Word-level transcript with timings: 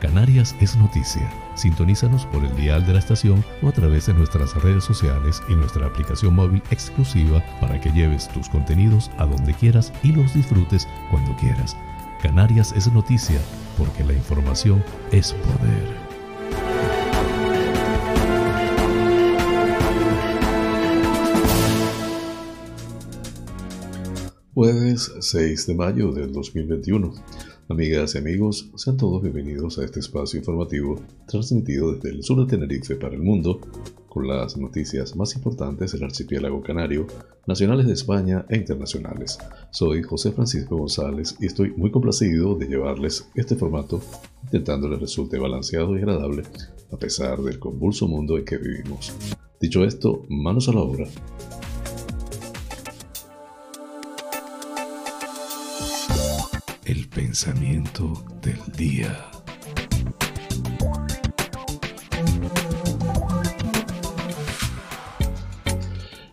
Canarias 0.00 0.54
es 0.60 0.76
noticia. 0.76 1.32
Sintonízanos 1.54 2.26
por 2.26 2.44
el 2.44 2.54
dial 2.54 2.86
de 2.86 2.92
la 2.92 2.98
estación 2.98 3.42
o 3.62 3.68
a 3.68 3.72
través 3.72 4.06
de 4.06 4.14
nuestras 4.14 4.54
redes 4.62 4.84
sociales 4.84 5.42
y 5.48 5.54
nuestra 5.54 5.86
aplicación 5.86 6.34
móvil 6.34 6.62
exclusiva 6.70 7.42
para 7.60 7.80
que 7.80 7.90
lleves 7.90 8.28
tus 8.28 8.48
contenidos 8.50 9.10
a 9.16 9.24
donde 9.24 9.54
quieras 9.54 9.92
y 10.02 10.12
los 10.12 10.34
disfrutes 10.34 10.86
cuando 11.10 11.34
quieras. 11.36 11.76
Canarias 12.22 12.74
es 12.76 12.92
noticia 12.92 13.40
porque 13.78 14.04
la 14.04 14.12
información 14.12 14.84
es 15.12 15.32
poder. 15.32 16.06
Jueves 24.52 25.12
6 25.20 25.66
de 25.66 25.74
mayo 25.74 26.12
del 26.12 26.32
2021. 26.32 27.14
Amigas 27.68 28.14
y 28.14 28.18
amigos, 28.18 28.70
sean 28.76 28.96
todos 28.96 29.20
bienvenidos 29.20 29.76
a 29.78 29.84
este 29.84 29.98
espacio 29.98 30.38
informativo 30.38 31.00
transmitido 31.26 31.94
desde 31.94 32.10
el 32.10 32.22
sur 32.22 32.38
de 32.38 32.46
Tenerife 32.46 32.94
para 32.94 33.16
el 33.16 33.22
mundo, 33.22 33.60
con 34.08 34.28
las 34.28 34.56
noticias 34.56 35.16
más 35.16 35.34
importantes 35.34 35.90
del 35.90 36.04
archipiélago 36.04 36.62
canario, 36.62 37.08
nacionales 37.48 37.88
de 37.88 37.94
España 37.94 38.46
e 38.48 38.56
internacionales. 38.56 39.36
Soy 39.72 40.04
José 40.04 40.30
Francisco 40.30 40.76
González 40.76 41.34
y 41.40 41.46
estoy 41.46 41.72
muy 41.72 41.90
complacido 41.90 42.54
de 42.54 42.68
llevarles 42.68 43.28
este 43.34 43.56
formato, 43.56 44.00
intentando 44.44 44.88
le 44.88 44.98
resulte 44.98 45.36
balanceado 45.36 45.96
y 45.96 45.98
agradable 45.98 46.44
a 46.92 46.96
pesar 46.96 47.42
del 47.42 47.58
convulso 47.58 48.06
mundo 48.06 48.38
en 48.38 48.44
que 48.44 48.58
vivimos. 48.58 49.12
Dicho 49.60 49.84
esto, 49.84 50.24
manos 50.28 50.68
a 50.68 50.72
la 50.72 50.82
obra. 50.82 51.08
Pensamiento 57.08 58.24
del 58.42 58.60
día. 58.76 59.26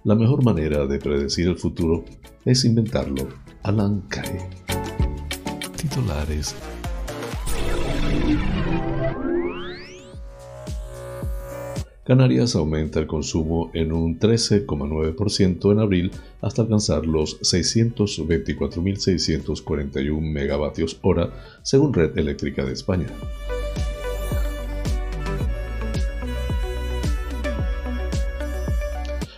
La 0.03 0.13
mejor 0.13 0.43
manera 0.43 0.85
de 0.85 0.99
predecir 0.99 1.47
el 1.47 1.57
futuro 1.57 2.05
es 2.45 2.65
inventarlo. 2.65 3.29
Alan 3.63 4.01
Kay. 4.09 4.39
Titulares 5.75 6.55
Canarias 12.03 12.55
aumenta 12.57 12.99
el 12.99 13.07
consumo 13.07 13.71
en 13.73 13.93
un 13.93 14.19
13,9% 14.19 15.71
en 15.71 15.79
abril 15.79 16.11
hasta 16.41 16.63
alcanzar 16.63 17.05
los 17.05 17.39
624.641 17.39 20.19
megavatios 20.19 20.99
hora, 21.01 21.31
según 21.61 21.93
Red 21.93 22.17
Eléctrica 22.17 22.65
de 22.65 22.73
España. 22.73 23.07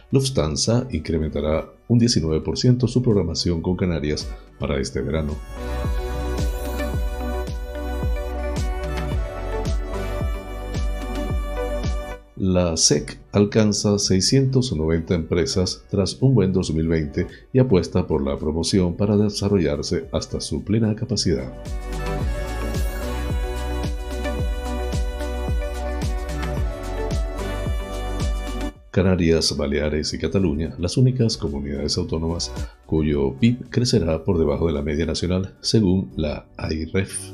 Lufthansa 0.10 0.88
incrementará 0.90 1.70
un 1.88 2.00
19% 2.00 2.88
su 2.88 3.04
programación 3.04 3.62
con 3.62 3.76
Canarias 3.76 4.28
para 4.58 4.80
este 4.80 5.02
verano. 5.02 5.36
La 12.48 12.78
SEC 12.78 13.18
alcanza 13.32 13.98
690 13.98 15.16
empresas 15.16 15.84
tras 15.90 16.22
un 16.22 16.36
buen 16.36 16.54
2020 16.54 17.26
y 17.52 17.58
apuesta 17.58 18.06
por 18.06 18.24
la 18.24 18.38
promoción 18.38 18.96
para 18.96 19.18
desarrollarse 19.18 20.06
hasta 20.12 20.40
su 20.40 20.64
plena 20.64 20.96
capacidad. 20.96 21.52
Canarias, 28.92 29.58
Baleares 29.58 30.14
y 30.14 30.20
Cataluña, 30.20 30.76
las 30.78 30.98
únicas 30.98 31.38
comunidades 31.38 31.98
autónomas 31.98 32.54
cuyo 32.86 33.34
PIB 33.40 33.72
crecerá 33.72 34.24
por 34.24 34.38
debajo 34.38 34.68
de 34.68 34.74
la 34.74 34.84
media 34.84 35.08
nacional, 35.08 35.56
según 35.62 36.12
la 36.16 36.46
AIREF. 36.58 37.32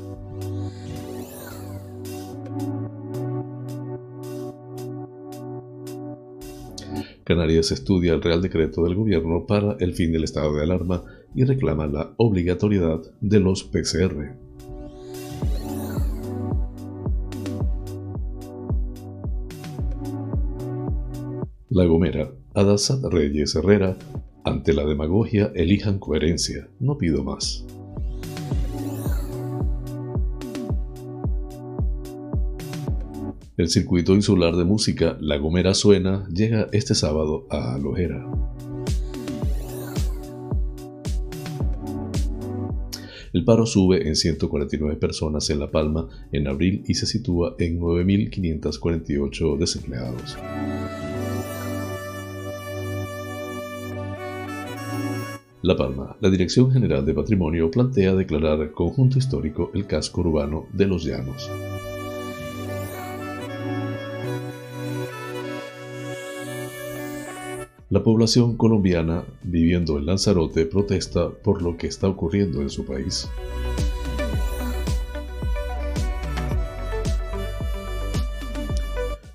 Canarias 7.24 7.70
estudia 7.70 8.14
el 8.14 8.22
Real 8.22 8.42
Decreto 8.42 8.82
del 8.82 8.96
Gobierno 8.96 9.46
para 9.46 9.76
el 9.78 9.94
fin 9.94 10.12
del 10.12 10.24
estado 10.24 10.54
de 10.54 10.62
alarma 10.64 11.04
y 11.34 11.44
reclama 11.44 11.86
la 11.86 12.14
obligatoriedad 12.16 13.00
de 13.20 13.40
los 13.40 13.62
PCR. 13.62 14.36
La 21.70 21.84
Gomera, 21.86 22.32
Adasat 22.54 23.04
Reyes 23.04 23.54
Herrera, 23.54 23.96
ante 24.44 24.72
la 24.72 24.84
demagogia 24.84 25.52
elijan 25.54 25.98
coherencia, 25.98 26.68
no 26.80 26.98
pido 26.98 27.22
más. 27.22 27.64
El 33.62 33.68
circuito 33.68 34.12
insular 34.12 34.56
de 34.56 34.64
música 34.64 35.16
La 35.20 35.36
Gomera 35.36 35.72
Suena 35.72 36.26
llega 36.34 36.68
este 36.72 36.96
sábado 36.96 37.46
a 37.48 37.74
Alojera. 37.74 38.28
El 43.32 43.44
paro 43.44 43.64
sube 43.64 44.08
en 44.08 44.16
149 44.16 44.96
personas 44.96 45.48
en 45.50 45.60
La 45.60 45.70
Palma 45.70 46.08
en 46.32 46.48
abril 46.48 46.82
y 46.88 46.94
se 46.94 47.06
sitúa 47.06 47.54
en 47.60 47.78
9.548 47.78 49.56
desempleados. 49.56 50.36
La 55.62 55.76
Palma, 55.76 56.16
la 56.20 56.30
Dirección 56.30 56.72
General 56.72 57.06
de 57.06 57.14
Patrimonio 57.14 57.70
plantea 57.70 58.16
declarar 58.16 58.72
conjunto 58.72 59.18
histórico 59.18 59.70
el 59.72 59.86
casco 59.86 60.22
urbano 60.22 60.66
de 60.72 60.86
Los 60.88 61.04
Llanos. 61.04 61.48
La 67.92 68.02
población 68.02 68.56
colombiana 68.56 69.22
viviendo 69.42 69.98
en 69.98 70.06
Lanzarote 70.06 70.64
protesta 70.64 71.28
por 71.28 71.60
lo 71.60 71.76
que 71.76 71.88
está 71.88 72.08
ocurriendo 72.08 72.62
en 72.62 72.70
su 72.70 72.86
país. 72.86 73.28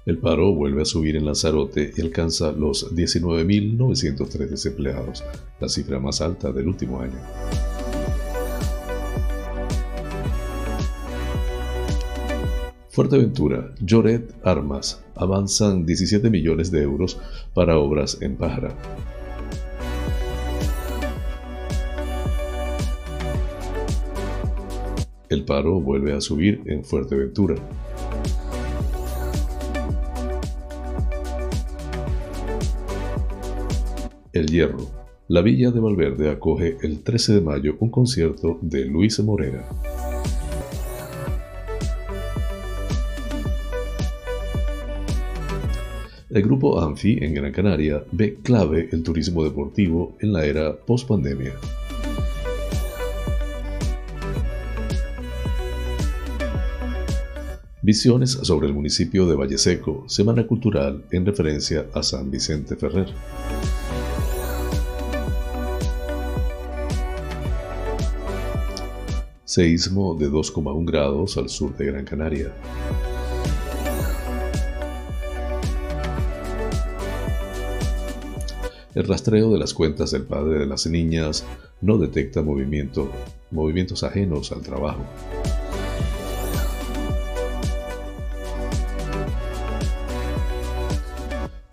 El 0.08 0.18
paro 0.18 0.56
vuelve 0.56 0.82
a 0.82 0.86
subir 0.86 1.18
en 1.18 1.26
Lanzarote 1.26 1.92
y 1.96 2.02
alcanza 2.02 2.52
los 2.52 2.96
19.903 2.96 4.50
desempleados, 4.50 5.24
la 5.59 5.70
cifra 5.70 6.00
más 6.00 6.22
alta 6.22 6.52
del 6.52 6.68
último 6.68 7.02
año. 7.02 7.20
Fuerteventura, 12.97 13.76
Lloret 13.79 14.34
Armas, 14.44 15.05
avanzan 15.14 15.85
17 15.85 16.32
millones 16.32 16.72
de 16.72 16.82
euros 16.82 17.20
para 17.53 17.78
obras 17.78 18.17
en 18.22 18.35
Pájara. 18.35 18.76
El 25.29 25.46
paro 25.46 25.79
vuelve 25.79 26.14
a 26.14 26.22
subir 26.22 26.64
en 26.66 26.84
Fuerteventura. 26.84 27.53
El 34.34 34.47
Hierro. 34.47 34.90
La 35.28 35.44
Villa 35.44 35.70
de 35.70 35.79
Valverde 35.79 36.32
acoge 36.32 36.78
el 36.82 37.03
13 37.03 37.35
de 37.35 37.41
mayo 37.41 37.76
un 37.79 37.91
concierto 37.91 38.58
de 38.64 38.85
Luis 38.85 39.20
Morera. 39.20 39.70
El 46.37 46.43
grupo 46.43 46.79
Anfi 46.79 47.17
en 47.19 47.34
Gran 47.34 47.51
Canaria 47.51 48.03
ve 48.11 48.37
clave 48.43 48.89
el 48.91 49.01
turismo 49.01 49.43
deportivo 49.43 50.16
en 50.19 50.34
la 50.34 50.45
era 50.45 50.78
post-pandemia. 50.78 51.53
Visiones 57.81 58.34
sobre 58.34 58.67
el 58.67 58.75
municipio 58.75 59.25
de 59.25 59.35
Valle 59.35 59.57
Seco, 59.57 60.03
Semana 60.07 60.45
Cultural 60.45 61.05
en 61.09 61.25
referencia 61.25 61.87
a 61.91 62.03
San 62.03 62.29
Vicente 62.29 62.75
Ferrer. 62.75 63.07
seísmo 69.43 70.13
de 70.13 70.29
2,1 70.29 70.85
grados 70.85 71.35
al 71.37 71.49
sur 71.49 71.75
de 71.75 71.85
Gran 71.87 72.05
Canaria. 72.05 72.53
El 78.97 79.03
rastreo 79.03 79.53
de 79.53 79.59
las 79.59 79.76
cuentas 79.76 80.09
del 80.09 80.23
padre 80.23 80.58
de 80.58 80.66
las 80.66 80.88
niñas 80.88 81.46
no 81.82 81.99
detecta 81.99 82.41
movimiento, 82.41 83.11
movimientos 83.52 84.03
ajenos 84.03 84.52
al 84.52 84.64
trabajo. 84.64 85.05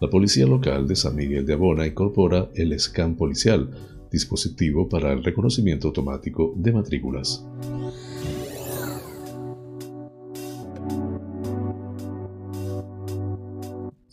La 0.03 0.11
policía 0.11 0.45
local 0.45 0.87
de 0.87 0.97
San 0.97 1.17
Miguel 1.17 1.47
de 1.47 1.55
Abona 1.55 1.87
incorpora 1.87 2.51
el 2.57 2.79
SCAN 2.79 3.17
policial, 3.17 3.71
dispositivo 4.13 4.87
para 4.87 5.11
el 5.15 5.25
reconocimiento 5.25 5.89
automático 5.89 6.53
de 6.57 6.73
matrículas. 6.73 7.43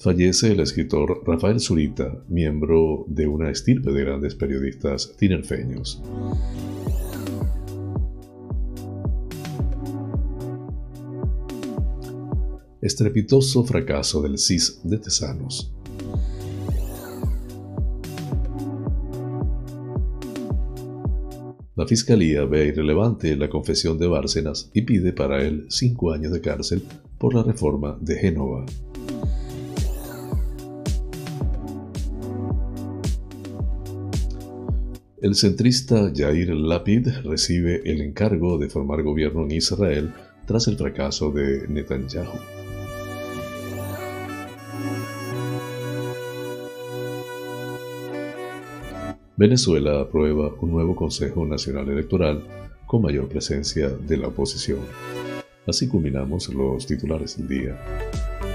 Fallece 0.01 0.53
el 0.53 0.61
escritor 0.61 1.21
Rafael 1.27 1.59
Zurita, 1.59 2.23
miembro 2.27 3.05
de 3.07 3.27
una 3.27 3.51
estirpe 3.51 3.91
de 3.91 4.03
grandes 4.03 4.33
periodistas 4.33 5.15
tinerfeños. 5.15 6.01
Estrepitoso 12.81 13.63
fracaso 13.63 14.23
del 14.23 14.39
CIS 14.39 14.79
de 14.83 14.97
Tesanos. 14.97 15.71
La 21.75 21.85
fiscalía 21.85 22.45
ve 22.45 22.65
irrelevante 22.69 23.35
la 23.35 23.51
confesión 23.51 23.99
de 23.99 24.07
Bárcenas 24.07 24.71
y 24.73 24.81
pide 24.81 25.13
para 25.13 25.43
él 25.43 25.67
cinco 25.69 26.11
años 26.11 26.33
de 26.33 26.41
cárcel 26.41 26.81
por 27.19 27.35
la 27.35 27.43
reforma 27.43 27.99
de 28.01 28.15
Génova. 28.15 28.65
El 35.21 35.35
centrista 35.35 36.11
Yair 36.11 36.49
Lapid 36.49 37.07
recibe 37.23 37.83
el 37.85 38.01
encargo 38.01 38.57
de 38.57 38.69
formar 38.69 39.03
gobierno 39.03 39.43
en 39.43 39.51
Israel 39.51 40.11
tras 40.47 40.67
el 40.67 40.77
fracaso 40.77 41.29
de 41.29 41.67
Netanyahu. 41.67 42.39
Venezuela 49.37 50.01
aprueba 50.01 50.55
un 50.59 50.71
nuevo 50.71 50.95
Consejo 50.95 51.45
Nacional 51.45 51.87
Electoral 51.89 52.41
con 52.87 53.03
mayor 53.03 53.29
presencia 53.29 53.89
de 53.89 54.17
la 54.17 54.29
oposición. 54.29 54.79
Así 55.67 55.87
culminamos 55.87 56.51
los 56.51 56.87
titulares 56.87 57.37
del 57.37 57.47
día. 57.47 58.50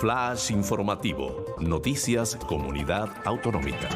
Flash 0.00 0.52
informativo. 0.52 1.44
Noticias 1.58 2.36
Comunidad 2.46 3.08
Autonómica. 3.24 3.88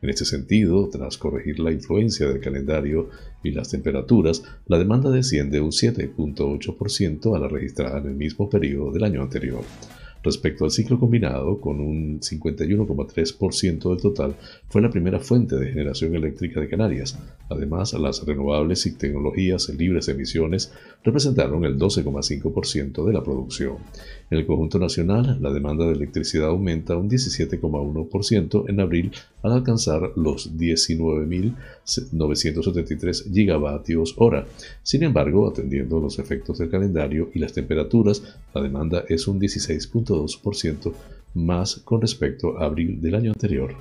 En 0.03 0.09
este 0.09 0.25
sentido, 0.25 0.88
tras 0.88 1.19
corregir 1.19 1.59
la 1.59 1.73
influencia 1.73 2.29
del 2.29 2.41
calendario 2.41 3.09
y 3.43 3.50
las 3.50 3.71
temperaturas, 3.71 4.44
la 4.67 4.79
demanda 4.79 5.11
desciende 5.11 5.61
un 5.61 5.73
7.8% 5.73 7.35
a 7.35 7.41
la 7.41 7.49
registrada 7.49 7.99
en 7.99 8.06
el 8.06 8.15
mismo 8.15 8.49
periodo 8.49 8.93
del 8.93 9.03
año 9.03 9.21
anterior. 9.21 9.65
Respecto 10.22 10.67
al 10.67 10.70
ciclo 10.70 11.00
combinado, 11.00 11.58
con 11.61 11.81
un 11.81 12.20
51,3% 12.20 13.90
del 13.90 14.02
total, 14.02 14.37
fue 14.69 14.82
la 14.82 14.90
primera 14.90 15.19
fuente 15.19 15.56
de 15.56 15.70
generación 15.70 16.14
eléctrica 16.14 16.61
de 16.61 16.69
Canarias. 16.69 17.19
Además, 17.49 17.94
las 17.94 18.26
renovables 18.26 18.84
y 18.84 18.93
tecnologías 18.93 19.70
libres 19.70 20.05
de 20.06 20.12
emisiones 20.12 20.72
representaron 21.02 21.64
el 21.64 21.78
12,5% 21.78 23.06
de 23.06 23.12
la 23.12 23.25
producción. 23.25 23.78
En 24.31 24.38
el 24.38 24.46
conjunto 24.46 24.78
nacional, 24.78 25.38
la 25.40 25.52
demanda 25.52 25.87
de 25.87 25.94
electricidad 25.94 26.50
aumenta 26.50 26.96
un 26.96 27.08
17,1% 27.08 28.69
en 28.69 28.81
abril 28.81 29.12
al 29.43 29.52
alcanzar 29.52 30.12
los 30.16 30.55
19.973 30.56 33.32
gigavatios 33.32 34.14
hora. 34.19 34.46
Sin 34.82 35.02
embargo, 35.02 35.49
atendiendo 35.49 35.99
los 35.99 36.18
efectos 36.18 36.59
del 36.59 36.68
calendario 36.71 37.30
y 37.35 37.38
las 37.38 37.54
temperaturas, 37.54 38.23
la 38.54 38.61
demanda 38.62 39.04
es 39.09 39.26
un 39.26 39.40
16,2% 40.11 40.93
más 41.35 41.76
con 41.76 42.00
respecto 42.00 42.59
a 42.59 42.64
abril 42.64 43.00
del 43.00 43.14
año 43.14 43.33
anterior. 43.33 43.75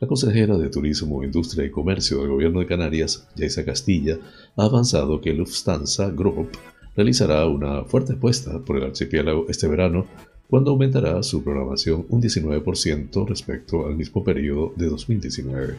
La 0.00 0.08
consejera 0.08 0.58
de 0.58 0.68
Turismo, 0.68 1.24
Industria 1.24 1.64
y 1.64 1.70
Comercio 1.70 2.18
del 2.18 2.28
Gobierno 2.28 2.60
de 2.60 2.66
Canarias, 2.66 3.26
Yaisa 3.36 3.64
Castilla, 3.64 4.18
ha 4.54 4.64
avanzado 4.64 5.20
que 5.20 5.32
Lufthansa 5.32 6.10
Group 6.10 6.50
realizará 6.94 7.46
una 7.46 7.84
fuerte 7.84 8.12
apuesta 8.12 8.58
por 8.60 8.76
el 8.76 8.84
archipiélago 8.84 9.46
este 9.48 9.66
verano, 9.66 10.06
cuando 10.48 10.72
aumentará 10.72 11.22
su 11.22 11.42
programación 11.42 12.04
un 12.10 12.20
19% 12.20 13.26
respecto 13.26 13.86
al 13.86 13.96
mismo 13.96 14.22
periodo 14.22 14.72
de 14.76 14.88
2019. 14.88 15.76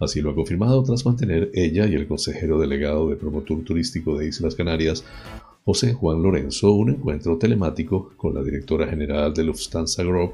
Así 0.00 0.20
lo 0.20 0.30
ha 0.30 0.34
confirmado 0.34 0.82
tras 0.82 1.06
mantener 1.06 1.50
ella 1.54 1.86
y 1.86 1.94
el 1.94 2.06
consejero 2.06 2.58
delegado 2.58 3.08
de 3.08 3.16
Promotor 3.16 3.62
Turístico 3.64 4.18
de 4.18 4.28
Islas 4.28 4.54
Canarias, 4.54 5.04
José 5.64 5.94
Juan 5.94 6.22
Lorenzo, 6.22 6.72
un 6.72 6.90
encuentro 6.90 7.38
telemático 7.38 8.12
con 8.16 8.34
la 8.34 8.42
directora 8.42 8.86
general 8.86 9.32
de 9.32 9.44
Lufthansa 9.44 10.02
Group 10.02 10.32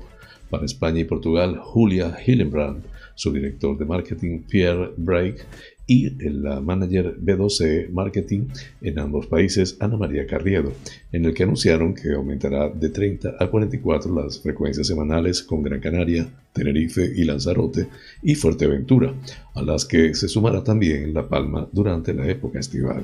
para 0.48 0.64
España 0.64 1.00
y 1.00 1.04
Portugal, 1.04 1.58
Julia 1.62 2.16
Hillenbrand, 2.26 2.82
su 3.14 3.32
director 3.32 3.78
de 3.78 3.84
marketing, 3.84 4.40
Pierre 4.48 4.92
Break, 4.96 5.46
y 5.90 6.08
la 6.30 6.60
manager 6.60 7.16
B12 7.20 7.90
Marketing 7.90 8.46
en 8.80 9.00
ambos 9.00 9.26
países, 9.26 9.76
Ana 9.80 9.96
María 9.96 10.24
Carriedo, 10.24 10.72
en 11.10 11.24
el 11.24 11.34
que 11.34 11.42
anunciaron 11.42 11.94
que 11.94 12.12
aumentará 12.12 12.68
de 12.68 12.90
30 12.90 13.34
a 13.40 13.48
44 13.48 14.14
las 14.14 14.40
frecuencias 14.40 14.86
semanales 14.86 15.42
con 15.42 15.64
Gran 15.64 15.80
Canaria, 15.80 16.28
Tenerife 16.52 17.12
y 17.14 17.24
Lanzarote 17.24 17.88
y 18.22 18.34
Fuerteventura, 18.34 19.14
a 19.54 19.62
las 19.62 19.84
que 19.84 20.14
se 20.14 20.28
sumará 20.28 20.64
también 20.64 21.14
La 21.14 21.28
Palma 21.28 21.68
durante 21.72 22.12
la 22.12 22.28
época 22.28 22.60
estival. 22.60 23.02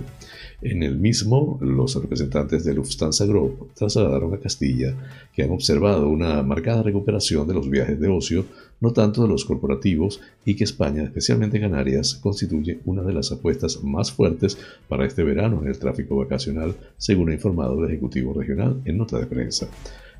En 0.62 0.82
el 0.82 0.96
mismo, 0.96 1.58
los 1.60 1.94
representantes 2.00 2.64
de 2.64 2.74
Lufthansa 2.74 3.26
Group 3.26 3.72
trasladaron 3.74 4.34
a 4.34 4.38
Castilla 4.38 4.94
que 5.34 5.42
han 5.42 5.50
observado 5.50 6.08
una 6.08 6.42
marcada 6.42 6.82
recuperación 6.82 7.46
de 7.46 7.54
los 7.54 7.68
viajes 7.68 8.00
de 8.00 8.08
ocio 8.08 8.46
no 8.80 8.92
tanto 8.92 9.22
de 9.22 9.28
los 9.28 9.44
corporativos, 9.44 10.20
y 10.44 10.54
que 10.54 10.64
España, 10.64 11.02
especialmente 11.02 11.60
Canarias, 11.60 12.14
constituye 12.14 12.80
una 12.84 13.02
de 13.02 13.12
las 13.12 13.32
apuestas 13.32 13.82
más 13.82 14.12
fuertes 14.12 14.58
para 14.88 15.06
este 15.06 15.22
verano 15.22 15.60
en 15.62 15.68
el 15.68 15.78
tráfico 15.78 16.16
vacacional, 16.16 16.74
según 16.98 17.30
ha 17.30 17.34
informado 17.34 17.78
el 17.82 17.90
Ejecutivo 17.90 18.34
Regional 18.34 18.80
en 18.84 18.98
nota 18.98 19.18
de 19.18 19.26
prensa. 19.26 19.68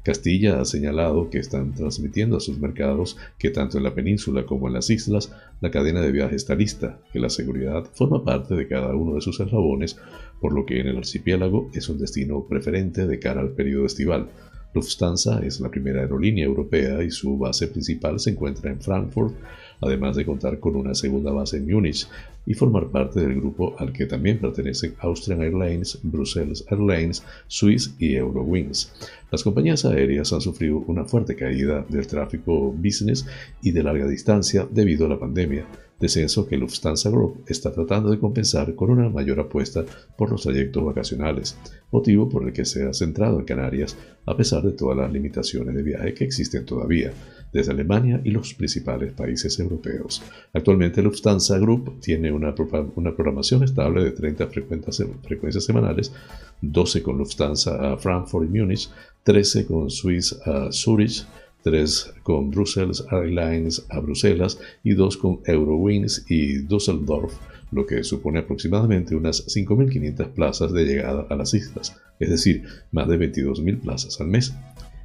Castilla 0.06 0.60
ha 0.60 0.64
señalado 0.64 1.30
que 1.30 1.38
están 1.38 1.75
transmitiendo 1.75 2.36
a 2.36 2.40
sus 2.40 2.60
mercados 2.60 3.18
que 3.40 3.50
tanto 3.50 3.76
en 3.76 3.82
la 3.82 3.92
península 3.92 4.46
como 4.46 4.68
en 4.68 4.75
las 4.75 4.88
islas 4.88 5.32
la 5.60 5.72
cadena 5.72 6.00
de 6.00 6.12
viajes 6.12 6.36
está 6.42 6.54
lista, 6.54 7.00
que 7.12 7.18
la 7.18 7.28
seguridad 7.28 7.84
forma 7.92 8.25
parte 8.25 8.54
de 8.54 8.68
cada 8.68 8.94
uno 8.94 9.16
de 9.16 9.20
sus 9.20 9.40
eslabones, 9.40 9.98
por 10.40 10.52
lo 10.52 10.64
que 10.64 10.78
en 10.78 10.86
el 10.86 10.98
archipiélago 10.98 11.72
es 11.75 11.88
un 11.88 11.98
destino 11.98 12.46
preferente 12.48 13.04
de 13.04 13.18
cara 13.18 13.40
al 13.40 13.50
periodo 13.50 13.86
estival. 13.86 14.28
Lufthansa 14.75 15.44
es 15.44 15.58
la 15.58 15.72
primera 15.72 16.02
aerolínea 16.02 16.44
europea 16.44 17.02
y 17.02 17.10
su 17.10 17.36
base 17.36 17.66
principal 17.66 18.20
se 18.20 18.30
encuentra 18.30 18.70
en 18.70 18.80
Frankfurt, 18.80 19.34
además 19.80 20.16
de 20.16 20.25
contar 20.25 20.59
con 20.61 20.76
una 20.76 20.95
segunda 20.95 21.33
base 21.33 21.59
en 21.59 21.71
Múnich 21.71 22.09
y 22.47 22.54
formar 22.54 22.88
parte 22.88 23.21
del 23.21 23.35
grupo 23.37 23.75
al 23.78 23.92
que 23.92 24.06
también 24.06 24.38
pertenecen 24.38 24.95
Austrian 25.00 25.42
Airlines, 25.42 25.99
Brussels 26.02 26.64
Airlines, 26.71 27.25
Swiss 27.49 27.95
y 27.99 28.14
Eurowings. 28.14 28.92
Las 29.30 29.42
compañías 29.42 29.85
aéreas 29.85 30.33
han 30.33 30.40
sufrido 30.40 30.78
una 30.87 31.04
fuerte 31.04 31.35
caída 31.35 31.85
del 31.88 32.06
tráfico 32.06 32.73
business 32.73 33.26
y 33.62 33.73
de 33.73 33.83
larga 33.83 34.06
distancia 34.06 34.66
debido 34.71 35.06
a 35.06 35.09
la 35.09 35.18
pandemia 35.18 35.66
descenso 35.98 36.46
que 36.46 36.56
Lufthansa 36.56 37.10
Group 37.10 37.44
está 37.46 37.72
tratando 37.72 38.10
de 38.10 38.18
compensar 38.18 38.74
con 38.74 38.90
una 38.90 39.08
mayor 39.08 39.40
apuesta 39.40 39.84
por 40.16 40.30
los 40.30 40.42
trayectos 40.42 40.84
vacacionales, 40.84 41.56
motivo 41.90 42.28
por 42.28 42.44
el 42.44 42.52
que 42.52 42.64
se 42.64 42.86
ha 42.86 42.92
centrado 42.92 43.38
en 43.38 43.46
Canarias 43.46 43.96
a 44.26 44.36
pesar 44.36 44.62
de 44.62 44.72
todas 44.72 44.96
las 44.96 45.12
limitaciones 45.12 45.74
de 45.74 45.82
viaje 45.82 46.14
que 46.14 46.24
existen 46.24 46.66
todavía, 46.66 47.12
desde 47.52 47.72
Alemania 47.72 48.20
y 48.24 48.30
los 48.30 48.52
principales 48.54 49.12
países 49.12 49.58
europeos. 49.58 50.22
Actualmente 50.52 51.00
Lufthansa 51.00 51.58
Group 51.58 52.00
tiene 52.00 52.32
una, 52.32 52.54
programación 52.54 53.62
estable 53.62 54.04
de 54.04 54.10
30 54.10 54.48
frecuencias 54.48 55.64
semanales, 55.64 56.12
12 56.60 57.02
con 57.02 57.18
Lufthansa 57.18 57.92
a 57.92 57.96
Frankfurt 57.96 58.46
y 58.46 58.58
Múnich, 58.58 58.90
13 59.22 59.66
con 59.66 59.90
Swiss 59.90 60.38
a 60.44 60.70
Zurich, 60.70 61.26
3 61.66 62.14
con 62.23 62.52
Brussels 62.52 63.04
Airlines 63.11 63.85
a 63.90 63.99
Bruselas 63.99 64.56
y 64.85 64.94
2 64.94 65.16
con 65.16 65.40
Eurowings 65.46 66.25
y 66.28 66.58
Düsseldorf, 66.58 67.35
lo 67.73 67.85
que 67.85 68.04
supone 68.04 68.38
aproximadamente 68.38 69.16
unas 69.16 69.44
5.500 69.49 70.28
plazas 70.28 70.73
de 70.73 70.85
llegada 70.85 71.26
a 71.28 71.35
las 71.35 71.54
islas, 71.54 71.96
es 72.20 72.30
decir, 72.30 72.62
más 72.92 73.08
de 73.08 73.18
22.000 73.18 73.80
plazas 73.80 74.20
al 74.20 74.28
mes. 74.28 74.54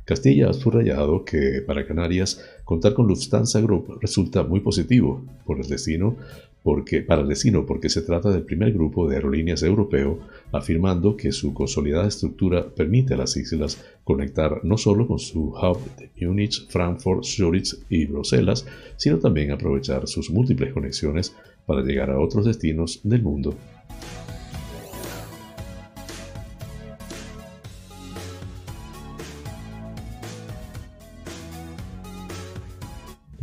Castilla 0.06 0.50
ha 0.50 0.54
subrayado 0.54 1.24
que 1.24 1.62
para 1.66 1.86
Canarias 1.86 2.44
contar 2.66 2.94
con 2.94 3.08
Lufthansa 3.08 3.62
Group 3.62 4.00
resulta 4.02 4.44
muy 4.44 4.60
positivo 4.60 5.24
por 5.46 5.60
el 5.60 5.68
destino 5.68 6.16
porque, 6.64 7.02
para 7.02 7.22
el 7.22 7.28
destino 7.28 7.66
porque 7.66 7.90
se 7.90 8.02
trata 8.02 8.30
del 8.30 8.44
primer 8.44 8.72
grupo 8.74 9.08
de 9.08 9.16
aerolíneas 9.16 9.64
europeo, 9.64 10.20
afirmando 10.52 11.18
que 11.18 11.32
su 11.32 11.54
consolidada 11.54 12.08
estructura 12.08 12.68
permite 12.70 13.16
a 13.16 13.18
las 13.18 13.36
islas 13.36 13.84
conectar 14.04 14.64
no 14.64 14.78
solo 14.78 15.08
con 15.08 15.20
su 15.20 15.50
hub 15.50 15.80
de 15.98 16.12
Múnich, 16.26 16.68
Frankfurt, 16.70 17.24
Zurich 17.24 17.76
y 17.90 18.06
Bruselas, 18.06 18.66
sino 18.98 19.18
también 19.18 19.52
aprovechar 19.52 20.08
sus 20.08 20.30
múltiples 20.30 20.74
conexiones 20.74 21.36
para 21.66 21.82
llegar 21.82 22.12
a 22.12 22.20
otros 22.20 22.46
destinos 22.46 23.00
del 23.04 23.24
mundo. 23.24 23.56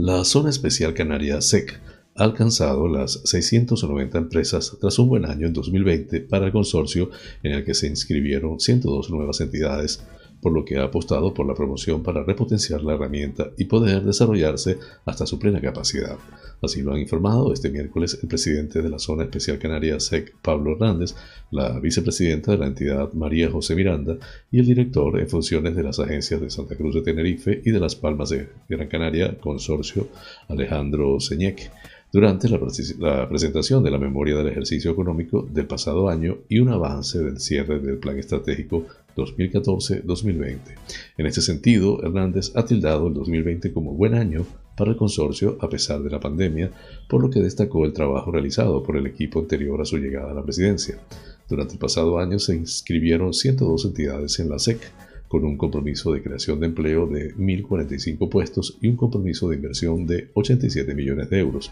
La 0.09 0.25
Zona 0.25 0.49
Especial 0.49 0.95
Canaria 0.95 1.43
SEC 1.43 1.79
ha 2.15 2.25
alcanzado 2.25 2.89
las 2.89 3.21
690 3.27 4.17
empresas 4.17 4.75
tras 4.81 4.99
un 4.99 5.11
buen 5.11 5.27
año 5.27 5.47
en 5.47 5.53
2020 5.53 6.21
para 6.21 6.47
el 6.47 6.53
consorcio 6.53 7.11
en 7.43 7.53
el 7.53 7.63
que 7.63 7.75
se 7.75 7.89
inscribieron 7.89 8.59
102 8.59 9.11
nuevas 9.11 9.39
entidades, 9.43 10.03
por 10.41 10.53
lo 10.53 10.65
que 10.65 10.79
ha 10.79 10.85
apostado 10.85 11.35
por 11.35 11.47
la 11.47 11.55
promoción 11.55 12.03
para 12.03 12.23
repotenciar 12.23 12.83
la 12.83 12.95
herramienta 12.95 13.51
y 13.57 13.65
poder 13.65 14.03
desarrollarse 14.03 14.79
hasta 15.05 15.27
su 15.27 15.39
plena 15.39 15.61
capacidad. 15.61 16.17
Así 16.63 16.83
lo 16.83 16.93
han 16.93 17.01
informado 17.01 17.53
este 17.53 17.71
miércoles 17.71 18.19
el 18.23 18.29
presidente 18.29 18.83
de 18.83 18.89
la 18.89 18.99
Zona 18.99 19.25
Especial 19.25 19.59
Canaria 19.59 20.01
SEC, 20.01 20.35
Pablo 20.43 20.73
Hernández, 20.73 21.15
la 21.51 21.79
vicepresidenta 21.81 22.53
de 22.53 22.59
la 22.59 22.67
entidad, 22.67 23.13
María 23.13 23.51
José 23.51 23.75
Miranda, 23.75 24.17
y 24.51 24.59
el 24.59 24.67
director 24.67 25.19
en 25.19 25.29
funciones 25.29 25.77
de 25.77 25.83
las 25.83 25.99
agencias 25.99 26.41
de 26.41 26.51
Santa 26.51 26.77
Cruz 26.77 26.95
de 26.95 27.03
Tenerife 27.03 27.63
y 27.65 27.71
de 27.71 27.81
Las 27.81 27.97
Palmas 27.97 28.31
de 28.31 28.49
Gran 28.69 28.89
Canaria, 28.89 29.39
Consorcio, 29.39 30.09
Alejandro 30.49 31.21
Señeque 31.21 31.71
durante 32.11 32.49
la, 32.49 33.29
presentación 33.29 33.83
de 33.83 33.91
la 33.91 33.99
memoria 33.99 34.37
del 34.37 34.49
ejercicio 34.49 34.91
económico 34.91 35.47
del 35.51 35.67
pasado 35.67 36.09
año 36.09 36.39
y 36.49 36.59
un 36.59 36.71
avance 36.71 37.19
del 37.19 37.39
cierre 37.39 37.81
del 37.81 37.99
Plan 37.99 38.19
Estratégico 38.19 38.87
2014-2020. 39.17 40.59
En 41.19 41.27
este 41.27 41.43
sentido, 41.43 42.03
Hernández 42.03 42.53
ha 42.55 42.65
tildado 42.65 43.09
el 43.09 43.15
2020 43.15 43.73
como 43.73 43.93
buen 43.93 44.15
año 44.15 44.47
para 44.77 44.93
el 44.93 44.97
consorcio 44.97 45.59
a 45.61 45.69
pesar 45.69 46.03
de 46.03 46.11
la 46.11 46.21
pandemia, 46.21 46.71
por 47.09 47.21
lo 47.21 47.31
que 47.31 47.41
destacó 47.41 47.85
el 47.85 47.93
trabajo 47.93 48.31
realizado 48.31 48.83
por 48.83 48.97
el 48.97 49.07
equipo 49.07 49.41
anterior 49.41 49.81
a 49.81 49.85
su 49.85 49.99
llegada 49.99 50.31
a 50.31 50.35
la 50.35 50.43
presidencia. 50.43 50.99
Durante 51.49 51.75
el 51.75 51.79
pasado 51.79 52.19
año 52.19 52.39
se 52.39 52.55
inscribieron 52.55 53.35
102 53.35 53.85
entidades 53.85 54.39
en 54.39 54.49
la 54.49 54.59
SEC, 54.59 54.81
con 55.29 55.45
un 55.45 55.59
compromiso 55.59 56.13
de 56.13 56.23
creación 56.23 56.59
de 56.61 56.67
empleo 56.67 57.07
de 57.07 57.35
1.045 57.35 58.29
puestos 58.31 58.79
y 58.81 58.89
un 58.89 58.97
compromiso 58.97 59.49
de 59.49 59.57
inversión 59.57 60.07
de 60.07 60.31
87 60.33 60.95
millones 60.95 61.29
de 61.29 61.39
euros, 61.39 61.71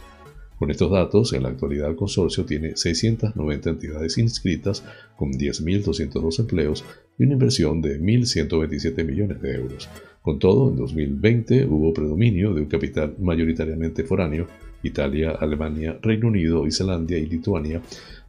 con 0.59 0.71
estos 0.71 0.91
datos, 0.91 1.33
en 1.35 1.43
la 1.43 1.51
actualidad 1.51 1.91
el 1.91 1.97
consorcio 1.97 2.47
tiene 2.47 2.77
690 2.77 3.71
entidades 3.71 4.17
inscritas 4.17 4.83
con 5.17 5.33
10.202 5.33 6.41
empleos 6.41 6.85
y 7.19 7.25
una 7.25 7.35
inversión 7.35 7.83
de 7.83 8.01
1.127 8.01 9.05
millones 9.05 9.43
de 9.43 9.55
euros. 9.55 9.89
Con 10.23 10.39
todo, 10.39 10.71
en 10.71 10.77
2020 10.77 11.67
hubo 11.67 11.93
predominio 11.93 12.55
de 12.55 12.63
un 12.63 12.69
capital 12.69 13.15
mayoritariamente 13.19 14.03
foráneo, 14.03 14.47
Italia, 14.83 15.33
Alemania, 15.33 15.99
Reino 16.03 16.29
Unido, 16.29 16.67
Islandia 16.67 17.19
y 17.19 17.27
Lituania, 17.27 17.83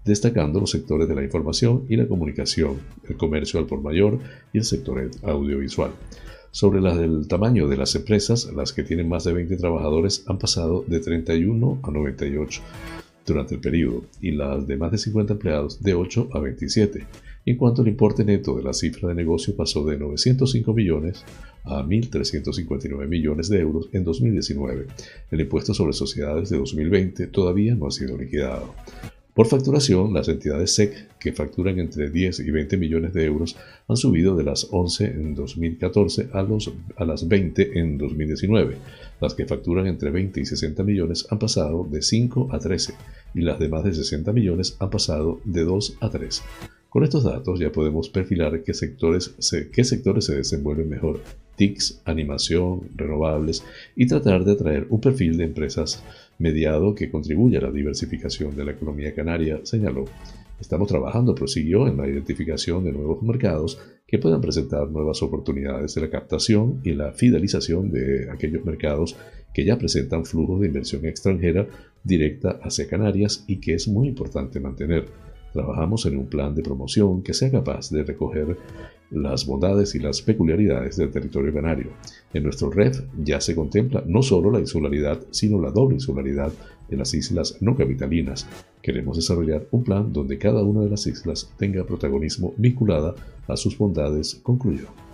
destacando 0.03 0.59
los 0.59 0.71
sectores 0.71 1.07
de 1.07 1.15
la 1.15 1.23
información 1.23 1.85
y 1.89 1.95
la 1.95 2.07
comunicación, 2.07 2.77
el 3.07 3.17
comercio 3.17 3.59
al 3.59 3.65
por 3.65 3.81
mayor 3.81 4.19
y 4.53 4.57
el 4.57 4.63
sector 4.63 5.09
audiovisual. 5.23 5.91
Sobre 6.51 6.81
las 6.81 6.97
del 6.97 7.27
tamaño 7.27 7.67
de 7.67 7.77
las 7.77 7.93
empresas, 7.95 8.51
las 8.55 8.73
que 8.73 8.83
tienen 8.83 9.09
más 9.09 9.23
de 9.23 9.33
20 9.33 9.57
trabajadores 9.57 10.23
han 10.27 10.39
pasado 10.39 10.83
de 10.87 10.99
31 10.99 11.79
a 11.83 11.91
98 11.91 12.61
durante 13.27 13.55
el 13.55 13.61
periodo 13.61 14.05
y 14.21 14.31
las 14.31 14.65
de 14.65 14.77
más 14.77 14.91
de 14.91 14.97
50 14.97 15.33
empleados 15.33 15.83
de 15.83 15.93
8 15.93 16.29
a 16.33 16.39
27. 16.39 17.05
En 17.45 17.57
cuanto 17.57 17.81
al 17.81 17.87
importe 17.87 18.23
neto 18.23 18.55
de 18.55 18.63
la 18.63 18.73
cifra 18.73 19.09
de 19.09 19.15
negocio 19.15 19.55
pasó 19.55 19.85
de 19.85 19.97
905 19.97 20.73
millones 20.73 21.23
a 21.63 21.83
1.359 21.83 23.07
millones 23.07 23.49
de 23.49 23.59
euros 23.59 23.89
en 23.91 24.03
2019. 24.03 24.87
El 25.31 25.41
impuesto 25.41 25.73
sobre 25.73 25.93
sociedades 25.93 26.49
de 26.49 26.57
2020 26.57 27.27
todavía 27.27 27.75
no 27.75 27.87
ha 27.87 27.91
sido 27.91 28.17
liquidado. 28.17 28.73
Por 29.37 29.45
facturación, 29.45 30.15
las 30.15 30.29
entidades 30.29 30.73
SEC 30.73 31.19
que 31.19 31.31
facturan 31.31 31.77
entre 31.77 32.09
10 32.09 32.39
y 32.39 32.49
20 32.49 32.75
millones 32.75 33.13
de 33.13 33.23
euros 33.23 33.55
han 33.87 33.95
subido 33.95 34.35
de 34.35 34.43
las 34.43 34.67
11 34.71 35.05
en 35.05 35.35
2014 35.35 36.29
a, 36.33 37.05
las 37.05 37.27
20 37.27 37.79
en 37.79 37.99
2019. 37.99 38.77
Las 39.21 39.35
que 39.35 39.45
facturan 39.45 39.85
entre 39.85 40.09
20 40.09 40.41
y 40.41 40.45
60 40.47 40.83
millones 40.83 41.27
han 41.29 41.37
pasado 41.37 41.87
de 41.87 42.01
5 42.01 42.49
a 42.51 42.57
13 42.57 42.95
y 43.35 43.41
las 43.41 43.59
de 43.59 43.69
más 43.69 43.83
de 43.83 43.93
60 43.93 44.33
millones 44.33 44.75
han 44.79 44.89
pasado 44.89 45.39
de 45.45 45.63
2 45.63 45.97
a 46.01 46.09
3. 46.09 46.43
Con 46.89 47.03
estos 47.03 47.23
datos 47.23 47.59
ya 47.59 47.71
podemos 47.71 48.09
perfilar 48.09 48.63
qué 48.63 48.73
sectores 48.73 49.35
qué 49.71 49.83
sectores 49.83 50.25
se 50.25 50.35
desenvuelven 50.35 50.89
mejor 50.89 51.21
TICs, 51.57 52.01
animación, 52.05 52.89
renovables 52.95 53.63
y 53.95 54.07
tratar 54.07 54.45
de 54.45 54.53
atraer 54.53 54.87
un 54.89 54.99
perfil 54.99 55.37
de 55.37 55.43
empresas 55.43 56.03
mediado 56.39 56.93
que 56.95 57.09
contribuya 57.09 57.59
a 57.59 57.63
la 57.63 57.71
diversificación 57.71 58.55
de 58.55 58.65
la 58.65 58.71
economía 58.71 59.13
canaria, 59.13 59.59
señaló. 59.63 60.05
Estamos 60.59 60.87
trabajando, 60.87 61.35
prosiguió, 61.35 61.87
en 61.87 61.97
la 61.97 62.07
identificación 62.07 62.83
de 62.83 62.91
nuevos 62.91 63.21
mercados 63.21 63.79
que 64.07 64.17
puedan 64.17 64.41
presentar 64.41 64.89
nuevas 64.89 65.21
oportunidades 65.21 65.93
de 65.93 66.01
la 66.01 66.09
captación 66.09 66.79
y 66.83 66.93
la 66.93 67.11
fidelización 67.11 67.91
de 67.91 68.31
aquellos 68.31 68.65
mercados 68.65 69.15
que 69.53 69.65
ya 69.65 69.77
presentan 69.77 70.25
flujos 70.25 70.61
de 70.61 70.67
inversión 70.67 71.05
extranjera 71.05 71.67
directa 72.03 72.59
hacia 72.63 72.87
Canarias 72.87 73.43
y 73.47 73.57
que 73.59 73.73
es 73.73 73.87
muy 73.87 74.07
importante 74.07 74.59
mantener. 74.59 75.05
Trabajamos 75.53 76.05
en 76.05 76.17
un 76.17 76.27
plan 76.27 76.55
de 76.55 76.63
promoción 76.63 77.21
que 77.21 77.33
sea 77.33 77.51
capaz 77.51 77.89
de 77.89 78.03
recoger 78.03 78.57
las 79.11 79.45
bondades 79.45 79.95
y 79.95 79.99
las 79.99 80.21
peculiaridades 80.21 80.97
del 80.97 81.11
territorio 81.11 81.53
canario. 81.53 81.91
En 82.33 82.43
nuestro 82.43 82.69
REF 82.69 83.01
ya 83.23 83.39
se 83.39 83.55
contempla 83.55 84.03
no 84.05 84.21
solo 84.21 84.51
la 84.51 84.59
insularidad, 84.59 85.21
sino 85.31 85.61
la 85.61 85.71
doble 85.71 85.95
insularidad 85.95 86.51
de 86.89 86.97
las 86.97 87.13
islas 87.13 87.57
no 87.61 87.75
capitalinas. 87.75 88.47
Queremos 88.81 89.17
desarrollar 89.17 89.67
un 89.71 89.83
plan 89.83 90.13
donde 90.13 90.37
cada 90.37 90.63
una 90.63 90.81
de 90.81 90.89
las 90.89 91.07
islas 91.07 91.51
tenga 91.57 91.85
protagonismo 91.85 92.53
vinculada 92.57 93.15
a 93.47 93.57
sus 93.57 93.77
bondades, 93.77 94.35
concluyó. 94.43 95.06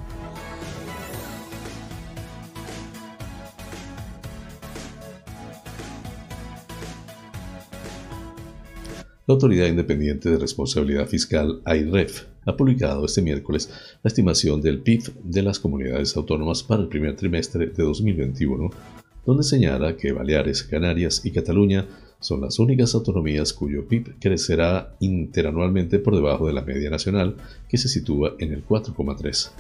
La 9.25 9.36
Autoridad 9.36 9.68
Independiente 9.68 10.30
de 10.30 10.38
Responsabilidad 10.38 11.08
Fiscal, 11.08 11.62
AIREF, 11.63 12.25
ha 12.46 12.58
publicado 12.58 13.06
este 13.06 13.22
miércoles 13.22 13.70
la 14.03 14.10
estimación 14.10 14.60
del 14.60 14.80
PIB 14.80 15.13
de 15.24 15.42
las 15.42 15.62
comunidades 15.62 16.18
autónomas 16.18 16.62
para 16.62 16.82
el 16.82 16.89
primer 16.89 17.15
trimestre 17.15 17.68
de 17.68 17.84
2021, 17.84 18.70
donde 19.25 19.44
señala 19.44 19.96
que 19.96 20.12
Baleares, 20.12 20.63
Canarias 20.63 21.25
y 21.25 21.32
Cataluña 21.32 21.88
son 22.20 22.42
las 22.42 22.60
únicas 22.60 22.96
autonomías 22.96 23.53
cuyo 23.53 23.88
PIB 23.88 24.20
crecerá 24.20 24.94
interanualmente 25.00 26.00
por 26.00 26.15
debajo 26.15 26.48
de 26.48 26.53
la 26.53 26.63
media 26.63 26.89
nacional, 26.89 27.38
que 27.70 27.77
se 27.77 27.88
sitúa 27.88 28.36
en 28.39 28.51
el 28.51 28.68
4,3. 28.68 29.51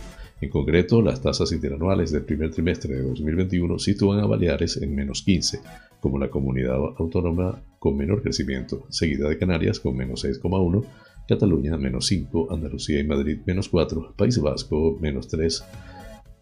En 0.41 0.49
concreto, 0.49 1.01
las 1.01 1.21
tasas 1.21 1.53
interanuales 1.53 2.11
del 2.11 2.23
primer 2.23 2.51
trimestre 2.51 2.95
de 2.95 3.03
2021 3.03 3.79
sitúan 3.79 4.19
a 4.19 4.25
Baleares 4.25 4.75
en 4.75 4.93
menos 4.93 5.21
15, 5.21 5.61
como 6.01 6.19
la 6.19 6.29
comunidad 6.29 6.75
autónoma 6.97 7.63
con 7.83 7.97
menor 7.97 8.21
crecimiento, 8.21 8.87
seguida 8.89 9.27
de 9.27 9.37
Canarias 9.37 9.77
con 9.77 9.97
menos 9.97 10.23
6,1, 10.23 10.85
Cataluña 11.27 11.75
menos 11.75 12.05
5, 12.05 12.47
Andalucía 12.49 12.97
y 13.01 13.03
Madrid 13.03 13.39
menos 13.45 13.67
4, 13.67 14.13
País 14.15 14.39
Vasco 14.39 14.97
menos 15.01 15.27
3, 15.27 15.65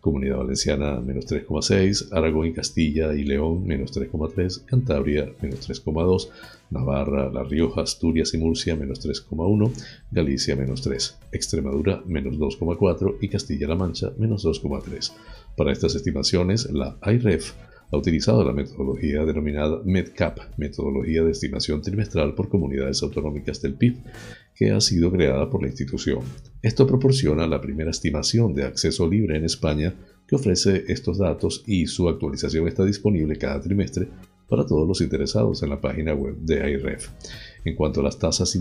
Comunidad 0.02 0.38
Valenciana 0.38 1.02
menos 1.02 1.26
3,6, 1.26 2.10
Aragón 2.12 2.46
y 2.46 2.54
Castilla 2.54 3.16
y 3.16 3.24
León 3.24 3.66
menos 3.66 3.92
3,3, 3.92 4.66
Cantabria 4.66 5.34
menos 5.42 5.68
3,2, 5.68 6.30
Navarra, 6.70 7.32
La 7.32 7.42
Rioja, 7.42 7.82
Asturias 7.82 8.36
y 8.36 8.38
Murcia 8.38 8.76
menos 8.76 9.04
3,1, 9.04 9.72
Galicia 10.12 10.56
menos 10.56 10.84
3, 10.84 11.18
Extremadura 11.32 12.04
menos 12.06 12.38
2,4 12.38 13.18
y 13.20 13.30
Castilla-La 13.30 13.74
Mancha 13.74 14.12
menos 14.20 14.46
2,3. 14.46 15.12
Para 15.58 15.72
estas 15.72 15.96
estimaciones, 15.96 16.70
la 16.72 17.00
IREF 17.04 17.54
ha 17.92 17.98
utilizado 17.98 18.44
la 18.44 18.54
metodología 18.54 19.26
denominada 19.26 19.82
MEDCAP, 19.84 20.58
metodología 20.58 21.24
de 21.24 21.32
estimación 21.32 21.82
trimestral 21.82 22.34
por 22.34 22.50
comunidades 22.50 23.04
autonómicas 23.04 23.62
del 23.62 23.74
PIB, 23.74 23.98
que 24.56 24.72
ha 24.72 24.80
sido 24.80 25.12
creada 25.12 25.50
por 25.50 25.62
la 25.62 25.68
institución. 25.68 26.20
Esto 26.62 26.88
proporciona 26.88 27.48
la 27.48 27.60
primera 27.60 27.92
estimación 27.92 28.54
de 28.54 28.64
acceso 28.64 29.08
libre 29.08 29.38
en 29.38 29.46
España 29.46 29.94
que 30.28 30.36
ofrece 30.36 30.86
estos 30.88 31.18
datos 31.18 31.64
y 31.68 31.88
su 31.88 32.08
actualización 32.08 32.68
está 32.68 32.86
disponible 32.86 33.36
cada 33.36 33.60
trimestre 33.60 34.08
para 34.52 34.66
todos 34.66 34.86
los 34.86 35.00
interesados 35.00 35.64
en 35.64 35.70
la 35.70 35.80
página 35.80 36.14
web 36.14 36.36
de 36.36 36.72
IREF. 36.72 37.08
En 37.64 37.74
cuanto 37.74 38.02
a 38.02 38.04
las 38.04 38.20
tasas 38.20 38.54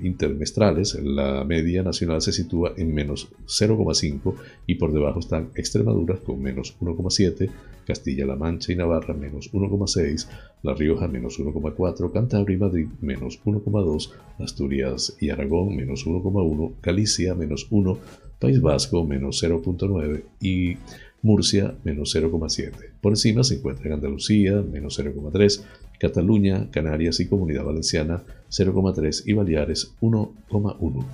intermestrales, 0.00 0.94
la 1.02 1.42
media 1.42 1.82
nacional 1.82 2.22
se 2.22 2.30
sitúa 2.30 2.74
en 2.76 2.94
menos 2.94 3.26
0,5 3.44 4.32
y 4.68 4.76
por 4.76 4.92
debajo 4.92 5.18
están 5.18 5.50
Extremadura 5.56 6.18
con 6.18 6.40
menos 6.40 6.76
1,7, 6.80 7.50
Castilla-La 7.84 8.36
Mancha 8.36 8.72
y 8.72 8.76
Navarra 8.76 9.12
menos 9.12 9.52
1,6, 9.52 10.28
La 10.62 10.74
Rioja 10.74 11.08
menos 11.08 11.40
1,4, 11.40 12.12
Cantabria 12.12 12.54
y 12.54 12.60
Madrid 12.60 12.86
menos 13.00 13.40
1,2, 13.44 14.12
Asturias 14.38 15.16
y 15.18 15.30
Aragón 15.30 15.74
menos 15.74 16.06
1,1, 16.06 16.74
Galicia 16.80 17.34
menos 17.34 17.66
1, 17.70 17.98
País 18.38 18.60
Vasco 18.60 19.04
menos 19.04 19.42
0,9 19.42 20.22
y 20.40 20.76
Murcia 21.24 21.74
menos 21.84 22.14
0,7. 22.14 22.70
Por 23.00 23.12
encima 23.12 23.42
se 23.42 23.54
encuentran 23.54 23.94
Andalucía 23.94 24.62
menos 24.62 25.00
0,3, 25.00 25.62
Cataluña, 25.98 26.70
Canarias 26.70 27.18
y 27.18 27.26
Comunidad 27.26 27.64
Valenciana 27.64 28.22
0,3 28.50 29.22
y 29.24 29.32
Baleares 29.32 29.94
1,1. 30.02 31.04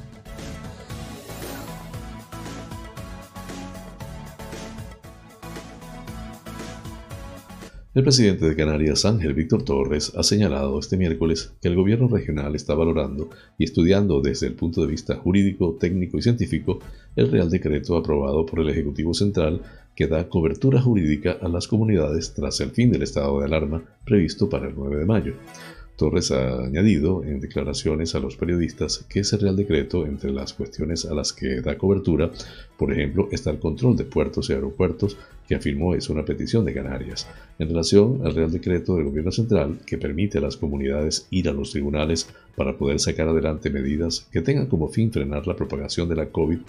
El 7.93 8.05
presidente 8.05 8.49
de 8.49 8.55
Canarias, 8.55 9.05
Ángel 9.05 9.35
Víctor 9.35 9.65
Torres, 9.65 10.13
ha 10.15 10.23
señalado 10.23 10.79
este 10.79 10.97
miércoles 10.97 11.53
que 11.61 11.67
el 11.67 11.75
gobierno 11.75 12.07
regional 12.07 12.55
está 12.55 12.73
valorando 12.77 13.31
y 13.59 13.65
estudiando 13.65 14.21
desde 14.21 14.47
el 14.47 14.55
punto 14.55 14.83
de 14.83 14.87
vista 14.87 15.17
jurídico, 15.17 15.77
técnico 15.81 16.17
y 16.17 16.23
científico 16.23 16.79
el 17.17 17.33
Real 17.33 17.51
Decreto 17.51 17.97
aprobado 17.97 18.47
por 18.47 18.61
el 18.61 18.71
Ejecutivo 18.71 19.13
Central 19.13 19.63
que 19.97 20.07
da 20.07 20.29
cobertura 20.29 20.81
jurídica 20.81 21.37
a 21.43 21.49
las 21.49 21.67
comunidades 21.67 22.33
tras 22.33 22.61
el 22.61 22.71
fin 22.71 22.93
del 22.93 23.03
estado 23.03 23.41
de 23.41 23.47
alarma 23.47 23.83
previsto 24.05 24.49
para 24.49 24.69
el 24.69 24.75
9 24.77 24.97
de 24.97 25.07
mayo. 25.07 25.35
Torres 26.00 26.30
ha 26.30 26.65
añadido 26.65 27.23
en 27.25 27.41
declaraciones 27.41 28.15
a 28.15 28.21
los 28.21 28.34
periodistas 28.34 29.04
que 29.06 29.21
ese 29.21 29.36
Real 29.36 29.54
Decreto, 29.54 30.06
entre 30.06 30.32
las 30.32 30.54
cuestiones 30.54 31.04
a 31.04 31.13
las 31.13 31.34
que 31.34 31.60
da 31.60 31.76
cobertura, 31.76 32.30
por 32.78 32.91
ejemplo, 32.91 33.28
está 33.30 33.50
el 33.50 33.58
control 33.58 33.99
de 33.99 34.06
puertos 34.06 34.49
y 34.49 34.54
aeropuertos, 34.54 35.19
que 35.47 35.56
afirmó 35.56 35.95
es 35.95 36.08
una 36.08 36.25
petición 36.25 36.65
de 36.65 36.73
Canarias, 36.73 37.26
en 37.58 37.69
relación 37.69 38.23
al 38.25 38.34
Real 38.34 38.50
Decreto 38.50 38.97
del 38.97 39.04
Gobierno 39.04 39.30
Central 39.30 39.80
que 39.84 39.99
permite 39.99 40.39
a 40.39 40.41
las 40.41 40.56
comunidades 40.56 41.26
ir 41.28 41.50
a 41.50 41.52
los 41.52 41.71
tribunales 41.71 42.30
para 42.56 42.78
poder 42.78 42.99
sacar 42.99 43.28
adelante 43.28 43.69
medidas 43.69 44.26
que 44.32 44.41
tengan 44.41 44.69
como 44.69 44.89
fin 44.89 45.13
frenar 45.13 45.47
la 45.47 45.56
propagación 45.56 46.08
de 46.08 46.17
la 46.17 46.30
COVID 46.30 46.60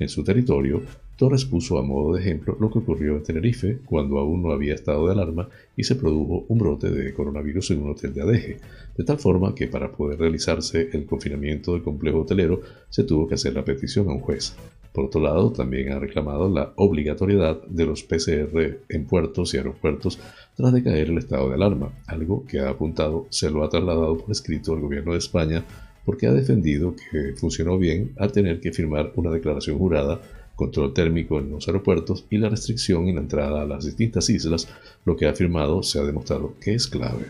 en 0.00 0.08
su 0.08 0.24
territorio, 0.24 0.82
Torres 1.20 1.44
puso 1.44 1.76
a 1.76 1.82
modo 1.82 2.14
de 2.14 2.22
ejemplo 2.22 2.56
lo 2.58 2.70
que 2.70 2.78
ocurrió 2.78 3.14
en 3.14 3.22
Tenerife 3.22 3.80
cuando 3.84 4.18
aún 4.18 4.40
no 4.40 4.52
había 4.52 4.72
estado 4.72 5.04
de 5.04 5.12
alarma 5.12 5.50
y 5.76 5.84
se 5.84 5.94
produjo 5.94 6.46
un 6.48 6.58
brote 6.58 6.88
de 6.88 7.12
coronavirus 7.12 7.72
en 7.72 7.82
un 7.82 7.90
hotel 7.90 8.14
de 8.14 8.22
Adeje, 8.22 8.56
de 8.96 9.04
tal 9.04 9.18
forma 9.18 9.54
que 9.54 9.68
para 9.68 9.92
poder 9.92 10.18
realizarse 10.18 10.88
el 10.94 11.04
confinamiento 11.04 11.74
del 11.74 11.82
complejo 11.82 12.20
hotelero 12.20 12.62
se 12.88 13.04
tuvo 13.04 13.28
que 13.28 13.34
hacer 13.34 13.52
la 13.52 13.66
petición 13.66 14.08
a 14.08 14.12
un 14.12 14.20
juez. 14.20 14.54
Por 14.94 15.04
otro 15.04 15.20
lado, 15.20 15.52
también 15.52 15.92
ha 15.92 15.98
reclamado 15.98 16.48
la 16.48 16.72
obligatoriedad 16.76 17.60
de 17.66 17.84
los 17.84 18.02
PCR 18.02 18.78
en 18.88 19.04
puertos 19.04 19.52
y 19.52 19.58
aeropuertos 19.58 20.18
tras 20.56 20.72
de 20.72 20.82
caer 20.82 21.10
el 21.10 21.18
estado 21.18 21.50
de 21.50 21.56
alarma, 21.56 21.92
algo 22.06 22.46
que 22.46 22.60
ha 22.60 22.70
apuntado 22.70 23.26
se 23.28 23.50
lo 23.50 23.62
ha 23.62 23.68
trasladado 23.68 24.16
por 24.16 24.30
escrito 24.30 24.72
al 24.72 24.80
gobierno 24.80 25.12
de 25.12 25.18
España 25.18 25.66
porque 26.04 26.26
ha 26.26 26.32
defendido 26.32 26.94
que 26.96 27.34
funcionó 27.36 27.78
bien 27.78 28.12
al 28.18 28.32
tener 28.32 28.60
que 28.60 28.72
firmar 28.72 29.12
una 29.16 29.30
declaración 29.30 29.78
jurada, 29.78 30.20
control 30.60 30.92
térmico 30.92 31.38
en 31.38 31.50
los 31.50 31.66
aeropuertos 31.66 32.26
y 32.28 32.36
la 32.36 32.50
restricción 32.50 33.08
en 33.08 33.14
la 33.14 33.22
entrada 33.22 33.62
a 33.62 33.64
las 33.64 33.86
distintas 33.86 34.28
islas, 34.28 34.68
lo 35.06 35.16
que 35.16 35.26
ha 35.26 35.30
afirmado 35.30 35.82
se 35.82 35.98
ha 35.98 36.02
demostrado 36.02 36.52
que 36.60 36.74
es 36.74 36.86
clave. 36.86 37.24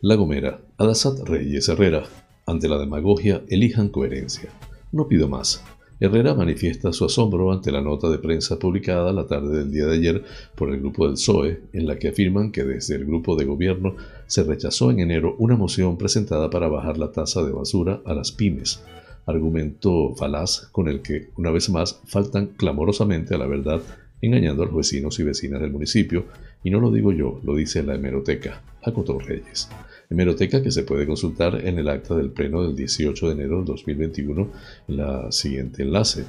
La 0.00 0.16
Gomera, 0.16 0.60
Adasat 0.78 1.20
Reyes 1.20 1.68
Herrera. 1.68 2.04
Ante 2.44 2.68
la 2.68 2.78
demagogia, 2.78 3.44
elijan 3.48 3.88
coherencia. 3.88 4.50
No 4.90 5.06
pido 5.06 5.28
más. 5.28 5.62
Herrera 6.00 6.32
manifiesta 6.32 6.92
su 6.92 7.04
asombro 7.04 7.50
ante 7.50 7.72
la 7.72 7.80
nota 7.80 8.08
de 8.08 8.18
prensa 8.18 8.56
publicada 8.56 9.12
la 9.12 9.26
tarde 9.26 9.58
del 9.58 9.72
día 9.72 9.86
de 9.86 9.96
ayer 9.96 10.24
por 10.54 10.70
el 10.72 10.78
grupo 10.78 11.06
del 11.06 11.14
PSOE, 11.14 11.60
en 11.72 11.88
la 11.88 11.98
que 11.98 12.08
afirman 12.08 12.52
que 12.52 12.62
desde 12.62 12.94
el 12.94 13.04
grupo 13.04 13.34
de 13.34 13.44
gobierno 13.44 13.96
se 14.28 14.44
rechazó 14.44 14.92
en 14.92 15.00
enero 15.00 15.34
una 15.38 15.56
moción 15.56 15.98
presentada 15.98 16.50
para 16.50 16.68
bajar 16.68 16.98
la 16.98 17.10
tasa 17.10 17.42
de 17.42 17.50
basura 17.50 18.00
a 18.04 18.14
las 18.14 18.30
pymes, 18.30 18.80
argumento 19.26 20.14
falaz 20.14 20.68
con 20.70 20.86
el 20.86 21.02
que, 21.02 21.30
una 21.36 21.50
vez 21.50 21.68
más, 21.68 22.00
faltan 22.06 22.46
clamorosamente 22.56 23.34
a 23.34 23.38
la 23.38 23.46
verdad, 23.46 23.82
engañando 24.22 24.62
a 24.62 24.66
los 24.66 24.76
vecinos 24.76 25.18
y 25.18 25.24
vecinas 25.24 25.60
del 25.60 25.72
municipio, 25.72 26.26
y 26.62 26.70
no 26.70 26.78
lo 26.78 26.92
digo 26.92 27.10
yo, 27.10 27.40
lo 27.42 27.56
dice 27.56 27.82
la 27.82 27.96
hemeroteca, 27.96 28.62
acotó 28.84 29.18
Reyes 29.18 29.68
hemeroteca 30.10 30.62
que 30.62 30.70
se 30.70 30.84
puede 30.84 31.06
consultar 31.06 31.66
en 31.66 31.78
el 31.78 31.88
acta 31.88 32.14
del 32.16 32.30
pleno 32.30 32.62
del 32.62 32.76
18 32.76 33.26
de 33.26 33.32
enero 33.32 33.56
del 33.56 33.64
2021 33.66 34.48
en 34.88 34.96
la 34.96 35.32
siguiente 35.32 35.82
enlace 35.82 36.24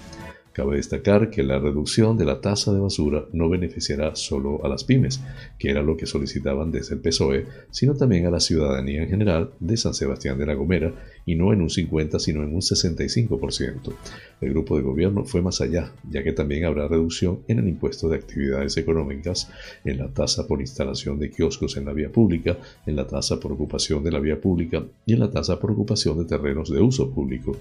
Cabe 0.59 0.75
destacar 0.75 1.29
que 1.29 1.41
la 1.41 1.57
reducción 1.57 2.17
de 2.17 2.25
la 2.25 2.41
tasa 2.41 2.73
de 2.73 2.81
basura 2.81 3.23
no 3.31 3.47
beneficiará 3.47 4.13
solo 4.17 4.59
a 4.65 4.67
las 4.67 4.83
pymes, 4.83 5.21
que 5.57 5.69
era 5.69 5.81
lo 5.81 5.95
que 5.95 6.05
solicitaban 6.05 6.69
desde 6.69 6.95
el 6.95 6.99
PSOE, 6.99 7.45
sino 7.71 7.95
también 7.95 8.25
a 8.25 8.29
la 8.29 8.41
ciudadanía 8.41 9.03
en 9.03 9.09
general 9.09 9.51
de 9.61 9.77
San 9.77 9.93
Sebastián 9.93 10.37
de 10.37 10.45
la 10.45 10.55
Gomera, 10.55 10.93
y 11.25 11.35
no 11.35 11.53
en 11.53 11.61
un 11.61 11.69
50, 11.69 12.19
sino 12.19 12.43
en 12.43 12.53
un 12.53 12.59
65%. 12.59 13.93
El 14.41 14.49
grupo 14.49 14.75
de 14.75 14.83
gobierno 14.83 15.23
fue 15.23 15.41
más 15.41 15.61
allá, 15.61 15.93
ya 16.11 16.23
que 16.23 16.33
también 16.33 16.65
habrá 16.65 16.89
reducción 16.89 17.39
en 17.47 17.59
el 17.59 17.69
impuesto 17.69 18.09
de 18.09 18.17
actividades 18.17 18.75
económicas, 18.75 19.49
en 19.85 19.97
la 19.97 20.09
tasa 20.09 20.45
por 20.45 20.59
instalación 20.59 21.19
de 21.19 21.31
kioscos 21.31 21.77
en 21.77 21.85
la 21.85 21.93
vía 21.93 22.11
pública, 22.11 22.57
en 22.85 22.97
la 22.97 23.07
tasa 23.07 23.39
por 23.39 23.53
ocupación 23.53 24.03
de 24.03 24.11
la 24.11 24.19
vía 24.19 24.41
pública 24.41 24.83
y 25.05 25.13
en 25.13 25.21
la 25.21 25.31
tasa 25.31 25.57
por 25.57 25.71
ocupación 25.71 26.17
de 26.17 26.25
terrenos 26.25 26.69
de 26.69 26.81
uso 26.81 27.09
público. 27.09 27.55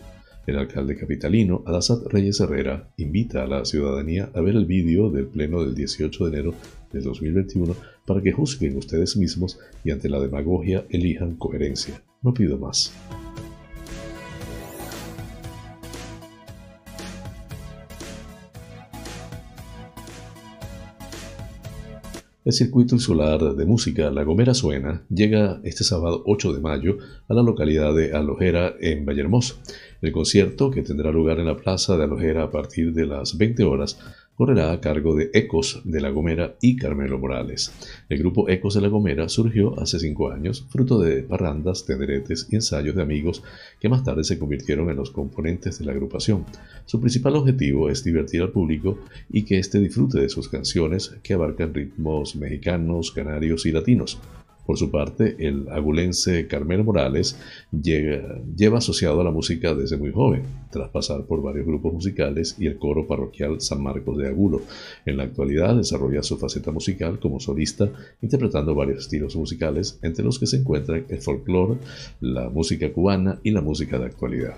El 0.49 0.57
alcalde 0.57 0.97
capitalino, 0.97 1.63
Adasat 1.67 2.07
Reyes 2.07 2.41
Herrera, 2.41 2.91
invita 2.97 3.43
a 3.43 3.47
la 3.47 3.67
ciudadanía 3.67 4.31
a 4.35 4.41
ver 4.41 4.57
el 4.57 4.65
vídeo 4.65 5.11
del 5.11 5.27
pleno 5.27 5.63
del 5.63 5.75
18 5.75 6.25
de 6.25 6.31
enero 6.31 6.55
del 6.91 7.03
2021 7.03 7.77
para 8.07 8.23
que 8.23 8.33
juzguen 8.33 8.79
ustedes 8.79 9.19
mismos 9.19 9.61
y 9.85 9.91
ante 9.91 10.09
la 10.09 10.19
demagogia 10.19 10.87
elijan 10.89 11.37
coherencia. 11.37 12.03
No 12.23 12.33
pido 12.33 12.57
más. 12.57 12.95
El 22.49 22.55
circuito 22.55 22.95
insular 22.95 23.55
de 23.55 23.67
música 23.67 24.11
La 24.11 24.25
Gomera 24.25 24.55
Suena 24.55 25.03
llega 25.11 25.61
este 25.65 25.85
sábado 25.85 26.23
8 26.25 26.55
de 26.55 26.61
mayo 26.61 26.97
a 27.29 27.35
la 27.35 27.43
localidad 27.43 27.95
de 27.95 28.15
Alojera 28.15 28.75
en 28.81 29.05
Vallehermoso. 29.05 29.57
El 30.01 30.13
concierto, 30.13 30.71
que 30.71 30.83
tendrá 30.83 31.11
lugar 31.11 31.41
en 31.41 31.47
la 31.47 31.57
plaza 31.57 31.97
de 31.97 32.05
Alojera 32.05 32.45
a 32.45 32.51
partir 32.51 32.93
de 32.93 33.05
las 33.05 33.37
20 33.37 33.65
horas, 33.65 33.99
correrá 34.37 34.71
a 34.71 34.81
cargo 34.81 35.17
de 35.17 35.31
Ecos 35.35 35.83
de 35.85 36.01
La 36.01 36.11
Gomera 36.11 36.55
y 36.61 36.77
Carmelo 36.77 37.19
Morales. 37.19 37.73
El 38.09 38.19
grupo 38.19 38.49
Ecos 38.49 38.75
de 38.75 38.81
La 38.81 38.87
Gomera 38.87 39.29
surgió 39.29 39.77
hace 39.81 39.99
cinco 39.99 40.31
años, 40.31 40.65
fruto 40.71 41.01
de 41.01 41.25
parrandas, 41.25 41.85
tenderetes 41.85 42.47
y 42.49 42.55
ensayos 42.55 42.95
de 42.95 43.03
amigos 43.03 43.43
que 43.81 43.89
más 43.89 44.05
tarde 44.05 44.23
se 44.23 44.39
convirtieron 44.39 44.89
en 44.91 44.97
los 44.97 45.11
componentes 45.11 45.81
de 45.81 45.87
la 45.87 45.91
agrupación. 45.91 46.45
Su 46.87 47.01
principal 47.01 47.35
objetivo 47.35 47.91
es 47.91 48.05
divertir 48.05 48.43
al 48.43 48.53
público 48.53 49.01
y 49.29 49.43
que 49.43 49.59
éste 49.59 49.81
disfrute 49.81 50.21
de 50.21 50.29
sus 50.29 50.49
canciones 50.49 51.17
que 51.25 51.35
abarcan 51.35 51.75
ritmos 51.75 52.37
mexicanos, 52.37 53.11
canarios 53.11 53.67
y 53.67 53.73
latinos. 53.73 54.21
Por 54.69 54.77
su 54.77 54.91
parte, 54.91 55.35
el 55.39 55.67
agulense 55.71 56.47
Carmelo 56.47 56.85
Morales 56.85 57.39
lleva 57.73 58.77
asociado 58.77 59.19
a 59.19 59.25
la 59.25 59.31
música 59.31 59.75
desde 59.75 59.97
muy 59.97 60.13
joven, 60.13 60.43
tras 60.71 60.91
pasar 60.91 61.25
por 61.25 61.41
varios 61.41 61.65
grupos 61.65 61.95
musicales 61.95 62.55
y 62.59 62.67
el 62.67 62.77
coro 62.77 63.07
parroquial 63.07 63.63
San 63.63 63.83
Marcos 63.83 64.19
de 64.19 64.29
Agulo. 64.29 64.61
En 65.07 65.17
la 65.17 65.23
actualidad 65.23 65.75
desarrolla 65.75 66.23
su 66.23 66.37
faceta 66.37 66.71
musical 66.71 67.19
como 67.19 67.41
solista, 67.41 67.91
interpretando 68.21 68.75
varios 68.75 69.05
estilos 69.05 69.37
musicales, 69.37 69.99
entre 70.03 70.23
los 70.23 70.39
que 70.39 70.47
se 70.47 70.59
encuentran 70.59 71.07
el 71.09 71.23
folclore, 71.23 71.79
la 72.21 72.51
música 72.51 72.93
cubana 72.93 73.41
y 73.43 73.53
la 73.53 73.63
música 73.63 73.99
de 73.99 74.05
actualidad. 74.05 74.57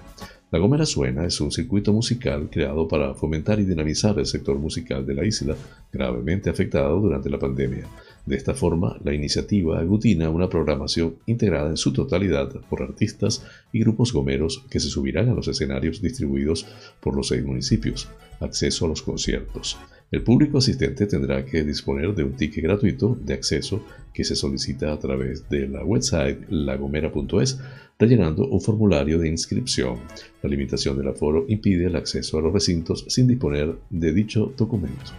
La 0.50 0.58
Gomera 0.58 0.84
Suena 0.84 1.24
es 1.24 1.40
un 1.40 1.52
circuito 1.52 1.92
musical 1.92 2.48
creado 2.50 2.88
para 2.88 3.14
fomentar 3.14 3.60
y 3.60 3.64
dinamizar 3.64 4.18
el 4.18 4.26
sector 4.26 4.58
musical 4.58 5.06
de 5.06 5.14
la 5.14 5.24
isla, 5.24 5.54
gravemente 5.92 6.50
afectado 6.50 6.98
durante 6.98 7.30
la 7.30 7.38
pandemia. 7.38 7.86
De 8.26 8.36
esta 8.36 8.54
forma, 8.54 8.98
la 9.02 9.14
iniciativa 9.14 9.80
aglutina 9.80 10.30
una 10.30 10.48
programación 10.48 11.16
integrada 11.26 11.70
en 11.70 11.76
su 11.76 11.92
totalidad 11.92 12.50
por 12.68 12.82
artistas 12.82 13.44
y 13.72 13.80
grupos 13.80 14.12
gomeros 14.12 14.64
que 14.70 14.80
se 14.80 14.88
subirán 14.88 15.28
a 15.28 15.34
los 15.34 15.48
escenarios 15.48 16.00
distribuidos 16.02 16.66
por 17.00 17.16
los 17.16 17.28
seis 17.28 17.44
municipios. 17.44 18.08
Acceso 18.40 18.86
a 18.86 18.88
los 18.88 19.02
conciertos. 19.02 19.78
El 20.10 20.22
público 20.22 20.58
asistente 20.58 21.06
tendrá 21.06 21.44
que 21.44 21.62
disponer 21.62 22.14
de 22.14 22.24
un 22.24 22.32
ticket 22.32 22.64
gratuito 22.64 23.16
de 23.22 23.34
acceso 23.34 23.82
que 24.12 24.24
se 24.24 24.34
solicita 24.34 24.92
a 24.92 24.98
través 24.98 25.48
de 25.48 25.68
la 25.68 25.84
website 25.84 26.48
lagomera.es 26.50 27.60
rellenando 27.98 28.48
un 28.48 28.60
formulario 28.60 29.18
de 29.18 29.28
inscripción. 29.28 29.96
La 30.42 30.50
limitación 30.50 30.96
del 30.96 31.08
aforo 31.08 31.44
impide 31.48 31.86
el 31.86 31.96
acceso 31.96 32.38
a 32.38 32.42
los 32.42 32.52
recintos 32.52 33.04
sin 33.08 33.28
disponer 33.28 33.76
de 33.90 34.12
dicho 34.12 34.52
documento. 34.56 35.12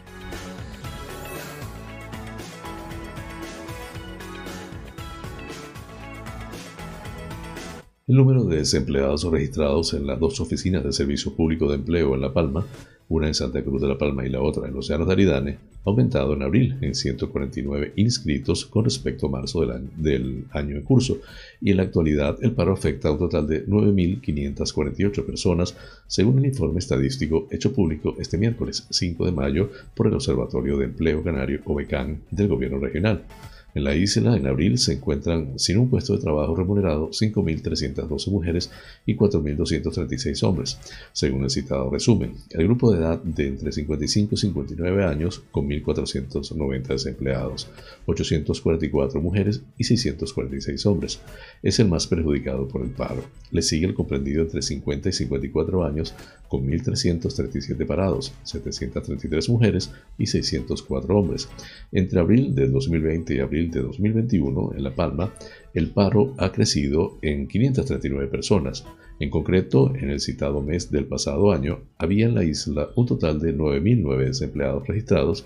El 8.11 8.17
número 8.17 8.43
de 8.43 8.57
desempleados 8.57 9.23
registrados 9.23 9.93
en 9.93 10.05
las 10.05 10.19
dos 10.19 10.41
oficinas 10.41 10.83
de 10.83 10.91
Servicio 10.91 11.33
Público 11.33 11.69
de 11.69 11.75
Empleo 11.75 12.13
en 12.13 12.19
La 12.19 12.33
Palma 12.33 12.65
una 13.11 13.27
en 13.27 13.33
Santa 13.33 13.61
Cruz 13.61 13.81
de 13.81 13.89
la 13.89 13.97
Palma 13.97 14.25
y 14.25 14.29
la 14.29 14.41
otra 14.41 14.67
en 14.67 14.73
los 14.73 14.87
Llanos 14.87 15.05
de 15.05 15.13
Aridane, 15.13 15.57
ha 15.83 15.89
aumentado 15.89 16.33
en 16.33 16.43
abril 16.43 16.77
en 16.79 16.95
149 16.95 17.93
inscritos 17.97 18.65
con 18.65 18.85
respecto 18.85 19.27
a 19.27 19.29
marzo 19.29 19.59
del 19.61 19.71
año, 19.71 19.89
del 19.97 20.45
año 20.51 20.77
en 20.77 20.83
curso, 20.83 21.19
y 21.59 21.71
en 21.71 21.77
la 21.77 21.83
actualidad 21.83 22.37
el 22.41 22.53
paro 22.53 22.71
afecta 22.71 23.09
a 23.09 23.11
un 23.11 23.19
total 23.19 23.47
de 23.47 23.67
9.548 23.67 25.25
personas, 25.25 25.75
según 26.07 26.39
el 26.39 26.45
informe 26.45 26.79
estadístico 26.79 27.47
hecho 27.51 27.73
público 27.73 28.15
este 28.17 28.37
miércoles 28.37 28.87
5 28.89 29.25
de 29.25 29.31
mayo 29.33 29.69
por 29.93 30.07
el 30.07 30.13
Observatorio 30.13 30.77
de 30.77 30.85
Empleo 30.85 31.21
Canario 31.21 31.59
OBECAN 31.65 32.21
del 32.31 32.47
Gobierno 32.47 32.79
Regional. 32.79 33.23
En 33.73 33.85
la 33.85 33.95
isla, 33.95 34.35
en 34.35 34.47
abril, 34.47 34.77
se 34.77 34.93
encuentran 34.93 35.57
sin 35.57 35.77
un 35.77 35.89
puesto 35.89 36.13
de 36.13 36.21
trabajo 36.21 36.55
remunerado 36.55 37.09
5.312 37.09 38.29
mujeres 38.29 38.69
y 39.05 39.15
4.236 39.15 40.43
hombres, 40.43 40.77
según 41.13 41.43
el 41.43 41.49
citado 41.49 41.89
resumen. 41.89 42.33
El 42.49 42.65
grupo 42.65 42.91
de 42.91 42.99
edad 42.99 43.21
de 43.23 43.47
entre 43.47 43.71
55 43.71 44.35
y 44.35 44.37
59 44.37 45.05
años, 45.05 45.41
con 45.51 45.69
1.490 45.69 46.87
desempleados, 46.87 47.69
844 48.05 49.21
mujeres 49.21 49.61
y 49.77 49.85
646 49.85 50.85
hombres, 50.85 51.19
es 51.63 51.79
el 51.79 51.87
más 51.87 52.07
perjudicado 52.07 52.67
por 52.67 52.81
el 52.81 52.89
paro. 52.89 53.23
Le 53.51 53.61
sigue 53.61 53.87
el 53.87 53.93
comprendido 53.93 54.41
entre 54.41 54.61
50 54.61 55.09
y 55.09 55.13
54 55.13 55.85
años, 55.85 56.13
con 56.49 56.67
1.337 56.67 57.85
parados, 57.85 58.33
733 58.43 59.49
mujeres 59.49 59.91
y 60.17 60.27
604 60.27 61.17
hombres. 61.17 61.47
Entre 61.93 62.19
abril 62.19 62.53
del 62.53 62.73
2020 62.73 63.35
y 63.35 63.39
abril 63.39 63.60
de 63.69 63.81
2021 63.81 64.73
en 64.75 64.83
La 64.83 64.95
Palma, 64.95 65.33
el 65.73 65.89
paro 65.89 66.33
ha 66.37 66.51
crecido 66.51 67.17
en 67.21 67.47
539 67.47 68.27
personas. 68.27 68.85
En 69.19 69.29
concreto, 69.29 69.93
en 69.95 70.09
el 70.09 70.19
citado 70.19 70.61
mes 70.61 70.89
del 70.89 71.05
pasado 71.05 71.51
año, 71.51 71.81
había 71.97 72.25
en 72.25 72.35
la 72.35 72.43
isla 72.43 72.89
un 72.95 73.05
total 73.05 73.39
de 73.39 73.55
9.009 73.55 74.25
desempleados 74.25 74.87
registrados 74.87 75.45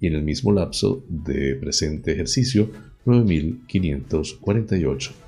y 0.00 0.06
en 0.06 0.14
el 0.14 0.22
mismo 0.22 0.52
lapso 0.52 1.04
de 1.08 1.56
presente 1.56 2.12
ejercicio, 2.12 2.70
9.548. 3.04 5.25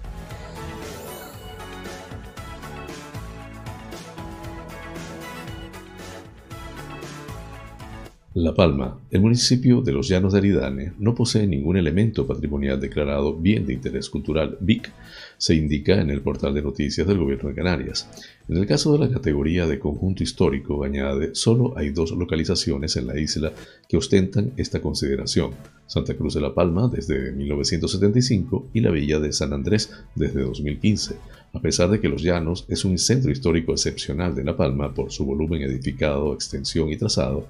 La 8.41 8.55
Palma, 8.55 9.01
el 9.11 9.21
municipio 9.21 9.83
de 9.83 9.91
los 9.91 10.07
Llanos 10.07 10.33
de 10.33 10.39
Aridane, 10.39 10.93
no 11.01 11.13
posee 11.13 11.45
ningún 11.45 11.77
elemento 11.77 12.25
patrimonial 12.25 12.79
declarado 12.79 13.35
bien 13.35 13.67
de 13.67 13.73
interés 13.73 14.09
cultural. 14.09 14.57
BIC, 14.61 14.93
se 15.39 15.57
indica 15.57 16.01
en 16.01 16.09
el 16.09 16.21
portal 16.21 16.55
de 16.55 16.63
noticias 16.63 17.05
del 17.05 17.19
Gobierno 17.19 17.49
de 17.49 17.57
Canarias. 17.57 18.09
En 18.49 18.59
el 18.59 18.65
caso 18.65 18.93
de 18.93 19.01
la 19.01 19.11
categoría 19.13 19.67
de 19.67 19.81
conjunto 19.81 20.23
histórico, 20.23 20.85
añade, 20.85 21.35
solo 21.35 21.77
hay 21.77 21.91
dos 21.91 22.13
localizaciones 22.13 22.97
en 22.97 23.09
la 23.09 23.19
isla 23.19 23.53
que 23.89 23.97
ostentan 23.97 24.53
esta 24.57 24.81
consideración, 24.81 25.51
Santa 25.89 26.15
Cruz 26.15 26.35
de 26.35 26.41
la 26.41 26.55
Palma 26.55 26.87
desde 26.87 27.33
1975 27.33 28.69
y 28.73 28.83
la 28.83 28.93
Villa 28.93 29.19
de 29.19 29.33
San 29.33 29.53
Andrés 29.53 29.91
desde 30.15 30.43
2015 30.43 31.17
a 31.53 31.61
pesar 31.61 31.89
de 31.91 32.01
que 32.01 32.09
Los 32.09 32.23
Llanos 32.23 32.67
es 32.69 32.85
un 32.85 32.99
centro 32.99 33.31
histórico 33.31 33.73
excepcional 33.73 34.35
de 34.35 34.45
La 34.45 34.57
Palma 34.57 34.93
por 34.93 35.11
su 35.11 35.25
volumen 35.25 35.63
edificado, 35.63 36.35
extensión 36.35 36.91
y 36.91 36.97
trazado, 36.97 37.49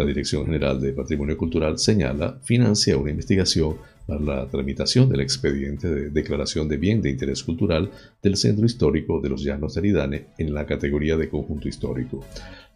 la 0.00 0.06
Dirección 0.06 0.46
General 0.46 0.80
de 0.80 0.94
Patrimonio 0.94 1.36
Cultural 1.36 1.78
señala, 1.78 2.38
financia 2.42 2.96
una 2.96 3.10
investigación 3.10 3.76
para 4.06 4.18
la 4.18 4.48
tramitación 4.48 5.10
del 5.10 5.20
expediente 5.20 5.88
de 5.88 6.08
declaración 6.08 6.68
de 6.68 6.78
bien 6.78 7.02
de 7.02 7.10
interés 7.10 7.44
cultural 7.44 7.90
del 8.22 8.38
Centro 8.38 8.64
Histórico 8.64 9.20
de 9.20 9.28
los 9.28 9.44
Llanos 9.44 9.74
de 9.74 9.80
Aridane 9.80 10.24
en 10.38 10.54
la 10.54 10.64
categoría 10.64 11.18
de 11.18 11.28
conjunto 11.28 11.68
histórico. 11.68 12.24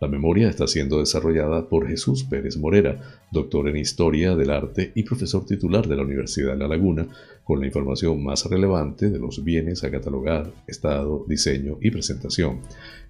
La 0.00 0.08
memoria 0.08 0.50
está 0.50 0.66
siendo 0.66 0.98
desarrollada 0.98 1.66
por 1.66 1.88
Jesús 1.88 2.24
Pérez 2.24 2.58
Morera, 2.58 3.00
doctor 3.32 3.70
en 3.70 3.78
Historia 3.78 4.36
del 4.36 4.50
Arte 4.50 4.92
y 4.94 5.02
profesor 5.02 5.46
titular 5.46 5.88
de 5.88 5.96
la 5.96 6.02
Universidad 6.02 6.52
de 6.52 6.58
La 6.58 6.68
Laguna, 6.68 7.06
con 7.44 7.60
la 7.60 7.66
información 7.66 8.24
más 8.24 8.44
relevante 8.46 9.10
de 9.10 9.18
los 9.18 9.44
bienes 9.44 9.84
a 9.84 9.90
catalogar, 9.90 10.50
estado, 10.66 11.24
diseño 11.28 11.78
y 11.80 11.90
presentación. 11.90 12.60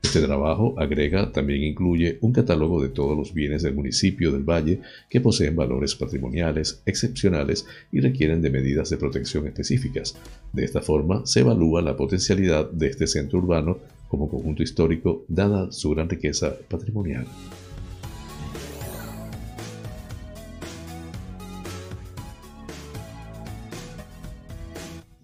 Este 0.03 0.21
trabajo 0.21 0.75
agrega 0.77 1.33
también 1.33 1.63
incluye 1.63 2.19
un 2.21 2.33
catálogo 2.33 2.83
de 2.83 2.89
todos 2.89 3.17
los 3.17 3.33
bienes 3.33 3.63
del 3.63 3.75
municipio 3.75 4.33
del 4.33 4.43
Valle 4.43 4.81
que 5.09 5.21
poseen 5.21 5.57
valores 5.57 5.95
patrimoniales 5.95 6.83
excepcionales 6.85 7.67
y 7.93 8.01
requieren 8.01 8.43
de 8.43 8.51
medidas 8.51 8.91
de 8.91 8.97
protección 8.97 9.47
específicas. 9.47 10.17
De 10.53 10.65
esta 10.65 10.83
forma 10.83 11.25
se 11.25 11.41
evalúa 11.41 11.81
la 11.81 11.97
potencialidad 11.97 12.71
de 12.71 12.89
este 12.89 13.07
centro 13.07 13.39
urbano 13.39 13.79
como 14.09 14.29
conjunto 14.29 14.63
histórico 14.63 15.25
dada 15.29 15.73
su 15.73 15.91
gran 15.91 16.09
riqueza 16.09 16.55
patrimonial. 16.69 17.27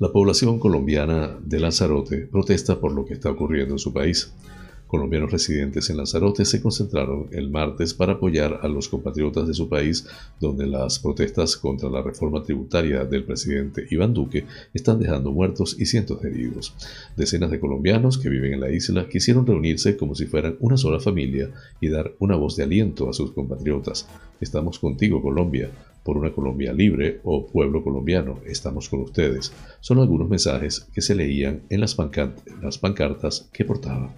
La 0.00 0.10
población 0.10 0.58
colombiana 0.58 1.38
de 1.44 1.60
Lanzarote 1.60 2.26
protesta 2.26 2.80
por 2.80 2.90
lo 2.92 3.04
que 3.04 3.14
está 3.14 3.30
ocurriendo 3.30 3.74
en 3.74 3.78
su 3.78 3.92
país 3.92 4.32
colombianos 4.90 5.30
residentes 5.30 5.88
en 5.88 5.98
Lanzarote 5.98 6.44
se 6.44 6.60
concentraron 6.60 7.28
el 7.30 7.48
martes 7.48 7.94
para 7.94 8.14
apoyar 8.14 8.58
a 8.60 8.66
los 8.66 8.88
compatriotas 8.88 9.46
de 9.46 9.54
su 9.54 9.68
país, 9.68 10.04
donde 10.40 10.66
las 10.66 10.98
protestas 10.98 11.56
contra 11.56 11.88
la 11.88 12.02
reforma 12.02 12.42
tributaria 12.42 13.04
del 13.04 13.22
presidente 13.22 13.86
Iván 13.88 14.12
Duque 14.12 14.46
están 14.74 14.98
dejando 14.98 15.30
muertos 15.30 15.76
y 15.78 15.86
cientos 15.86 16.20
de 16.20 16.30
heridos. 16.30 16.74
Decenas 17.16 17.52
de 17.52 17.60
colombianos 17.60 18.18
que 18.18 18.28
viven 18.28 18.54
en 18.54 18.60
la 18.60 18.72
isla 18.72 19.08
quisieron 19.08 19.46
reunirse 19.46 19.96
como 19.96 20.16
si 20.16 20.26
fueran 20.26 20.56
una 20.58 20.76
sola 20.76 20.98
familia 20.98 21.52
y 21.80 21.88
dar 21.88 22.12
una 22.18 22.34
voz 22.34 22.56
de 22.56 22.64
aliento 22.64 23.08
a 23.08 23.12
sus 23.12 23.30
compatriotas. 23.30 24.08
Estamos 24.40 24.80
contigo, 24.80 25.22
Colombia 25.22 25.70
por 26.02 26.16
una 26.16 26.32
Colombia 26.32 26.72
libre 26.72 27.20
o 27.24 27.46
pueblo 27.46 27.82
colombiano, 27.82 28.38
estamos 28.46 28.88
con 28.88 29.00
ustedes. 29.00 29.52
Son 29.80 29.98
algunos 29.98 30.28
mensajes 30.28 30.88
que 30.94 31.02
se 31.02 31.14
leían 31.14 31.62
en 31.68 31.80
las, 31.80 31.94
pancartas 31.94 33.48
que 33.52 33.64
portaban. 33.64 34.10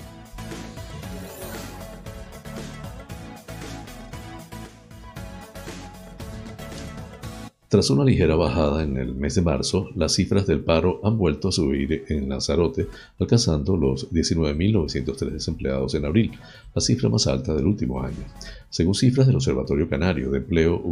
Tras 7.72 7.88
una 7.88 8.04
ligera 8.04 8.36
bajada 8.36 8.82
en 8.82 8.98
el 8.98 9.14
mes 9.14 9.34
de 9.34 9.40
marzo, 9.40 9.88
las 9.96 10.12
cifras 10.12 10.46
del 10.46 10.60
paro 10.60 11.00
han 11.04 11.16
vuelto 11.16 11.48
a 11.48 11.52
subir 11.52 12.04
en 12.08 12.28
Lanzarote, 12.28 12.86
alcanzando 13.18 13.78
los 13.78 14.10
19.903 14.10 15.30
desempleados 15.30 15.94
en 15.94 16.04
abril, 16.04 16.32
la 16.74 16.82
cifra 16.82 17.08
más 17.08 17.26
alta 17.26 17.54
del 17.54 17.64
último 17.64 18.02
año. 18.02 18.26
Según 18.68 18.94
cifras 18.94 19.26
del 19.26 19.36
Observatorio 19.36 19.88
Canario 19.88 20.30
de 20.30 20.40
Empleo 20.40 20.82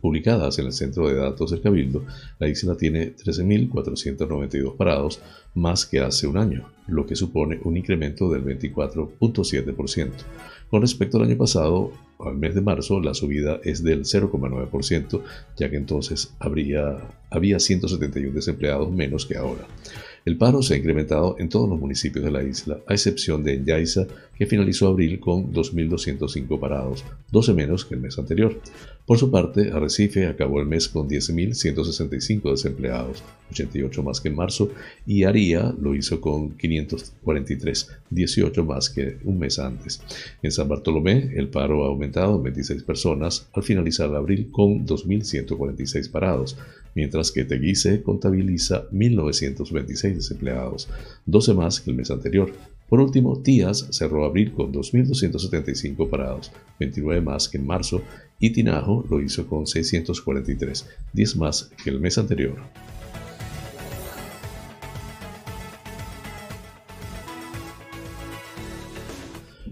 publicadas 0.00 0.56
en 0.60 0.66
el 0.66 0.72
Centro 0.72 1.08
de 1.08 1.16
Datos 1.16 1.50
del 1.50 1.62
Cabildo, 1.62 2.04
la 2.38 2.46
isla 2.46 2.76
tiene 2.76 3.12
13.492 3.16 4.76
parados, 4.76 5.20
más 5.56 5.84
que 5.84 5.98
hace 5.98 6.28
un 6.28 6.36
año, 6.36 6.70
lo 6.86 7.06
que 7.06 7.16
supone 7.16 7.58
un 7.64 7.76
incremento 7.76 8.30
del 8.30 8.44
24.7%. 8.44 10.10
Con 10.70 10.82
respecto 10.82 11.16
al 11.16 11.24
año 11.24 11.36
pasado, 11.36 11.92
al 12.20 12.36
mes 12.36 12.54
de 12.54 12.60
marzo, 12.60 13.00
la 13.00 13.12
subida 13.12 13.60
es 13.64 13.82
del 13.82 14.04
0,9%, 14.04 15.20
ya 15.56 15.68
que 15.68 15.76
entonces 15.76 16.32
habría, 16.38 16.96
había 17.28 17.58
171 17.58 18.32
desempleados 18.32 18.90
menos 18.90 19.26
que 19.26 19.36
ahora. 19.36 19.66
El 20.24 20.36
paro 20.36 20.62
se 20.62 20.74
ha 20.74 20.76
incrementado 20.76 21.36
en 21.38 21.48
todos 21.48 21.68
los 21.68 21.78
municipios 21.78 22.24
de 22.24 22.30
la 22.30 22.42
isla, 22.42 22.78
a 22.86 22.92
excepción 22.92 23.42
de 23.42 23.62
Yaiza, 23.64 24.06
que 24.40 24.46
finalizó 24.46 24.88
abril 24.88 25.20
con 25.20 25.52
2.205 25.52 26.58
parados, 26.58 27.04
12 27.30 27.52
menos 27.52 27.84
que 27.84 27.94
el 27.94 28.00
mes 28.00 28.18
anterior. 28.18 28.58
Por 29.06 29.18
su 29.18 29.30
parte, 29.30 29.70
Arrecife 29.70 30.26
acabó 30.26 30.60
el 30.60 30.66
mes 30.66 30.88
con 30.88 31.08
10.165 31.08 32.50
desempleados, 32.50 33.22
88 33.50 34.02
más 34.02 34.20
que 34.20 34.28
en 34.28 34.36
marzo, 34.36 34.70
y 35.06 35.24
Aría 35.24 35.74
lo 35.80 35.94
hizo 35.94 36.20
con 36.20 36.56
543, 36.56 37.88
18 38.10 38.64
más 38.64 38.88
que 38.88 39.18
un 39.24 39.38
mes 39.38 39.58
antes. 39.58 40.00
En 40.42 40.52
San 40.52 40.68
Bartolomé, 40.68 41.32
el 41.36 41.48
paro 41.48 41.84
ha 41.84 41.88
aumentado 41.88 42.36
en 42.36 42.44
26 42.44 42.82
personas 42.84 43.48
al 43.52 43.62
finalizar 43.62 44.14
abril 44.14 44.48
con 44.50 44.86
2.146 44.86 46.10
parados, 46.10 46.56
mientras 46.94 47.30
que 47.30 47.44
Teguise 47.44 48.02
contabiliza 48.02 48.88
1.926 48.90 50.09
desempleados, 50.16 50.88
12 51.26 51.54
más 51.54 51.80
que 51.80 51.90
el 51.90 51.96
mes 51.96 52.10
anterior. 52.10 52.52
Por 52.88 53.00
último, 53.00 53.38
Tías 53.38 53.86
cerró 53.90 54.24
abril 54.24 54.52
con 54.52 54.72
2.275 54.72 56.08
parados, 56.10 56.50
29 56.80 57.20
más 57.20 57.48
que 57.48 57.58
en 57.58 57.66
marzo, 57.66 58.02
y 58.40 58.50
Tinajo 58.50 59.04
lo 59.08 59.20
hizo 59.20 59.46
con 59.46 59.66
643, 59.66 60.86
10 61.12 61.36
más 61.36 61.70
que 61.82 61.90
el 61.90 62.00
mes 62.00 62.18
anterior. 62.18 62.56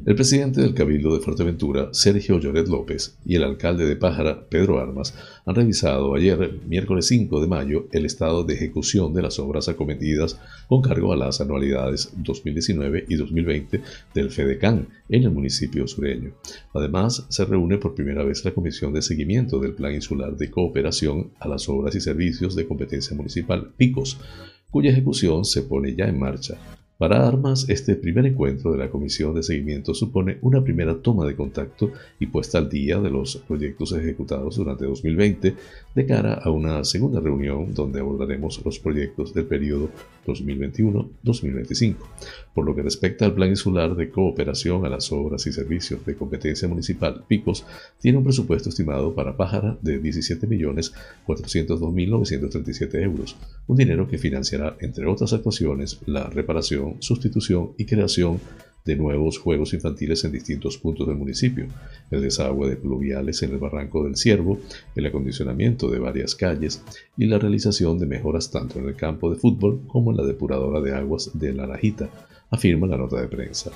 El 0.08 0.14
presidente 0.14 0.62
del 0.62 0.72
Cabildo 0.72 1.14
de 1.14 1.20
Fuerteventura, 1.20 1.90
Sergio 1.92 2.38
Lloret 2.38 2.66
López, 2.66 3.18
y 3.26 3.34
el 3.34 3.44
alcalde 3.44 3.84
de 3.84 3.94
Pájara, 3.94 4.48
Pedro 4.48 4.80
Armas, 4.80 5.14
han 5.44 5.54
revisado 5.54 6.14
ayer, 6.14 6.60
miércoles 6.66 7.08
5 7.08 7.42
de 7.42 7.46
mayo, 7.46 7.88
el 7.92 8.06
estado 8.06 8.42
de 8.42 8.54
ejecución 8.54 9.12
de 9.12 9.20
las 9.20 9.38
obras 9.38 9.68
acometidas 9.68 10.40
con 10.66 10.80
cargo 10.80 11.12
a 11.12 11.16
las 11.16 11.42
anualidades 11.42 12.10
2019 12.16 13.04
y 13.06 13.16
2020 13.16 13.82
del 14.14 14.30
FEDECAN 14.30 14.88
en 15.10 15.24
el 15.24 15.30
municipio 15.30 15.86
sureño. 15.86 16.32
Además, 16.72 17.26
se 17.28 17.44
reúne 17.44 17.76
por 17.76 17.94
primera 17.94 18.24
vez 18.24 18.42
la 18.46 18.54
Comisión 18.54 18.94
de 18.94 19.02
Seguimiento 19.02 19.60
del 19.60 19.74
Plan 19.74 19.94
Insular 19.94 20.34
de 20.38 20.50
Cooperación 20.50 21.32
a 21.38 21.48
las 21.48 21.68
Obras 21.68 21.94
y 21.96 22.00
Servicios 22.00 22.56
de 22.56 22.66
Competencia 22.66 23.14
Municipal, 23.14 23.72
PICOS, 23.76 24.16
cuya 24.70 24.90
ejecución 24.90 25.44
se 25.44 25.64
pone 25.64 25.94
ya 25.94 26.06
en 26.06 26.18
marcha. 26.18 26.56
Para 26.98 27.28
Armas, 27.28 27.68
este 27.68 27.94
primer 27.94 28.26
encuentro 28.26 28.72
de 28.72 28.78
la 28.78 28.90
Comisión 28.90 29.32
de 29.32 29.44
Seguimiento 29.44 29.94
supone 29.94 30.38
una 30.42 30.64
primera 30.64 31.00
toma 31.00 31.24
de 31.26 31.36
contacto 31.36 31.92
y 32.18 32.26
puesta 32.26 32.58
al 32.58 32.68
día 32.68 32.98
de 32.98 33.08
los 33.08 33.36
proyectos 33.36 33.92
ejecutados 33.92 34.56
durante 34.56 34.84
2020 34.84 35.54
de 35.94 36.06
cara 36.06 36.34
a 36.34 36.50
una 36.50 36.82
segunda 36.82 37.20
reunión 37.20 37.72
donde 37.72 38.00
abordaremos 38.00 38.60
los 38.64 38.80
proyectos 38.80 39.32
del 39.32 39.44
periodo 39.44 39.90
2021-2025. 40.26 41.94
Por 42.58 42.66
lo 42.66 42.74
que 42.74 42.82
respecta 42.82 43.24
al 43.24 43.34
Plan 43.34 43.50
Insular 43.50 43.94
de 43.94 44.10
Cooperación 44.10 44.84
a 44.84 44.88
las 44.88 45.12
Obras 45.12 45.46
y 45.46 45.52
Servicios 45.52 46.04
de 46.04 46.16
Competencia 46.16 46.66
Municipal, 46.66 47.22
PICOS, 47.28 47.64
tiene 48.00 48.18
un 48.18 48.24
presupuesto 48.24 48.70
estimado 48.70 49.14
para 49.14 49.36
Pájara 49.36 49.78
de 49.80 50.02
17.402.937 50.02 53.00
euros, 53.00 53.36
un 53.68 53.76
dinero 53.76 54.08
que 54.08 54.18
financiará, 54.18 54.76
entre 54.80 55.06
otras 55.06 55.32
actuaciones, 55.32 56.00
la 56.06 56.24
reparación 56.30 56.96
sustitución 56.98 57.74
y 57.78 57.84
creación 57.84 58.40
de 58.84 58.96
nuevos 58.96 59.38
juegos 59.38 59.74
infantiles 59.74 60.24
en 60.24 60.32
distintos 60.32 60.78
puntos 60.78 61.06
del 61.06 61.16
municipio, 61.16 61.66
el 62.10 62.22
desagüe 62.22 62.70
de 62.70 62.76
pluviales 62.76 63.42
en 63.42 63.52
el 63.52 63.58
Barranco 63.58 64.02
del 64.02 64.16
Ciervo, 64.16 64.58
el 64.96 65.06
acondicionamiento 65.06 65.90
de 65.90 65.98
varias 65.98 66.34
calles 66.34 66.82
y 67.16 67.26
la 67.26 67.38
realización 67.38 67.98
de 67.98 68.06
mejoras 68.06 68.50
tanto 68.50 68.78
en 68.78 68.88
el 68.88 68.96
campo 68.96 69.30
de 69.30 69.36
fútbol 69.36 69.82
como 69.86 70.10
en 70.10 70.16
la 70.16 70.24
depuradora 70.24 70.80
de 70.80 70.94
aguas 70.94 71.30
de 71.34 71.52
La 71.52 71.66
Najita, 71.66 72.08
afirma 72.50 72.86
la 72.86 72.96
nota 72.96 73.20
de 73.20 73.28
prensa. 73.28 73.70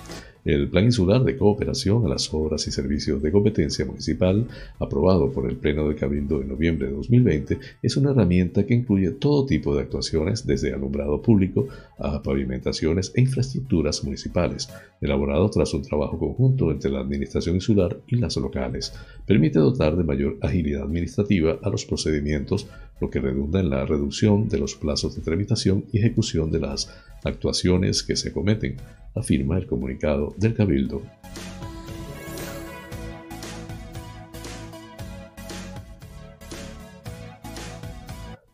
El 0.44 0.68
Plan 0.68 0.86
Insular 0.86 1.22
de 1.22 1.36
Cooperación 1.36 2.04
a 2.04 2.08
las 2.08 2.34
Obras 2.34 2.66
y 2.66 2.72
Servicios 2.72 3.22
de 3.22 3.30
Competencia 3.30 3.86
Municipal, 3.86 4.48
aprobado 4.80 5.30
por 5.30 5.48
el 5.48 5.56
Pleno 5.56 5.88
de 5.88 5.94
Cabildo 5.94 6.42
en 6.42 6.48
noviembre 6.48 6.88
de 6.88 6.94
2020, 6.94 7.58
es 7.80 7.96
una 7.96 8.10
herramienta 8.10 8.66
que 8.66 8.74
incluye 8.74 9.12
todo 9.12 9.46
tipo 9.46 9.72
de 9.72 9.82
actuaciones 9.82 10.44
desde 10.44 10.74
alumbrado 10.74 11.22
público 11.22 11.68
a 11.96 12.20
pavimentaciones 12.24 13.12
e 13.14 13.20
infraestructuras 13.20 14.02
municipales, 14.02 14.68
elaborado 15.00 15.48
tras 15.48 15.74
un 15.74 15.82
trabajo 15.82 16.18
conjunto 16.18 16.72
entre 16.72 16.90
la 16.90 16.98
Administración 16.98 17.54
Insular 17.54 17.98
y 18.08 18.16
las 18.16 18.36
locales. 18.36 18.92
Permite 19.24 19.60
dotar 19.60 19.96
de 19.96 20.02
mayor 20.02 20.38
agilidad 20.40 20.82
administrativa 20.82 21.60
a 21.62 21.70
los 21.70 21.84
procedimientos, 21.84 22.66
lo 23.00 23.10
que 23.10 23.20
redunda 23.20 23.60
en 23.60 23.70
la 23.70 23.86
reducción 23.86 24.48
de 24.48 24.58
los 24.58 24.74
plazos 24.74 25.14
de 25.14 25.22
tramitación 25.22 25.84
y 25.92 25.98
ejecución 25.98 26.50
de 26.50 26.58
las 26.58 26.92
actuaciones 27.22 28.02
que 28.02 28.16
se 28.16 28.32
cometen, 28.32 28.76
afirma 29.14 29.58
el 29.58 29.66
comunicado 29.66 30.34
del 30.38 30.54
Cabildo. 30.54 31.02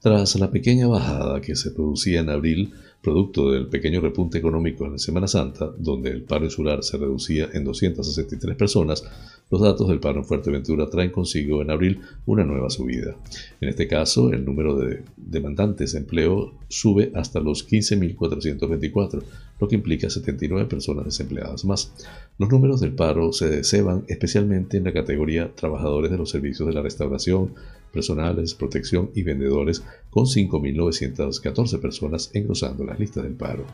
Tras 0.01 0.37
la 0.37 0.51
pequeña 0.51 0.87
bajada 0.87 1.41
que 1.41 1.57
se 1.57 1.73
producía 1.73 2.21
en 2.21 2.31
abril, 2.31 2.73
producto 3.03 3.51
del 3.51 3.67
pequeño 3.67 4.01
repunte 4.01 4.39
económico 4.39 4.85
en 4.85 4.93
la 4.93 4.99
Semana 4.99 5.27
Santa, 5.27 5.73
donde 5.77 6.11
el 6.11 6.23
paro 6.23 6.45
insular 6.45 6.83
se 6.83 6.97
reducía 6.97 7.49
en 7.53 7.65
263 7.65 8.57
personas, 8.57 9.05
los 9.51 9.61
datos 9.61 9.89
del 9.89 10.01
paro 10.01 10.19
en 10.19 10.25
Fuerteventura 10.25 10.89
traen 10.91 11.11
consigo 11.11 11.63
en 11.63 11.71
abril 11.71 12.01
una 12.27 12.45
nueva 12.45 12.71
subida. 12.71 13.17
En 13.61 13.69
este 13.69 13.89
caso, 13.89 14.31
el 14.33 14.45
número 14.45 14.77
de 14.77 15.03
demandantes 15.17 15.93
de 15.93 16.01
empleo 16.01 16.55
sube 16.69 17.11
hasta 17.15 17.41
los 17.41 17.67
15.424, 17.69 19.23
lo 19.61 19.69
que 19.69 19.77
implica 19.77 20.09
79 20.09 20.67
personas 20.67 21.05
desempleadas 21.05 21.65
más. 21.65 21.93
Los 22.39 22.51
números 22.51 22.81
del 22.81 22.95
paro 22.95 23.33
se 23.33 23.65
ceban 23.65 24.05
especialmente 24.09 24.77
en 24.77 24.85
la 24.85 24.93
categoría 24.93 25.55
trabajadores 25.55 26.11
de 26.11 26.19
los 26.19 26.31
servicios 26.31 26.69
de 26.69 26.75
la 26.75 26.83
restauración, 26.83 27.55
personales, 27.93 28.55
protección 28.55 29.11
y 29.15 29.23
vendedores, 29.23 29.83
con 30.11 30.27
5.914 30.27 31.81
personas 31.81 32.31
engrosando 32.35 32.85
las 32.85 32.99
listas 32.99 33.25
del 33.25 33.35
paro. 33.35 33.65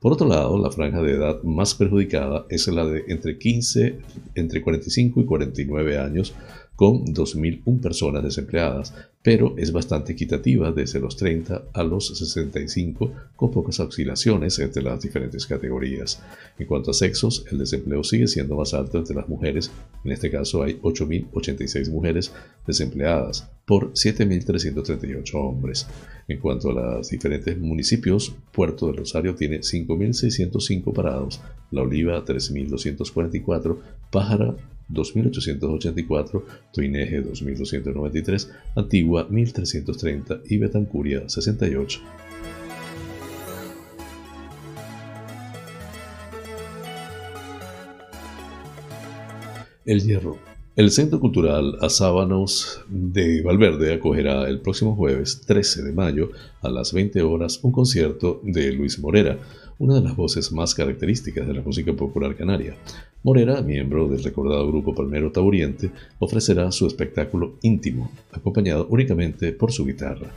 Por 0.00 0.12
otro 0.12 0.28
lado, 0.28 0.58
la 0.58 0.70
franja 0.70 1.00
de 1.02 1.12
edad 1.12 1.42
más 1.42 1.74
perjudicada 1.74 2.46
es 2.48 2.66
la 2.68 2.84
de 2.86 3.04
entre 3.08 3.38
15, 3.38 3.98
entre 4.34 4.62
45 4.62 5.20
y 5.20 5.24
49 5.24 5.98
años, 5.98 6.34
con 6.80 7.04
2.001 7.04 7.78
personas 7.78 8.24
desempleadas, 8.24 8.94
pero 9.22 9.54
es 9.58 9.70
bastante 9.70 10.12
equitativa 10.14 10.72
desde 10.72 10.98
los 10.98 11.14
30 11.14 11.64
a 11.74 11.82
los 11.82 12.08
65, 12.16 13.12
con 13.36 13.50
pocas 13.50 13.80
oscilaciones 13.80 14.58
entre 14.60 14.82
las 14.82 15.02
diferentes 15.02 15.46
categorías. 15.46 16.22
En 16.58 16.66
cuanto 16.66 16.90
a 16.90 16.94
sexos, 16.94 17.44
el 17.52 17.58
desempleo 17.58 18.02
sigue 18.02 18.26
siendo 18.26 18.56
más 18.56 18.72
alto 18.72 18.96
entre 18.96 19.14
las 19.14 19.28
mujeres, 19.28 19.70
en 20.06 20.12
este 20.12 20.30
caso 20.30 20.62
hay 20.62 20.78
8.086 20.80 21.90
mujeres 21.90 22.32
desempleadas 22.66 23.46
por 23.66 23.92
7.338 23.92 25.34
hombres. 25.34 25.86
En 26.28 26.38
cuanto 26.38 26.70
a 26.70 26.96
los 26.96 27.10
diferentes 27.10 27.58
municipios, 27.58 28.34
Puerto 28.52 28.86
del 28.86 28.96
Rosario 28.96 29.34
tiene 29.34 29.58
5.605 29.58 30.94
parados, 30.94 31.42
La 31.72 31.82
Oliva 31.82 32.24
3.244, 32.24 33.76
Pájara 34.10 34.56
2884, 34.90 36.44
Toineje 36.72 37.20
2293, 37.22 38.50
Antigua 38.76 39.26
1330 39.30 40.40
y 40.48 40.58
Betancuria 40.58 41.28
68. 41.28 42.00
El 49.86 50.02
Hierro. 50.02 50.38
El 50.76 50.92
Centro 50.92 51.18
Cultural 51.18 51.78
Azábanos 51.80 52.80
de 52.88 53.42
Valverde 53.42 53.92
acogerá 53.92 54.48
el 54.48 54.60
próximo 54.60 54.94
jueves 54.94 55.42
13 55.44 55.82
de 55.82 55.92
mayo 55.92 56.30
a 56.62 56.70
las 56.70 56.92
20 56.92 57.20
horas 57.22 57.58
un 57.64 57.72
concierto 57.72 58.40
de 58.44 58.70
Luis 58.72 59.00
Morera, 59.00 59.38
una 59.80 59.94
de 59.94 60.02
las 60.02 60.14
voces 60.14 60.52
más 60.52 60.74
características 60.74 61.48
de 61.48 61.54
la 61.54 61.62
música 61.62 61.94
popular 61.94 62.36
canaria. 62.36 62.76
Morera, 63.22 63.62
miembro 63.62 64.08
del 64.08 64.22
recordado 64.22 64.68
grupo 64.68 64.94
Palmero 64.94 65.32
Tauriente, 65.32 65.90
ofrecerá 66.18 66.70
su 66.70 66.86
espectáculo 66.86 67.54
íntimo, 67.62 68.12
acompañado 68.30 68.86
únicamente 68.90 69.52
por 69.52 69.72
su 69.72 69.86
guitarra. 69.86 70.30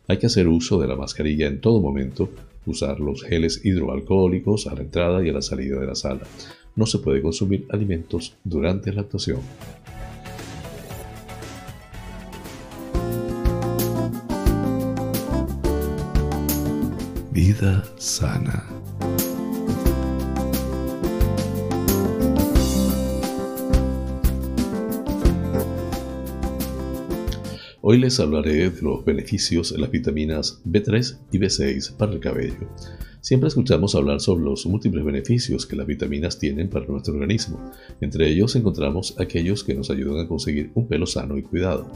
Hay 0.06 0.18
que 0.18 0.26
hacer 0.26 0.46
uso 0.46 0.80
de 0.80 0.86
la 0.86 0.94
mascarilla 0.94 1.48
en 1.48 1.60
todo 1.60 1.80
momento, 1.80 2.28
usar 2.64 3.00
los 3.00 3.24
geles 3.24 3.60
hidroalcohólicos 3.64 4.68
a 4.68 4.76
la 4.76 4.82
entrada 4.82 5.26
y 5.26 5.30
a 5.30 5.32
la 5.32 5.42
salida 5.42 5.80
de 5.80 5.86
la 5.86 5.96
sala 5.96 6.20
no 6.76 6.86
se 6.86 6.98
puede 6.98 7.22
consumir 7.22 7.66
alimentos 7.70 8.36
durante 8.44 8.92
la 8.92 9.02
actuación. 9.02 9.40
Vida 17.32 17.84
sana. 17.96 18.64
Hoy 27.86 27.98
les 27.98 28.18
hablaré 28.18 28.70
de 28.70 28.80
los 28.80 29.04
beneficios 29.04 29.72
de 29.72 29.78
las 29.78 29.90
vitaminas 29.90 30.62
B3 30.64 31.18
y 31.32 31.38
B6 31.38 31.96
para 31.96 32.12
el 32.12 32.20
cabello. 32.20 32.66
Siempre 33.24 33.48
escuchamos 33.48 33.94
hablar 33.94 34.20
sobre 34.20 34.44
los 34.44 34.66
múltiples 34.66 35.02
beneficios 35.02 35.64
que 35.64 35.76
las 35.76 35.86
vitaminas 35.86 36.38
tienen 36.38 36.68
para 36.68 36.84
nuestro 36.84 37.14
organismo. 37.14 37.58
Entre 38.02 38.28
ellos 38.28 38.54
encontramos 38.54 39.18
aquellos 39.18 39.64
que 39.64 39.72
nos 39.72 39.88
ayudan 39.88 40.26
a 40.26 40.28
conseguir 40.28 40.70
un 40.74 40.86
pelo 40.86 41.06
sano 41.06 41.38
y 41.38 41.42
cuidado. 41.42 41.90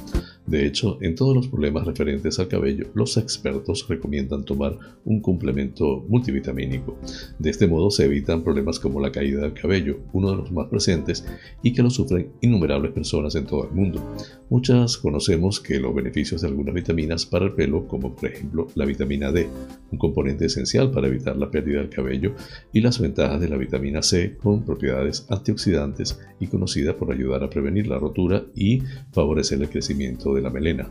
De 0.47 0.65
hecho, 0.65 0.97
en 1.03 1.15
todos 1.15 1.37
los 1.37 1.49
problemas 1.49 1.85
referentes 1.85 2.39
al 2.39 2.49
cabello, 2.49 2.87
los 2.95 3.19
expertos 3.19 3.87
recomiendan 3.87 4.47
tomar 4.47 4.79
un 5.05 5.21
complemento 5.21 6.03
multivitamínico. 6.09 6.97
De 7.39 7.51
este 7.51 7.67
modo 7.67 7.91
se 7.91 8.07
evitan 8.07 8.43
problemas 8.43 8.81
como 8.81 8.99
la 8.99 9.13
caída 9.13 9.43
del 9.43 9.53
cabello, 9.53 9.99
uno 10.15 10.31
de 10.31 10.37
los 10.39 10.51
más 10.51 10.69
presentes 10.69 11.27
y 11.63 11.75
que 11.75 11.83
lo 11.83 11.91
sufren 11.91 12.33
innumerables 12.41 12.93
personas 12.93 13.35
en 13.35 13.45
todo 13.45 13.69
el 13.69 13.73
mundo. 13.73 14.15
Muchas 14.49 14.97
conocemos 14.97 15.61
que 15.61 15.79
los 15.79 15.95
beneficios 15.95 16.41
de 16.41 16.49
algunas 16.49 16.75
vitaminas 16.75 17.27
para 17.27 17.45
el 17.45 17.53
pelo, 17.53 17.87
como 17.87 18.17
por 18.17 18.31
ejemplo 18.31 18.69
la 18.75 18.87
vitamina 18.87 19.31
D, 19.31 19.47
un 19.93 19.99
componente 19.99 20.47
esencial 20.47 20.91
para 20.91 21.07
evitar 21.07 21.18
la 21.25 21.51
pérdida 21.51 21.81
del 21.81 21.91
cabello, 21.91 22.35
y 22.73 22.81
las 22.81 23.01
ventajas 23.01 23.41
de 23.41 23.49
la 23.49 23.57
vitamina 23.57 24.03
C 24.03 24.37
con 24.37 24.65
propiedades 24.65 25.27
antioxidantes 25.29 26.21
y 26.41 26.47
conocida 26.47 26.97
por 26.97 27.13
ayudar 27.13 27.43
a 27.43 27.51
prevenir 27.51 27.87
la 27.87 27.99
rotura 27.99 28.45
y 28.55 28.83
favorecer 29.13 29.61
el 29.61 29.69
crecimiento 29.69 30.35
de 30.35 30.43
la 30.43 30.51
melena. 30.51 30.89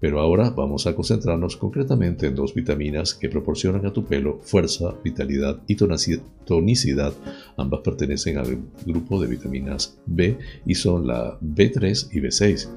Pero 0.00 0.18
ahora 0.18 0.48
vamos 0.48 0.86
a 0.86 0.94
concentrarnos 0.94 1.58
concretamente 1.58 2.26
en 2.26 2.34
dos 2.34 2.54
vitaminas 2.54 3.14
que 3.14 3.28
proporcionan 3.28 3.84
a 3.84 3.92
tu 3.92 4.06
pelo 4.06 4.40
fuerza, 4.42 4.94
vitalidad 5.04 5.60
y 5.66 5.76
tonicidad. 5.76 7.12
Ambas 7.58 7.80
pertenecen 7.84 8.38
al 8.38 8.58
grupo 8.86 9.20
de 9.20 9.28
vitaminas 9.28 10.00
B 10.06 10.38
y 10.64 10.74
son 10.74 11.06
la 11.06 11.38
B3 11.40 12.08
y 12.12 12.20
B6. 12.20 12.68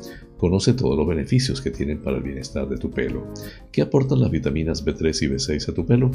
Conoce 0.44 0.74
todos 0.74 0.98
los 0.98 1.08
beneficios 1.08 1.62
que 1.62 1.72
tienen 1.72 2.00
para 2.00 2.18
el 2.18 2.24
bienestar 2.24 2.68
de 2.68 2.76
tu 2.76 2.92
pelo. 2.92 3.26
¿Qué 3.72 3.82
aportan 3.82 4.20
las 4.20 4.30
vitaminas 4.30 4.86
B3 4.86 5.22
y 5.22 5.28
B6 5.28 5.70
a 5.70 5.74
tu 5.74 5.86
pelo? 5.86 6.12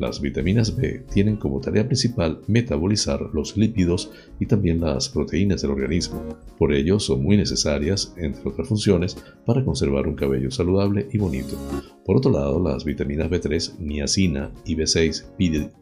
Las 0.00 0.20
vitaminas 0.20 0.74
B 0.74 1.04
tienen 1.12 1.36
como 1.36 1.60
tarea 1.60 1.86
principal 1.86 2.40
metabolizar 2.48 3.20
los 3.32 3.56
lípidos 3.56 4.10
y 4.40 4.46
también 4.46 4.80
las 4.80 5.08
proteínas 5.08 5.62
del 5.62 5.70
organismo. 5.70 6.20
Por 6.58 6.74
ello 6.74 6.98
son 6.98 7.22
muy 7.22 7.36
necesarias, 7.36 8.12
entre 8.16 8.42
otras 8.50 8.66
funciones, 8.66 9.16
para 9.46 9.64
conservar 9.64 10.08
un 10.08 10.16
cabello 10.16 10.50
saludable 10.50 11.06
y 11.12 11.18
bonito. 11.18 11.56
Por 12.04 12.16
otro 12.16 12.32
lado, 12.32 12.60
las 12.60 12.84
vitaminas 12.84 13.30
B3, 13.30 13.78
niacina 13.78 14.50
y 14.64 14.74
B6, 14.74 15.26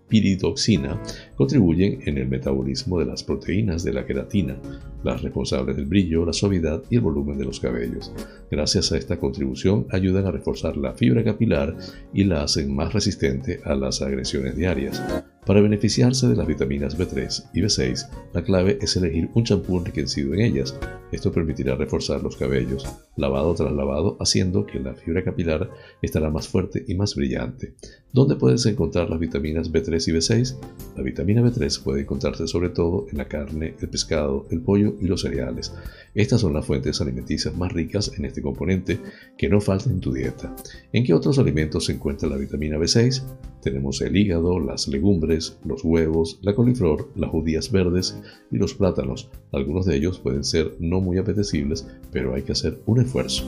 piridoxina, 0.08 1.00
contribuyen 1.36 2.00
en 2.06 2.18
el 2.18 2.28
metabolismo 2.28 2.98
de 2.98 3.06
las 3.06 3.22
proteínas 3.22 3.84
de 3.84 3.92
la 3.92 4.06
queratina, 4.06 4.56
las 5.04 5.22
responsables 5.22 5.76
del 5.76 5.86
brillo, 5.86 6.24
la 6.24 6.32
suavidad 6.32 6.82
y 6.90 6.96
el 6.96 7.02
volumen 7.02 7.38
de 7.38 7.44
los 7.44 7.60
cabellos. 7.60 8.12
Gracias 8.50 8.90
a 8.92 8.98
esta 8.98 9.18
contribución 9.18 9.86
ayudan 9.90 10.26
a 10.26 10.32
reforzar 10.32 10.76
la 10.76 10.94
fibra 10.94 11.22
capilar 11.22 11.76
y 12.12 12.24
la 12.24 12.42
hacen 12.42 12.74
más 12.74 12.92
resistente 12.92 13.60
a 13.64 13.74
las 13.74 14.02
agresiones 14.02 14.56
diarias. 14.56 15.02
Para 15.48 15.62
beneficiarse 15.62 16.28
de 16.28 16.36
las 16.36 16.46
vitaminas 16.46 16.98
B3 16.98 17.44
y 17.54 17.62
B6, 17.62 18.06
la 18.34 18.44
clave 18.44 18.76
es 18.82 18.94
elegir 18.98 19.30
un 19.32 19.44
champú 19.44 19.78
enriquecido 19.78 20.34
en 20.34 20.42
ellas. 20.42 20.78
Esto 21.10 21.32
permitirá 21.32 21.74
reforzar 21.74 22.22
los 22.22 22.36
cabellos, 22.36 22.84
lavado 23.16 23.54
tras 23.54 23.72
lavado, 23.72 24.18
haciendo 24.20 24.66
que 24.66 24.78
la 24.78 24.92
fibra 24.92 25.24
capilar 25.24 25.70
estará 26.02 26.28
más 26.28 26.48
fuerte 26.48 26.84
y 26.86 26.94
más 26.96 27.14
brillante. 27.14 27.72
¿Dónde 28.12 28.36
puedes 28.36 28.66
encontrar 28.66 29.08
las 29.08 29.18
vitaminas 29.18 29.72
B3 29.72 30.08
y 30.08 30.12
B6? 30.12 30.56
La 30.98 31.02
vitamina 31.02 31.40
B3 31.40 31.82
puede 31.82 32.02
encontrarse 32.02 32.46
sobre 32.46 32.68
todo 32.68 33.06
en 33.10 33.16
la 33.16 33.28
carne, 33.28 33.74
el 33.80 33.88
pescado, 33.88 34.46
el 34.50 34.60
pollo 34.60 34.96
y 35.00 35.06
los 35.06 35.22
cereales. 35.22 35.72
Estas 36.14 36.42
son 36.42 36.52
las 36.52 36.66
fuentes 36.66 37.00
alimenticias 37.00 37.56
más 37.56 37.72
ricas 37.72 38.12
en 38.18 38.26
este 38.26 38.42
componente 38.42 39.00
que 39.38 39.48
no 39.48 39.62
faltan 39.62 39.94
en 39.94 40.00
tu 40.00 40.12
dieta. 40.12 40.54
¿En 40.92 41.04
qué 41.04 41.14
otros 41.14 41.38
alimentos 41.38 41.86
se 41.86 41.92
encuentra 41.92 42.28
la 42.28 42.36
vitamina 42.36 42.76
B6? 42.76 43.22
Tenemos 43.62 44.00
el 44.02 44.16
hígado, 44.16 44.60
las 44.60 44.88
legumbres, 44.88 45.37
los 45.64 45.84
huevos, 45.84 46.38
la 46.42 46.54
coliflor, 46.54 47.08
las 47.14 47.30
judías 47.30 47.70
verdes 47.70 48.20
y 48.50 48.58
los 48.58 48.74
plátanos. 48.74 49.30
Algunos 49.52 49.86
de 49.86 49.96
ellos 49.96 50.18
pueden 50.18 50.44
ser 50.44 50.76
no 50.78 51.00
muy 51.00 51.18
apetecibles, 51.18 51.86
pero 52.12 52.34
hay 52.34 52.42
que 52.42 52.52
hacer 52.52 52.80
un 52.86 53.00
esfuerzo. 53.00 53.44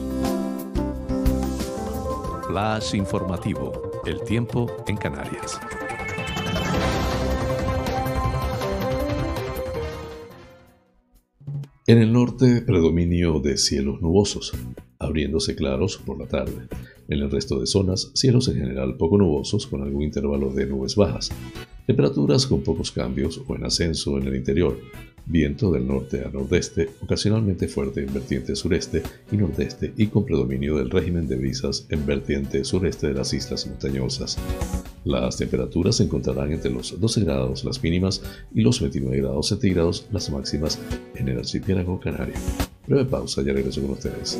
Flash 2.47 2.95
informativo. 2.95 3.91
El 4.05 4.21
tiempo 4.21 4.67
en 4.87 4.97
Canarias. 4.97 5.59
En 11.87 11.97
el 11.97 12.13
norte, 12.13 12.61
predominio 12.61 13.39
de 13.39 13.57
cielos 13.57 14.01
nubosos, 14.01 14.53
abriéndose 14.97 15.55
claros 15.55 15.97
por 15.97 16.17
la 16.17 16.25
tarde. 16.25 16.67
En 17.11 17.19
el 17.19 17.29
resto 17.29 17.59
de 17.59 17.67
zonas, 17.67 18.09
cielos 18.13 18.47
en 18.47 18.55
general 18.55 18.95
poco 18.95 19.17
nubosos 19.17 19.67
con 19.67 19.83
algún 19.83 20.03
intervalo 20.03 20.49
de 20.49 20.65
nubes 20.65 20.95
bajas. 20.95 21.29
Temperaturas 21.85 22.47
con 22.47 22.61
pocos 22.61 22.89
cambios 22.89 23.41
o 23.45 23.55
en 23.57 23.65
ascenso 23.65 24.17
en 24.17 24.27
el 24.27 24.35
interior. 24.37 24.79
Viento 25.25 25.73
del 25.73 25.85
norte 25.85 26.23
a 26.23 26.29
nordeste, 26.29 26.87
ocasionalmente 27.01 27.67
fuerte 27.67 28.01
en 28.01 28.13
vertiente 28.13 28.55
sureste 28.55 29.03
y 29.29 29.35
nordeste 29.35 29.93
y 29.97 30.07
con 30.07 30.23
predominio 30.23 30.77
del 30.77 30.89
régimen 30.89 31.27
de 31.27 31.35
brisas 31.35 31.85
en 31.89 32.05
vertiente 32.05 32.63
sureste 32.63 33.07
de 33.07 33.15
las 33.15 33.33
islas 33.33 33.67
montañosas. 33.67 34.37
Las 35.03 35.35
temperaturas 35.35 35.97
se 35.97 36.03
encontrarán 36.03 36.53
entre 36.53 36.71
los 36.71 36.97
12 36.97 37.25
grados 37.25 37.65
las 37.65 37.83
mínimas 37.83 38.23
y 38.55 38.61
los 38.61 38.79
29 38.79 39.17
grados 39.17 39.49
centígrados 39.49 40.07
las 40.13 40.29
máximas 40.31 40.79
en 41.15 41.27
el 41.27 41.39
archipiélago 41.39 41.99
canario. 41.99 42.35
Breve 42.87 43.03
pausa, 43.03 43.41
ya 43.41 43.51
regreso 43.51 43.81
con 43.81 43.91
ustedes. 43.91 44.39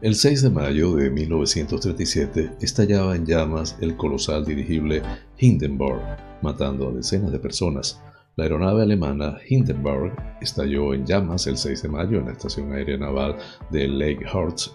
El 0.00 0.14
6 0.14 0.42
de 0.42 0.50
mayo 0.50 0.94
de 0.94 1.10
1937 1.10 2.52
estallaba 2.60 3.16
en 3.16 3.26
llamas 3.26 3.76
el 3.80 3.96
colosal 3.96 4.44
dirigible 4.44 5.02
Hindenburg, 5.38 6.00
matando 6.42 6.88
a 6.88 6.92
decenas 6.92 7.32
de 7.32 7.38
personas. 7.38 8.00
La 8.38 8.44
aeronave 8.44 8.82
alemana 8.82 9.36
Hindenburg 9.48 10.14
estalló 10.40 10.94
en 10.94 11.04
llamas 11.04 11.48
el 11.48 11.56
6 11.56 11.82
de 11.82 11.88
mayo 11.88 12.18
en 12.18 12.26
la 12.26 12.32
estación 12.32 12.72
aérea 12.72 12.96
naval 12.96 13.36
de 13.70 13.88
Lake 13.88 14.24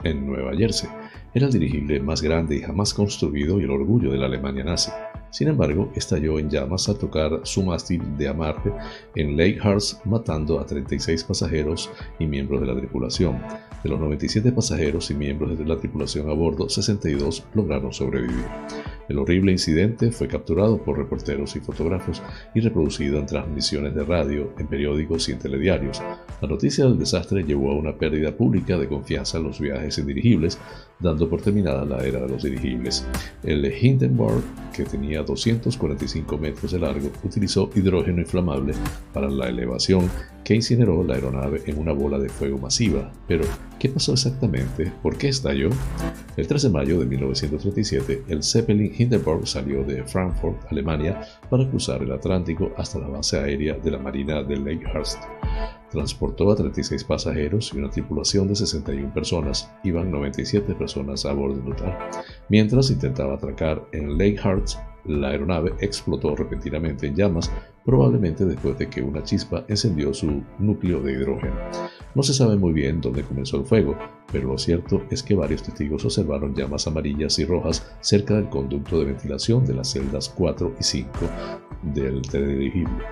en 0.03 0.27
Nueva 0.27 0.53
Jersey. 0.53 0.89
Era 1.33 1.45
el 1.45 1.53
dirigible 1.53 2.01
más 2.01 2.21
grande 2.21 2.57
y 2.57 2.61
jamás 2.61 2.93
construido 2.93 3.61
y 3.61 3.63
el 3.63 3.71
orgullo 3.71 4.11
de 4.11 4.17
la 4.17 4.25
Alemania 4.25 4.65
nazi. 4.65 4.91
Sin 5.33 5.47
embargo, 5.47 5.91
estalló 5.95 6.37
en 6.37 6.49
llamas 6.49 6.87
al 6.89 6.97
tocar 6.99 7.39
su 7.43 7.63
mástil 7.63 8.17
de 8.17 8.27
amarre 8.27 8.71
en 9.15 9.35
Lake 9.35 9.59
matando 10.03 10.59
a 10.59 10.65
36 10.65 11.23
pasajeros 11.23 11.89
y 12.19 12.27
miembros 12.27 12.61
de 12.61 12.67
la 12.67 12.75
tripulación. 12.75 13.41
De 13.83 13.89
los 13.89 13.99
97 13.99 14.51
pasajeros 14.51 15.09
y 15.09 15.15
miembros 15.15 15.57
de 15.57 15.65
la 15.65 15.77
tripulación 15.77 16.29
a 16.29 16.33
bordo, 16.33 16.69
62 16.69 17.45
lograron 17.55 17.91
sobrevivir. 17.91 18.45
El 19.09 19.19
horrible 19.19 19.51
incidente 19.51 20.11
fue 20.11 20.27
capturado 20.27 20.77
por 20.81 20.97
reporteros 20.97 21.55
y 21.55 21.59
fotógrafos 21.59 22.21
y 22.55 22.61
reproducido 22.61 23.19
en 23.19 23.25
transmisiones 23.25 23.93
de 23.95 24.03
radio, 24.03 24.53
en 24.57 24.67
periódicos 24.67 25.27
y 25.29 25.33
en 25.33 25.39
telediarios. 25.39 26.01
La 26.41 26.47
noticia 26.47 26.85
del 26.85 26.97
desastre 26.97 27.43
llevó 27.43 27.71
a 27.71 27.75
una 27.75 27.97
pérdida 27.97 28.31
pública 28.31 28.77
de 28.77 28.87
confianza 28.87 29.37
en 29.37 29.43
los 29.43 29.59
viajes 29.59 29.97
en 29.97 30.07
dirigibles, 30.07 30.57
dando 30.99 31.29
por 31.29 31.41
terminada 31.41 31.85
la 31.85 32.03
era 32.05 32.21
de 32.21 32.29
los 32.29 32.43
dirigibles. 32.43 33.05
El 33.43 33.65
Hindenburg, 33.65 34.43
que 34.73 34.83
tenía 34.83 35.23
245 35.23 36.37
metros 36.37 36.71
de 36.71 36.79
largo, 36.79 37.09
utilizó 37.23 37.69
hidrógeno 37.75 38.21
inflamable 38.21 38.73
para 39.13 39.29
la 39.29 39.49
elevación 39.49 40.09
que 40.43 40.55
incineró 40.55 41.03
la 41.03 41.15
aeronave 41.15 41.61
en 41.65 41.79
una 41.79 41.93
bola 41.93 42.19
de 42.19 42.29
fuego 42.29 42.57
masiva. 42.57 43.11
Pero, 43.27 43.45
¿qué 43.79 43.89
pasó 43.89 44.13
exactamente? 44.13 44.91
¿Por 45.01 45.17
qué 45.17 45.29
estalló? 45.29 45.69
El 46.35 46.47
13 46.47 46.67
de 46.67 46.73
mayo 46.73 46.99
de 46.99 47.05
1937, 47.05 48.23
el 48.27 48.43
Zeppelin 48.43 48.92
Hindenburg 48.97 49.47
salió 49.47 49.83
de 49.83 50.03
Frankfurt, 50.03 50.71
Alemania, 50.71 51.21
para 51.49 51.67
cruzar 51.69 52.01
el 52.01 52.11
Atlántico 52.11 52.71
hasta 52.77 52.99
la 52.99 53.07
base 53.07 53.39
aérea 53.39 53.75
de 53.75 53.91
la 53.91 53.97
Marina 53.97 54.43
de 54.43 54.57
Lakehurst. 54.57 55.23
Transportó 55.91 56.51
a 56.51 56.55
36 56.55 57.03
pasajeros 57.03 57.71
y 57.73 57.77
una 57.77 57.89
tripulación 57.89 58.47
de 58.47 58.55
61 58.55 59.13
personas. 59.13 59.71
Iban 59.83 60.11
97 60.11 60.73
personas 60.75 61.25
a 61.25 61.33
bordo 61.33 61.61
total. 61.61 61.97
Mientras 62.49 62.89
intentaba 62.89 63.35
atracar 63.35 63.83
en 63.91 64.17
Lakehurst, 64.17 64.79
la 65.05 65.29
aeronave 65.29 65.73
explotó 65.79 66.35
repentinamente 66.35 67.07
en 67.07 67.15
llamas, 67.15 67.51
probablemente 67.85 68.45
después 68.45 68.77
de 68.77 68.89
que 68.89 69.01
una 69.01 69.23
chispa 69.23 69.65
encendió 69.67 70.13
su 70.13 70.43
núcleo 70.59 71.01
de 71.01 71.13
hidrógeno. 71.13 71.55
No 72.15 72.23
se 72.23 72.33
sabe 72.33 72.55
muy 72.55 72.71
bien 72.73 73.01
dónde 73.01 73.23
comenzó 73.23 73.57
el 73.57 73.65
fuego, 73.65 73.97
pero 74.33 74.49
lo 74.49 74.57
cierto 74.57 75.03
es 75.11 75.21
que 75.21 75.35
varios 75.35 75.61
testigos 75.61 76.03
observaron 76.03 76.55
llamas 76.55 76.87
amarillas 76.87 77.37
y 77.37 77.45
rojas 77.45 77.85
cerca 78.01 78.33
del 78.33 78.49
conducto 78.49 78.99
de 78.99 79.05
ventilación 79.05 79.63
de 79.63 79.75
las 79.75 79.91
celdas 79.91 80.27
4 80.27 80.75
y 80.79 80.83
5 80.83 81.09
del 81.93 82.21
teledirigible. 82.23 83.05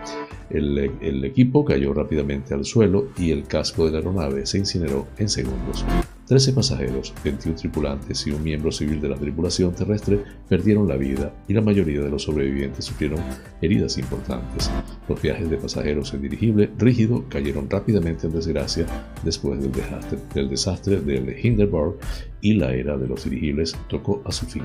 El, 0.49 0.77
el 0.99 1.23
equipo 1.23 1.63
cayó 1.63 1.93
rápidamente 1.93 2.55
al 2.55 2.65
suelo 2.65 3.09
y 3.17 3.31
el 3.31 3.43
casco 3.43 3.85
de 3.85 3.91
la 3.91 3.97
aeronave 3.99 4.47
se 4.47 4.57
incineró 4.57 5.07
en 5.17 5.29
segundos. 5.29 5.85
13 6.27 6.53
pasajeros, 6.53 7.13
21 7.23 7.57
tripulantes 7.57 8.25
y 8.27 8.31
un 8.31 8.43
miembro 8.43 8.71
civil 8.71 9.01
de 9.01 9.09
la 9.09 9.17
tripulación 9.17 9.73
terrestre 9.73 10.23
perdieron 10.47 10.87
la 10.87 10.95
vida 10.95 11.33
y 11.47 11.53
la 11.53 11.61
mayoría 11.61 12.01
de 12.01 12.09
los 12.09 12.23
sobrevivientes 12.23 12.85
sufrieron 12.85 13.19
heridas 13.61 13.97
importantes. 13.97 14.71
Los 15.09 15.21
viajes 15.21 15.49
de 15.49 15.57
pasajeros 15.57 16.13
en 16.13 16.21
dirigible 16.21 16.69
rígido 16.77 17.25
cayeron 17.29 17.69
rápidamente 17.69 18.27
en 18.27 18.33
desgracia 18.33 18.85
después 19.23 19.61
del 19.61 19.71
desastre, 19.71 20.19
del 20.33 20.49
desastre 20.49 21.01
del 21.01 21.35
Hindenburg 21.43 21.97
y 22.41 22.53
la 22.53 22.73
era 22.73 22.97
de 22.97 23.07
los 23.07 23.23
dirigibles 23.23 23.75
tocó 23.89 24.21
a 24.25 24.31
su 24.31 24.45
fin. 24.45 24.63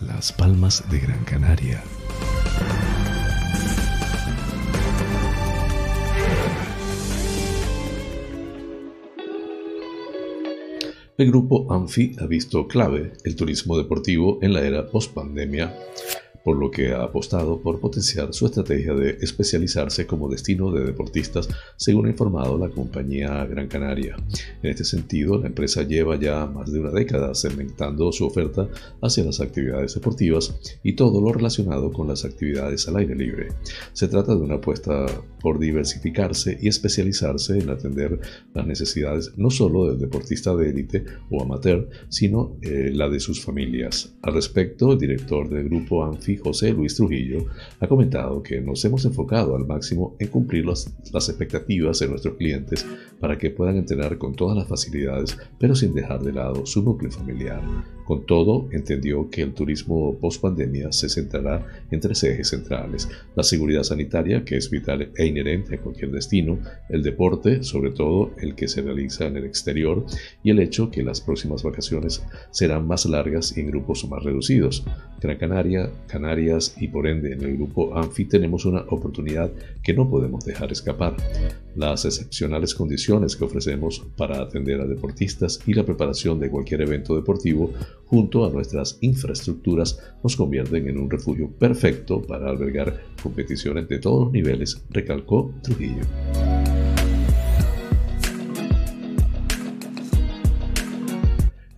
Las 0.00 0.32
Palmas 0.32 0.88
de 0.88 1.00
Gran 1.00 1.24
Canaria. 1.24 1.82
El 11.16 11.26
grupo 11.26 11.72
Anfi 11.72 12.14
ha 12.20 12.26
visto 12.26 12.68
clave 12.68 13.14
el 13.24 13.34
turismo 13.34 13.76
deportivo 13.76 14.38
en 14.42 14.52
la 14.52 14.60
era 14.60 14.86
post-pandemia 14.86 15.74
por 16.44 16.56
lo 16.56 16.70
que 16.70 16.92
ha 16.92 17.02
apostado 17.02 17.60
por 17.60 17.80
potenciar 17.80 18.32
su 18.32 18.46
estrategia 18.46 18.94
de 18.94 19.18
especializarse 19.20 20.06
como 20.06 20.28
destino 20.28 20.70
de 20.70 20.84
deportistas, 20.84 21.48
según 21.76 22.06
ha 22.06 22.10
informado 22.10 22.58
la 22.58 22.68
compañía 22.68 23.44
Gran 23.46 23.68
Canaria. 23.68 24.16
En 24.62 24.70
este 24.70 24.84
sentido, 24.84 25.38
la 25.38 25.48
empresa 25.48 25.82
lleva 25.82 26.18
ya 26.18 26.46
más 26.46 26.72
de 26.72 26.80
una 26.80 26.90
década 26.90 27.34
segmentando 27.34 28.10
su 28.12 28.26
oferta 28.26 28.68
hacia 29.02 29.24
las 29.24 29.40
actividades 29.40 29.94
deportivas 29.94 30.54
y 30.82 30.94
todo 30.94 31.20
lo 31.20 31.32
relacionado 31.32 31.92
con 31.92 32.08
las 32.08 32.24
actividades 32.24 32.88
al 32.88 32.96
aire 32.96 33.14
libre. 33.14 33.48
Se 33.92 34.08
trata 34.08 34.34
de 34.34 34.42
una 34.42 34.56
apuesta 34.56 35.06
por 35.40 35.58
diversificarse 35.58 36.58
y 36.60 36.68
especializarse 36.68 37.58
en 37.58 37.70
atender 37.70 38.20
las 38.54 38.66
necesidades 38.66 39.32
no 39.36 39.50
solo 39.50 39.86
del 39.86 39.98
deportista 39.98 40.54
de 40.54 40.70
élite 40.70 41.04
o 41.30 41.42
amateur, 41.42 41.88
sino 42.08 42.56
eh, 42.62 42.90
la 42.92 43.08
de 43.08 43.20
sus 43.20 43.42
familias. 43.44 44.16
Al 44.22 44.34
respecto, 44.34 44.92
el 44.92 44.98
director 44.98 45.48
del 45.48 45.68
grupo 45.68 46.04
Anfi 46.04 46.27
José 46.36 46.72
Luis 46.72 46.94
Trujillo 46.94 47.46
ha 47.80 47.86
comentado 47.86 48.42
que 48.42 48.60
nos 48.60 48.84
hemos 48.84 49.04
enfocado 49.04 49.56
al 49.56 49.66
máximo 49.66 50.16
en 50.18 50.28
cumplir 50.28 50.66
las, 50.66 50.86
expectativas 51.12 51.98
de 51.98 52.08
nuestros 52.08 52.36
clientes 52.36 52.86
para 53.20 53.38
que 53.38 53.50
puedan 53.50 53.76
entrenar 53.76 54.18
con 54.18 54.34
todas 54.34 54.56
las 54.56 54.68
facilidades, 54.68 55.36
pero 55.58 55.74
sin 55.74 55.94
dejar 55.94 56.22
de 56.22 56.32
lado 56.32 56.66
su 56.66 56.82
núcleo 56.82 57.10
familiar. 57.10 57.62
Con 58.04 58.24
todo, 58.24 58.68
entendió 58.72 59.28
que 59.28 59.42
el 59.42 59.52
turismo 59.52 60.16
post 60.18 60.40
pandemia 60.40 60.92
se 60.92 61.08
centrará 61.08 61.66
en 61.90 62.00
tres 62.00 62.22
ejes 62.24 62.48
centrales: 62.48 63.08
la 63.36 63.42
seguridad 63.42 63.82
sanitaria, 63.82 64.44
que 64.44 64.56
es 64.56 64.70
vital 64.70 65.10
e 65.14 65.26
inherente 65.26 65.74
a 65.74 65.80
cualquier 65.80 66.10
destino, 66.10 66.58
el 66.88 67.02
deporte, 67.02 67.62
sobre 67.62 67.90
todo 67.90 68.30
el 68.38 68.54
que 68.54 68.68
se 68.68 68.80
realiza 68.80 69.26
en 69.26 69.36
el 69.36 69.44
exterior, 69.44 70.06
y 70.42 70.50
el 70.50 70.60
hecho 70.60 70.90
que 70.90 71.02
las 71.02 71.20
próximas 71.20 71.62
vacaciones 71.62 72.24
serán 72.50 72.86
más 72.86 73.04
largas 73.04 73.56
y 73.56 73.60
en 73.60 73.68
grupos 73.68 74.08
más 74.08 74.22
reducidos. 74.22 74.84
Gran 75.20 75.36
Canaria, 75.36 75.90
Y 76.78 76.88
por 76.88 77.06
ende 77.06 77.32
en 77.32 77.42
el 77.42 77.56
grupo 77.56 77.96
ANFI 77.96 78.24
tenemos 78.24 78.64
una 78.64 78.80
oportunidad 78.88 79.50
que 79.82 79.94
no 79.94 80.08
podemos 80.08 80.44
dejar 80.44 80.72
escapar. 80.72 81.16
Las 81.76 82.04
excepcionales 82.04 82.74
condiciones 82.74 83.36
que 83.36 83.44
ofrecemos 83.44 84.04
para 84.16 84.42
atender 84.42 84.80
a 84.80 84.86
deportistas 84.86 85.60
y 85.66 85.74
la 85.74 85.84
preparación 85.84 86.40
de 86.40 86.50
cualquier 86.50 86.82
evento 86.82 87.14
deportivo 87.14 87.72
junto 88.06 88.44
a 88.44 88.50
nuestras 88.50 88.98
infraestructuras 89.00 89.98
nos 90.22 90.36
convierten 90.36 90.88
en 90.88 90.98
un 90.98 91.10
refugio 91.10 91.50
perfecto 91.50 92.20
para 92.22 92.48
albergar 92.48 93.00
competiciones 93.22 93.88
de 93.88 93.98
todos 93.98 94.24
los 94.24 94.32
niveles, 94.32 94.82
recalcó 94.90 95.52
Trujillo. 95.62 96.02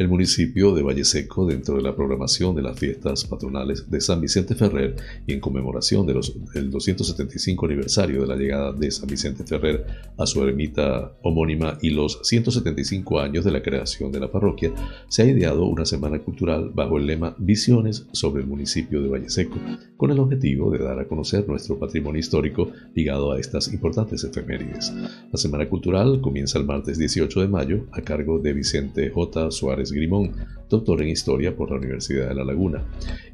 El 0.00 0.08
municipio 0.08 0.74
de 0.74 0.82
Valle 0.82 1.04
Seco, 1.04 1.44
dentro 1.44 1.76
de 1.76 1.82
la 1.82 1.94
programación 1.94 2.56
de 2.56 2.62
las 2.62 2.78
fiestas 2.78 3.26
patronales 3.26 3.90
de 3.90 4.00
San 4.00 4.18
Vicente 4.18 4.54
Ferrer 4.54 4.96
y 5.26 5.34
en 5.34 5.40
conmemoración 5.40 6.06
del 6.06 6.70
275 6.70 7.66
aniversario 7.66 8.22
de 8.22 8.26
la 8.26 8.36
llegada 8.36 8.72
de 8.72 8.90
San 8.90 9.06
Vicente 9.10 9.44
Ferrer 9.44 9.84
a 10.16 10.24
su 10.24 10.42
ermita 10.42 11.12
homónima 11.20 11.76
y 11.82 11.90
los 11.90 12.18
175 12.22 13.20
años 13.20 13.44
de 13.44 13.50
la 13.50 13.62
creación 13.62 14.10
de 14.10 14.20
la 14.20 14.32
parroquia, 14.32 14.72
se 15.08 15.20
ha 15.20 15.26
ideado 15.26 15.66
una 15.66 15.84
semana 15.84 16.18
cultural 16.18 16.70
bajo 16.72 16.96
el 16.96 17.06
lema 17.06 17.36
Visiones 17.36 18.06
sobre 18.12 18.40
el 18.40 18.48
municipio 18.48 19.02
de 19.02 19.08
Valle 19.10 19.28
Seco, 19.28 19.58
con 19.98 20.10
el 20.10 20.18
objetivo 20.18 20.70
de 20.70 20.78
dar 20.78 20.98
a 20.98 21.08
conocer 21.08 21.46
nuestro 21.46 21.78
patrimonio 21.78 22.20
histórico 22.20 22.70
ligado 22.94 23.32
a 23.32 23.38
estas 23.38 23.70
importantes 23.70 24.24
efemérides. 24.24 24.94
La 25.30 25.36
semana 25.36 25.68
cultural 25.68 26.22
comienza 26.22 26.58
el 26.58 26.64
martes 26.64 26.96
18 26.96 27.42
de 27.42 27.48
mayo 27.48 27.84
a 27.92 28.00
cargo 28.00 28.38
de 28.38 28.54
Vicente 28.54 29.10
J. 29.10 29.50
Suárez 29.50 29.89
Grimón, 29.92 30.32
doctor 30.70 31.02
en 31.02 31.08
Historia 31.08 31.54
por 31.54 31.70
la 31.70 31.76
Universidad 31.76 32.28
de 32.28 32.34
La 32.34 32.44
Laguna 32.44 32.84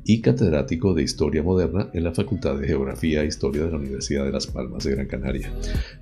y 0.04 0.20
catedrático 0.20 0.94
de 0.94 1.02
Historia 1.02 1.42
Moderna 1.42 1.90
en 1.92 2.04
la 2.04 2.12
Facultad 2.12 2.57
de 2.57 2.66
Geografía 2.66 3.22
e 3.22 3.26
Historia 3.26 3.64
de 3.64 3.70
la 3.70 3.76
Universidad 3.76 4.24
de 4.24 4.32
Las 4.32 4.46
Palmas 4.46 4.84
de 4.84 4.92
Gran 4.92 5.07
Canaria, 5.07 5.52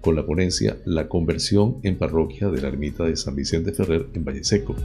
con 0.01 0.15
la 0.15 0.25
ponencia 0.25 0.77
La 0.85 1.09
conversión 1.09 1.79
en 1.83 1.97
parroquia 1.97 2.49
de 2.49 2.61
la 2.61 2.69
ermita 2.69 3.05
de 3.05 3.17
San 3.17 3.35
Vicente 3.35 3.73
Ferrer 3.73 4.07
en 4.15 4.25
Valle 4.25 4.45
Seco. 4.45 4.77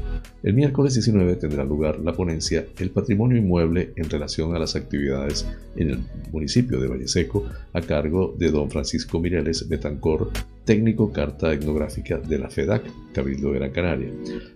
El 0.41 0.53
miércoles 0.53 0.93
19 0.95 1.35
tendrá 1.35 1.63
lugar 1.63 1.99
la 1.99 2.13
ponencia 2.13 2.65
El 2.79 2.91
patrimonio 2.91 3.37
inmueble 3.37 3.91
en 3.95 4.09
relación 4.09 4.55
a 4.55 4.59
las 4.59 4.75
actividades 4.75 5.45
en 5.75 5.89
el 5.91 5.99
municipio 6.31 6.79
de 6.79 6.87
Valle 6.87 7.07
Seco, 7.07 7.45
a 7.73 7.81
cargo 7.81 8.33
de 8.37 8.51
don 8.51 8.71
Francisco 8.71 9.19
Mireles 9.19 9.67
Betancor, 9.67 10.31
técnico 10.69 11.11
carta 11.11 11.51
etnográfica 11.51 12.19
de 12.19 12.37
la 12.37 12.47
FEDAC, 12.47 12.83
Cabildo 13.11 13.51
de 13.51 13.57
Gran 13.57 13.71
Canaria. 13.71 14.13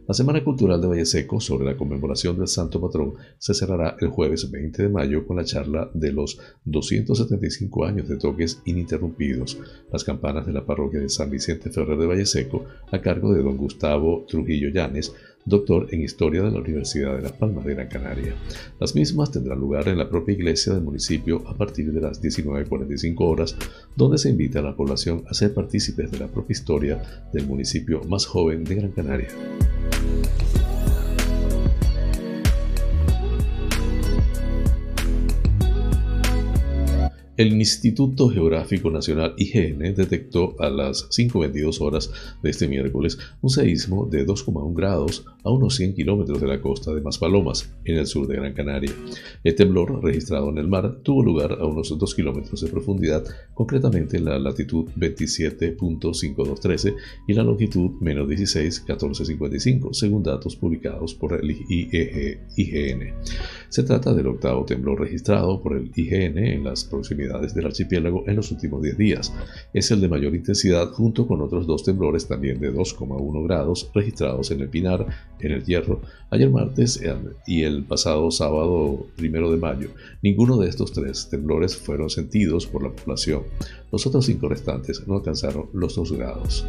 La 0.08 0.14
Semana 0.14 0.44
Cultural 0.44 0.80
de 0.80 0.86
Valle 0.86 1.08
Seco 1.08 1.40
sobre 1.40 1.66
la 1.66 1.76
conmemoración 1.76 2.38
del 2.38 2.48
Santo 2.48 2.80
Patrón 2.80 3.16
se 3.40 3.56
cerrará 3.56 3.98
el 4.00 4.10
jueves 4.10 4.52
20 4.52 4.84
de 4.84 4.90
mayo 4.90 5.26
con 5.26 5.38
la 5.38 5.44
charla 5.44 5.90
de 5.96 6.12
los 6.12 6.40
275 6.66 7.86
años 7.86 8.08
de 8.08 8.18
toques 8.18 8.62
ininterrumpidos, 8.64 9.58
las 9.92 10.04
campanas 10.04 10.46
de 10.46 10.54
la 10.54 10.68
parroquia 10.68 11.00
de 11.00 11.10
San 11.10 11.32
Vicente 11.32 11.72
Ferrer 11.72 11.98
de 11.98 12.06
Valle 12.06 12.28
Seco, 12.28 12.64
a 12.92 13.02
cargo 13.02 13.34
de 13.34 13.42
don 13.42 13.58
Gustavo 13.58 14.24
Trujillo 14.28 14.70
Llanes, 14.70 15.16
doctor 15.46 15.88
en 15.92 16.02
Historia 16.02 16.42
de 16.42 16.52
la 16.52 16.60
Universidad 16.60 17.16
de 17.16 17.22
Las 17.22 17.34
Palmas 17.34 17.66
de 17.66 17.74
Gran 17.76 17.88
Canaria. 17.88 18.36
Las 18.80 18.96
mismas 18.96 19.32
tendrán 19.32 19.60
lugar 19.60 19.88
en 19.88 19.98
la 19.98 20.10
propia 20.10 20.34
iglesia 20.34 20.74
del 20.74 20.84
municipio 20.84 21.44
a 21.48 21.54
partir 21.54 21.92
de 21.92 22.02
las 22.02 22.22
19.45 22.22 23.16
horas, 23.20 23.56
donde 23.96 24.18
se 24.18 24.30
invita 24.30 24.60
a 24.60 24.64
la 24.64 24.76
población 24.76 25.24
a 25.30 25.34
ser 25.34 25.54
partícipes 25.54 26.12
de 26.12 26.20
la 26.20 26.28
propia 26.28 26.54
historia 26.54 27.02
del 27.34 27.48
municipio 27.48 28.04
más 28.06 28.26
joven 28.26 28.64
de 28.64 28.76
Gran 28.76 28.92
Canaria. 28.92 29.30
El 37.36 37.52
Instituto 37.54 38.30
Geográfico 38.30 38.92
Nacional 38.92 39.34
IGN 39.38 39.96
detectó 39.96 40.56
a 40.60 40.70
las 40.70 41.10
5.22 41.10 41.82
horas 41.82 42.12
de 42.44 42.52
este 42.52 42.68
miércoles 42.68 43.18
un 43.42 43.50
seísmo 43.50 44.06
de 44.06 44.24
2,1 44.24 44.76
grados 44.76 45.26
a 45.44 45.50
unos 45.50 45.78
100 45.78 45.96
kilómetros 45.96 46.40
de 46.40 46.46
la 46.46 46.62
costa 46.62 46.94
de 46.94 47.02
Maspalomas, 47.02 47.74
en 47.86 47.98
el 47.98 48.06
sur 48.06 48.28
de 48.28 48.36
Gran 48.36 48.54
Canaria. 48.54 48.92
El 49.44 49.56
temblor 49.56 50.04
registrado 50.04 50.52
en 50.52 50.60
el 50.60 50.68
mar 50.68 51.00
tuvo 51.02 51.24
lugar 51.24 51.54
a 51.54 51.66
unos 51.66 51.98
2 51.98 52.14
kilómetros 52.14 52.62
de 52.62 52.70
profundidad, 52.70 53.26
concretamente 53.56 54.18
en 54.18 54.26
la 54.26 54.38
latitud 54.38 54.86
27.5213 54.96 56.96
y 57.28 57.34
la 57.34 57.42
longitud 57.42 58.00
menos 58.00 58.28
16.1455, 58.28 59.92
según 59.94 60.22
datos 60.22 60.56
publicados 60.56 61.16
por 61.16 61.34
el 61.34 61.50
IGN. 61.50 63.16
Se 63.70 63.82
trata 63.82 64.14
del 64.14 64.28
octavo 64.28 64.66
temblor 64.66 65.02
registrado 65.02 65.64
por 65.64 65.76
el 65.76 65.90
IGN 65.96 66.38
en 66.38 66.64
las 66.64 66.84
proximidades 66.84 67.23
del 67.28 67.66
archipiélago 67.66 68.24
en 68.28 68.36
los 68.36 68.52
últimos 68.52 68.82
10 68.82 68.98
días. 68.98 69.34
Es 69.74 69.92
el 69.92 70.02
de 70.02 70.08
mayor 70.08 70.36
intensidad 70.36 70.90
junto 70.92 71.28
con 71.28 71.42
otros 71.42 71.68
dos 71.68 71.84
temblores 71.84 72.28
también 72.28 72.60
de 72.60 72.74
2,1 72.74 73.44
grados 73.46 73.90
registrados 73.94 74.52
en 74.52 74.62
el 74.62 74.70
Pinar, 74.70 75.06
en 75.40 75.52
el 75.52 75.64
Hierro, 75.64 76.02
ayer 76.30 76.50
martes 76.50 77.02
y 77.48 77.64
el 77.64 77.84
pasado 77.84 78.32
sábado 78.32 79.08
primero 79.16 79.52
de 79.52 79.58
mayo. 79.58 79.90
Ninguno 80.22 80.58
de 80.58 80.70
estos 80.70 80.92
tres 80.92 81.30
temblores 81.30 81.76
fueron 81.76 82.10
sentidos 82.10 82.66
por 82.66 82.84
la 82.84 82.92
población. 82.92 83.44
Los 83.92 84.08
otros 84.08 84.26
cinco 84.26 84.50
restantes 84.50 85.08
no 85.08 85.16
alcanzaron 85.16 85.70
los 85.74 85.96
2 85.96 86.12
grados. 86.14 86.66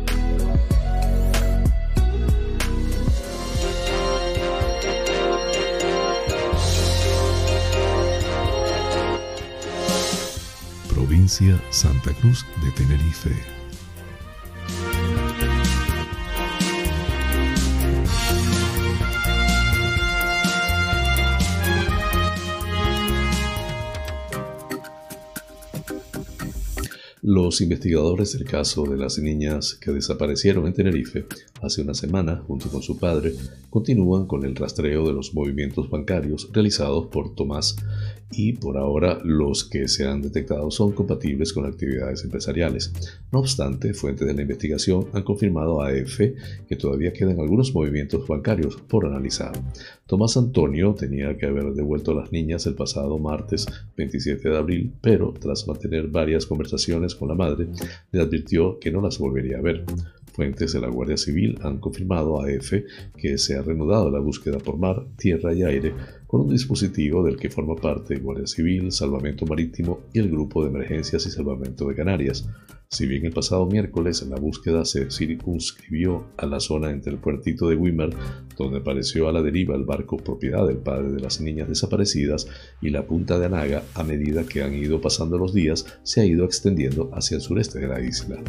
Provincia 11.14 11.62
Santa 11.70 12.12
Cruz 12.12 12.44
de 12.60 12.72
Tenerife. 12.72 13.30
Los 27.22 27.60
investigadores 27.60 28.36
del 28.36 28.44
caso 28.44 28.82
de 28.84 28.96
las 28.96 29.18
niñas 29.18 29.74
que 29.74 29.92
desaparecieron 29.92 30.66
en 30.66 30.74
Tenerife 30.74 31.26
hace 31.62 31.80
una 31.80 31.94
semana 31.94 32.42
junto 32.46 32.68
con 32.68 32.82
su 32.82 32.98
padre 32.98 33.32
continúan 33.70 34.26
con 34.26 34.44
el 34.44 34.54
rastreo 34.56 35.06
de 35.06 35.12
los 35.12 35.32
movimientos 35.32 35.88
bancarios 35.88 36.50
realizados 36.52 37.06
por 37.06 37.34
Tomás 37.34 37.76
y 38.36 38.52
por 38.54 38.76
ahora 38.76 39.18
los 39.24 39.64
que 39.64 39.88
se 39.88 40.06
han 40.06 40.22
detectado 40.22 40.70
son 40.70 40.92
compatibles 40.92 41.52
con 41.52 41.66
actividades 41.66 42.24
empresariales. 42.24 42.92
No 43.32 43.40
obstante, 43.40 43.94
fuentes 43.94 44.26
de 44.26 44.34
la 44.34 44.42
investigación 44.42 45.06
han 45.12 45.22
confirmado 45.22 45.82
a 45.82 45.92
EFE 45.92 46.34
que 46.68 46.76
todavía 46.76 47.12
quedan 47.12 47.40
algunos 47.40 47.74
movimientos 47.74 48.26
bancarios 48.26 48.76
por 48.88 49.06
analizar. 49.06 49.52
Tomás 50.06 50.36
Antonio 50.36 50.94
tenía 50.94 51.36
que 51.36 51.46
haber 51.46 51.72
devuelto 51.72 52.10
a 52.10 52.14
las 52.14 52.32
niñas 52.32 52.66
el 52.66 52.74
pasado 52.74 53.18
martes 53.18 53.66
27 53.96 54.48
de 54.48 54.56
abril, 54.56 54.92
pero 55.00 55.32
tras 55.32 55.66
mantener 55.66 56.08
varias 56.08 56.46
conversaciones 56.46 57.14
con 57.14 57.28
la 57.28 57.34
madre, 57.34 57.68
le 58.12 58.20
advirtió 58.20 58.78
que 58.78 58.90
no 58.90 59.00
las 59.00 59.18
volvería 59.18 59.58
a 59.58 59.62
ver. 59.62 59.84
Fuentes 60.34 60.72
de 60.72 60.80
la 60.80 60.88
Guardia 60.88 61.16
Civil 61.16 61.56
han 61.62 61.78
confirmado 61.78 62.42
a 62.42 62.50
EFE 62.50 62.86
que 63.16 63.38
se 63.38 63.56
ha 63.56 63.62
reanudado 63.62 64.10
la 64.10 64.18
búsqueda 64.18 64.58
por 64.58 64.76
mar, 64.76 65.06
tierra 65.16 65.54
y 65.54 65.62
aire 65.62 65.94
con 66.34 66.40
un 66.40 66.50
dispositivo 66.50 67.22
del 67.22 67.36
que 67.36 67.48
forma 67.48 67.76
parte 67.76 68.16
Guardia 68.16 68.48
Civil, 68.48 68.90
Salvamento 68.90 69.46
Marítimo 69.46 70.00
y 70.12 70.18
el 70.18 70.32
Grupo 70.32 70.64
de 70.64 70.70
Emergencias 70.70 71.24
y 71.26 71.30
Salvamento 71.30 71.86
de 71.86 71.94
Canarias. 71.94 72.44
Si 72.94 73.06
bien 73.06 73.24
el 73.26 73.32
pasado 73.32 73.66
miércoles 73.66 74.24
la 74.28 74.36
búsqueda 74.36 74.84
se 74.84 75.10
circunscribió 75.10 76.26
a 76.36 76.46
la 76.46 76.60
zona 76.60 76.90
entre 76.90 77.12
el 77.12 77.18
puertito 77.18 77.68
de 77.68 77.74
Wimmer, 77.74 78.10
donde 78.56 78.78
apareció 78.78 79.28
a 79.28 79.32
la 79.32 79.42
deriva 79.42 79.74
el 79.74 79.84
barco 79.84 80.16
propiedad 80.16 80.66
del 80.66 80.76
padre 80.76 81.10
de 81.10 81.20
las 81.20 81.40
niñas 81.40 81.68
desaparecidas, 81.68 82.46
y 82.80 82.90
la 82.90 83.06
punta 83.06 83.38
de 83.38 83.46
Anaga, 83.46 83.82
a 83.94 84.04
medida 84.04 84.44
que 84.44 84.62
han 84.62 84.74
ido 84.74 85.00
pasando 85.00 85.38
los 85.38 85.52
días, 85.52 85.86
se 86.04 86.20
ha 86.20 86.24
ido 86.24 86.44
extendiendo 86.44 87.10
hacia 87.12 87.36
el 87.36 87.40
sureste 87.40 87.80
de 87.80 87.88
la 87.88 88.00
isla. 88.00 88.40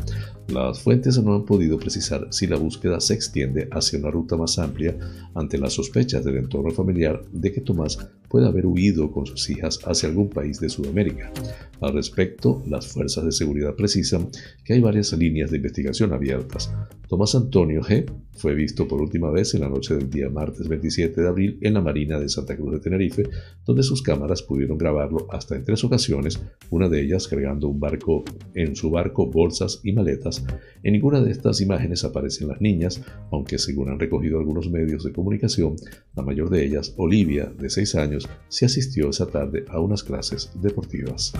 Las 0.47 0.79
fuentes 0.79 1.17
no 1.23 1.33
han 1.33 1.45
podido 1.45 1.79
precisar 1.79 2.27
si 2.29 2.45
la 2.45 2.57
búsqueda 2.57 2.99
se 2.99 3.15
extiende 3.15 3.67
hacia 3.71 3.97
una 3.97 4.11
ruta 4.11 4.37
más 4.37 4.59
amplia 4.59 4.95
ante 5.33 5.57
las 5.57 5.73
sospechas 5.73 6.23
del 6.23 6.37
entorno 6.37 6.69
familiar 6.69 7.23
de 7.31 7.51
que 7.51 7.61
Tomás 7.75 7.97
puede 8.35 8.47
haber 8.47 8.65
huido 8.65 9.13
con 9.13 9.25
sus 9.25 9.49
hijas 9.49 9.79
hacia 9.85 10.09
algún 10.09 10.27
país 10.27 10.59
de 10.59 10.67
Sudamérica. 10.67 11.31
Al 11.79 11.93
respecto, 11.93 12.61
las 12.67 12.85
fuerzas 12.85 13.23
de 13.23 13.31
seguridad 13.31 13.75
precisan 13.75 14.27
que 14.65 14.73
hay 14.73 14.81
varias 14.81 15.13
líneas 15.13 15.51
de 15.51 15.57
investigación 15.57 16.11
abiertas. 16.11 16.69
Tomás 17.07 17.35
Antonio 17.35 17.81
G. 17.81 18.05
fue 18.33 18.55
visto 18.55 18.87
por 18.87 18.99
última 18.99 19.29
vez 19.29 19.53
en 19.53 19.61
la 19.61 19.69
noche 19.69 19.95
del 19.95 20.09
día 20.09 20.29
martes 20.29 20.67
27 20.67 21.21
de 21.21 21.27
abril 21.27 21.59
en 21.61 21.75
la 21.75 21.81
Marina 21.81 22.19
de 22.19 22.27
Santa 22.27 22.57
Cruz 22.57 22.73
de 22.73 22.79
Tenerife, 22.79 23.23
donde 23.65 23.83
sus 23.83 24.01
cámaras 24.01 24.41
pudieron 24.41 24.77
grabarlo 24.77 25.27
hasta 25.31 25.55
en 25.55 25.63
tres 25.63 25.83
ocasiones, 25.83 26.41
una 26.71 26.89
de 26.89 27.03
ellas 27.03 27.27
cargando 27.27 27.67
un 27.67 27.79
barco 27.79 28.23
en 28.53 28.75
su 28.75 28.89
barco 28.89 29.27
bolsas 29.27 29.79
y 29.83 29.93
maletas. 29.93 30.43
En 30.83 30.93
ninguna 30.93 31.21
de 31.21 31.31
estas 31.31 31.61
imágenes 31.61 32.03
aparecen 32.03 32.47
las 32.47 32.59
niñas, 32.59 33.01
aunque 33.31 33.59
según 33.59 33.89
han 33.89 33.99
recogido 33.99 34.39
algunos 34.39 34.69
medios 34.69 35.03
de 35.03 35.13
comunicación, 35.13 35.75
la 36.15 36.23
mayor 36.23 36.49
de 36.49 36.65
ellas, 36.65 36.93
Olivia, 36.97 37.45
de 37.45 37.69
6 37.69 37.95
años, 37.95 38.24
si 38.47 38.65
asistió 38.65 39.09
esa 39.09 39.27
tarde 39.27 39.65
a 39.69 39.79
unas 39.79 40.03
clases 40.03 40.51
deportivas. 40.55 41.33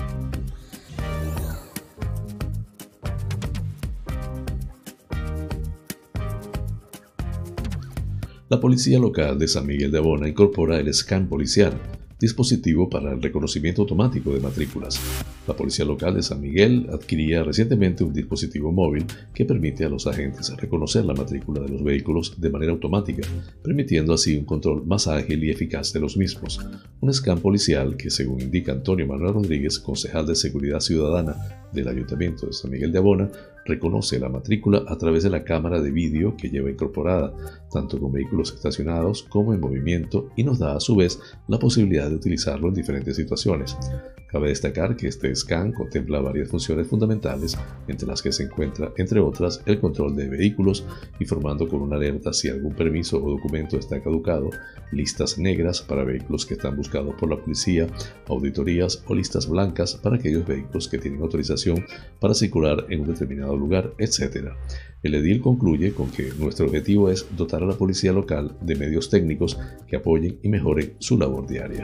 La 8.48 8.60
policía 8.60 9.00
local 9.00 9.40
de 9.40 9.48
San 9.48 9.66
Miguel 9.66 9.92
de 9.92 9.98
Abona 9.98 10.28
incorpora 10.28 10.80
el 10.80 10.94
scan 10.94 11.28
policial, 11.28 11.74
dispositivo 12.20 12.90
para 12.90 13.12
el 13.12 13.22
reconocimiento 13.22 13.82
automático 13.82 14.32
de 14.34 14.40
matrículas. 14.40 15.00
La 15.48 15.56
policía 15.56 15.86
local 15.86 16.16
de 16.16 16.24
San 16.24 16.42
Miguel 16.42 16.88
adquiría 16.92 17.44
recientemente 17.44 18.04
un 18.04 18.14
dispositivo 18.14 18.72
móvil 18.72 19.06
que 19.34 19.46
permite 19.46 19.86
a 19.86 19.90
los 19.90 20.08
agentes 20.08 20.52
reconocer 20.58 21.06
la 21.06 21.14
matrícula 21.14 21.62
de 21.62 21.70
los 21.70 21.84
vehículos 21.84 22.42
de 22.42 22.50
manera 22.50 22.72
automática, 22.72 23.28
permitiendo 23.62 24.14
así 24.14 24.36
un 24.36 24.46
control 24.46 24.86
más 24.88 25.08
ágil 25.08 25.44
y 25.44 25.52
eficaz 25.52 25.94
de 25.94 26.00
los 26.00 26.18
mismos. 26.18 26.60
Un 27.00 27.14
scan 27.14 27.40
policial 27.40 27.96
que, 27.96 28.10
según 28.10 28.42
indica 28.42 28.72
Antonio 28.72 29.06
Manuel 29.06 29.36
Rodríguez, 29.36 29.78
concejal 29.78 30.26
de 30.26 30.36
Seguridad 30.36 30.80
Ciudadana 30.80 31.36
del 31.72 31.90
Ayuntamiento 31.90 32.48
de 32.48 32.54
San 32.54 32.72
Miguel 32.72 32.92
de 32.92 32.98
Abona, 32.98 33.30
reconoce 33.66 34.20
la 34.20 34.30
matrícula 34.30 34.84
a 34.88 34.98
través 34.98 35.24
de 35.24 35.30
la 35.30 35.44
cámara 35.44 35.82
de 35.82 35.92
vídeo 35.92 36.36
que 36.38 36.50
lleva 36.50 36.72
incorporada, 36.72 37.34
tanto 37.72 38.00
con 38.00 38.12
vehículos 38.12 38.54
estacionados 38.54 39.24
como 39.24 39.54
en 39.54 39.60
movimiento, 39.60 40.30
y 40.36 40.44
nos 40.44 40.60
da 40.60 40.76
a 40.76 40.80
su 40.80 40.96
vez 40.96 41.20
la 41.48 41.60
posibilidad 41.60 42.10
de 42.10 42.16
utilizarlo 42.16 42.70
en 42.70 42.76
diferentes 42.76 43.16
situaciones. 43.16 43.76
Cabe 44.32 44.50
destacar 44.50 44.96
que 44.96 45.08
este 45.08 45.35
scan 45.36 45.72
contempla 45.72 46.20
varias 46.20 46.50
funciones 46.50 46.88
fundamentales, 46.88 47.58
entre 47.88 48.08
las 48.08 48.22
que 48.22 48.32
se 48.32 48.44
encuentra, 48.44 48.92
entre 48.98 49.20
otras, 49.20 49.62
el 49.66 49.80
control 49.80 50.16
de 50.16 50.30
vehículos, 50.30 50.86
informando 51.20 51.68
con 51.68 51.82
una 51.82 51.96
alerta 51.96 52.34
si 52.34 52.50
algún 52.50 52.74
permiso 52.74 53.24
o 53.24 53.32
documento 53.32 53.78
está 53.78 54.02
caducado, 54.02 54.50
listas 54.92 55.38
negras 55.38 55.82
para 55.82 56.04
vehículos 56.04 56.46
que 56.46 56.56
están 56.56 56.76
buscados 56.76 57.16
por 57.16 57.30
la 57.30 57.38
policía, 57.38 57.88
auditorías 58.28 59.04
o 59.08 59.16
listas 59.16 59.48
blancas 59.48 59.96
para 59.96 60.18
aquellos 60.18 60.46
vehículos 60.46 60.88
que 60.88 60.98
tienen 60.98 61.22
autorización 61.22 61.86
para 62.20 62.34
circular 62.34 62.86
en 62.90 63.02
un 63.02 63.08
determinado 63.08 63.56
lugar, 63.56 63.94
etc. 63.98 64.50
El 65.04 65.16
edil 65.16 65.42
concluye 65.42 65.94
con 65.94 66.10
que 66.12 66.32
nuestro 66.40 66.66
objetivo 66.66 67.10
es 67.10 67.26
dotar 67.36 67.64
a 67.64 67.68
la 67.68 67.78
policía 67.78 68.12
local 68.12 68.58
de 68.62 68.76
medios 68.76 69.10
técnicos 69.10 69.58
que 69.88 69.98
apoyen 69.98 70.40
y 70.42 70.50
mejoren 70.50 70.96
su 71.00 71.18
labor 71.18 71.48
diaria. 71.48 71.84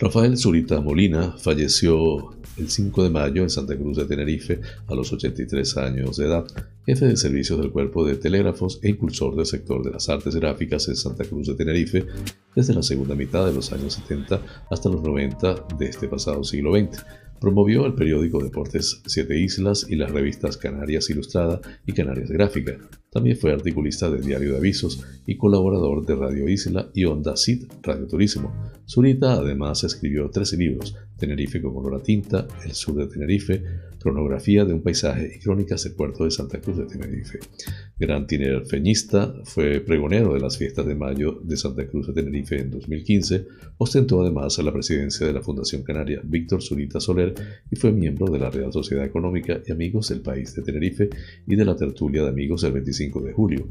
Rafael 0.00 0.36
Zurita 0.36 0.80
Molina 0.80 1.34
falleció 1.38 2.30
el 2.56 2.70
5 2.70 3.02
de 3.02 3.10
mayo 3.10 3.42
en 3.42 3.50
Santa 3.50 3.76
Cruz 3.76 3.96
de 3.96 4.04
Tenerife 4.04 4.60
a 4.86 4.94
los 4.94 5.12
83 5.12 5.76
años 5.76 6.16
de 6.16 6.26
edad, 6.26 6.46
jefe 6.86 7.06
de 7.06 7.16
servicios 7.16 7.58
del 7.58 7.72
Cuerpo 7.72 8.06
de 8.06 8.14
Telégrafos 8.14 8.78
e 8.82 8.90
impulsor 8.90 9.34
del 9.34 9.46
sector 9.46 9.82
de 9.82 9.90
las 9.90 10.08
artes 10.08 10.36
gráficas 10.36 10.86
en 10.86 10.94
Santa 10.94 11.24
Cruz 11.24 11.48
de 11.48 11.54
Tenerife 11.54 12.06
desde 12.54 12.74
la 12.74 12.84
segunda 12.84 13.16
mitad 13.16 13.44
de 13.44 13.52
los 13.52 13.72
años 13.72 13.94
70 13.94 14.40
hasta 14.70 14.88
los 14.88 15.02
90 15.02 15.66
de 15.76 15.86
este 15.86 16.06
pasado 16.06 16.44
siglo 16.44 16.78
XX. 16.78 17.04
Promovió 17.40 17.86
el 17.86 17.94
periódico 17.94 18.42
Deportes 18.42 19.00
Siete 19.06 19.38
Islas 19.38 19.86
y 19.88 19.96
las 19.96 20.10
revistas 20.10 20.56
Canarias 20.56 21.08
Ilustrada 21.08 21.60
y 21.86 21.92
Canarias 21.92 22.30
Gráfica. 22.30 22.76
También 23.10 23.36
fue 23.36 23.52
articulista 23.52 24.10
de 24.10 24.20
Diario 24.20 24.52
de 24.52 24.58
Avisos 24.58 25.04
y 25.24 25.36
colaborador 25.36 26.04
de 26.04 26.16
Radio 26.16 26.48
Isla 26.48 26.90
y 26.94 27.04
Onda 27.04 27.36
Cid 27.36 27.64
Radio 27.82 28.06
Turismo. 28.06 28.52
Zurita 28.86 29.34
además 29.34 29.84
escribió 29.84 30.28
13 30.28 30.56
libros, 30.56 30.96
Tenerife 31.16 31.62
con 31.62 31.76
olor 31.76 32.00
a 32.00 32.02
tinta, 32.02 32.46
El 32.64 32.72
sur 32.72 32.96
de 32.96 33.06
Tenerife, 33.06 33.62
Cronografía 33.98 34.64
de 34.64 34.72
un 34.72 34.82
paisaje 34.82 35.32
y 35.36 35.38
crónicas 35.40 35.84
del 35.84 35.94
puerto 35.94 36.24
de 36.24 36.30
Santa 36.30 36.60
Cruz 36.60 36.78
de 36.78 36.86
Tenerife. 36.86 37.38
Gran 37.98 38.26
tinerfeñista, 38.26 39.34
fue 39.44 39.80
pregonero 39.80 40.34
de 40.34 40.40
las 40.40 40.56
fiestas 40.56 40.86
de 40.86 40.94
mayo 40.94 41.40
de 41.42 41.56
Santa 41.56 41.86
Cruz 41.86 42.06
de 42.06 42.12
Tenerife 42.12 42.60
en 42.60 42.70
2015, 42.70 43.46
ostentó 43.78 44.22
además 44.22 44.58
la 44.58 44.72
presidencia 44.72 45.26
de 45.26 45.32
la 45.32 45.42
Fundación 45.42 45.82
Canaria 45.82 46.20
Víctor 46.24 46.62
Zurita 46.62 47.00
Soler 47.00 47.34
y 47.70 47.76
fue 47.76 47.92
miembro 47.92 48.30
de 48.32 48.38
la 48.38 48.50
Real 48.50 48.72
Sociedad 48.72 49.04
Económica 49.04 49.60
y 49.66 49.72
Amigos 49.72 50.08
del 50.08 50.20
País 50.20 50.54
de 50.54 50.62
Tenerife 50.62 51.10
y 51.46 51.56
de 51.56 51.64
la 51.64 51.76
Tertulia 51.76 52.22
de 52.22 52.28
Amigos 52.28 52.62
del 52.62 52.72
25 52.72 53.20
de 53.20 53.32
julio 53.32 53.68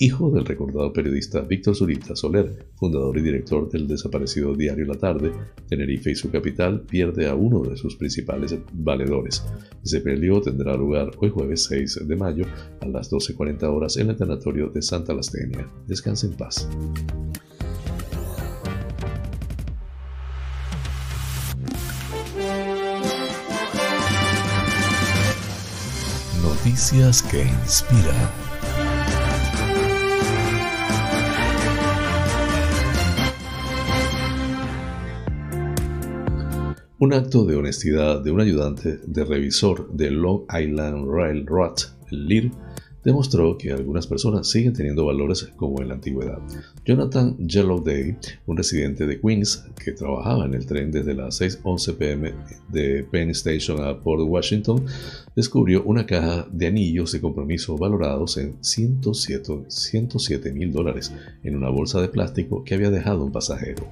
hijo 0.00 0.30
del 0.30 0.44
recordado 0.44 0.92
periodista 0.92 1.40
Víctor 1.40 1.74
Zurita 1.74 2.14
Soler, 2.14 2.66
fundador 2.76 3.18
y 3.18 3.22
director 3.22 3.68
del 3.68 3.88
desaparecido 3.88 4.54
diario 4.54 4.86
La 4.86 4.94
Tarde, 4.94 5.32
Tenerife 5.68 6.12
y 6.12 6.14
su 6.14 6.30
capital, 6.30 6.82
pierde 6.82 7.26
a 7.26 7.34
uno 7.34 7.62
de 7.62 7.76
sus 7.76 7.96
principales 7.96 8.56
valedores. 8.72 9.44
Ese 9.84 10.00
pelio 10.00 10.40
tendrá 10.40 10.76
lugar 10.76 11.10
hoy 11.18 11.30
jueves 11.30 11.64
6 11.64 12.00
de 12.06 12.16
mayo 12.16 12.44
a 12.80 12.86
las 12.86 13.10
12.40 13.10 13.62
horas 13.64 13.96
en 13.96 14.10
el 14.10 14.16
tanatorio 14.16 14.68
de 14.68 14.82
Santa 14.82 15.14
Lastenia. 15.14 15.68
Descanse 15.86 16.26
en 16.26 16.34
paz. 16.34 16.68
Noticias 26.42 27.22
que 27.22 27.42
inspiran. 27.42 28.57
Un 37.00 37.12
acto 37.12 37.44
de 37.44 37.54
honestidad 37.54 38.20
de 38.24 38.32
un 38.32 38.40
ayudante 38.40 38.98
de 39.06 39.24
revisor 39.24 39.92
de 39.92 40.10
Long 40.10 40.42
Island 40.52 41.06
Railroad, 41.08 41.76
el 42.10 42.26
LIR, 42.26 42.50
demostró 43.08 43.56
que 43.56 43.72
algunas 43.72 44.06
personas 44.06 44.50
siguen 44.50 44.74
teniendo 44.74 45.06
valores 45.06 45.50
como 45.56 45.80
en 45.80 45.88
la 45.88 45.94
antigüedad. 45.94 46.38
Jonathan 46.84 47.38
Yellowday, 47.38 48.18
un 48.46 48.56
residente 48.58 49.06
de 49.06 49.18
Queens 49.18 49.64
que 49.82 49.92
trabajaba 49.92 50.44
en 50.44 50.52
el 50.52 50.66
tren 50.66 50.90
desde 50.90 51.14
las 51.14 51.40
6.11 51.40 51.96
pm 51.96 52.34
de 52.68 53.06
Penn 53.10 53.30
Station 53.30 53.82
a 53.82 53.98
Port 53.98 54.24
Washington, 54.26 54.84
descubrió 55.34 55.82
una 55.84 56.04
caja 56.04 56.46
de 56.52 56.66
anillos 56.66 57.12
de 57.12 57.22
compromiso 57.22 57.78
valorados 57.78 58.36
en 58.36 58.56
107 58.60 60.52
mil 60.52 60.70
dólares 60.70 61.10
en 61.42 61.56
una 61.56 61.70
bolsa 61.70 62.02
de 62.02 62.08
plástico 62.08 62.62
que 62.62 62.74
había 62.74 62.90
dejado 62.90 63.24
un 63.24 63.32
pasajero. 63.32 63.88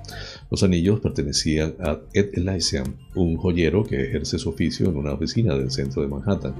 Los 0.50 0.62
anillos 0.62 1.00
pertenecían 1.00 1.74
a 1.80 2.00
Ed 2.12 2.34
Elysian, 2.34 2.96
un 3.16 3.36
joyero 3.36 3.82
que 3.84 4.02
ejerce 4.02 4.38
su 4.38 4.50
oficio 4.50 4.88
en 4.88 4.96
una 4.96 5.12
oficina 5.12 5.56
del 5.56 5.70
centro 5.70 6.02
de 6.02 6.08
Manhattan. 6.08 6.54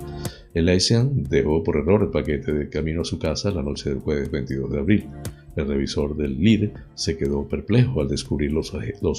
Elysian 0.54 1.22
dejó 1.24 1.62
por 1.62 1.76
error 1.76 2.02
el 2.02 2.11
paquete 2.11 2.52
de 2.52 2.68
camino 2.68 3.02
a 3.02 3.04
su 3.04 3.18
casa 3.18 3.50
la 3.50 3.62
noche 3.62 3.90
del 3.90 4.00
jueves 4.00 4.30
22 4.30 4.72
de 4.72 4.78
abril. 4.78 5.09
El 5.57 5.68
revisor 5.68 6.14
del 6.14 6.38
LID 6.38 6.68
se 6.94 7.16
quedó 7.16 7.48
perplejo 7.48 8.02
al 8.02 8.09
descubrir 8.09 8.52
los, 8.52 8.74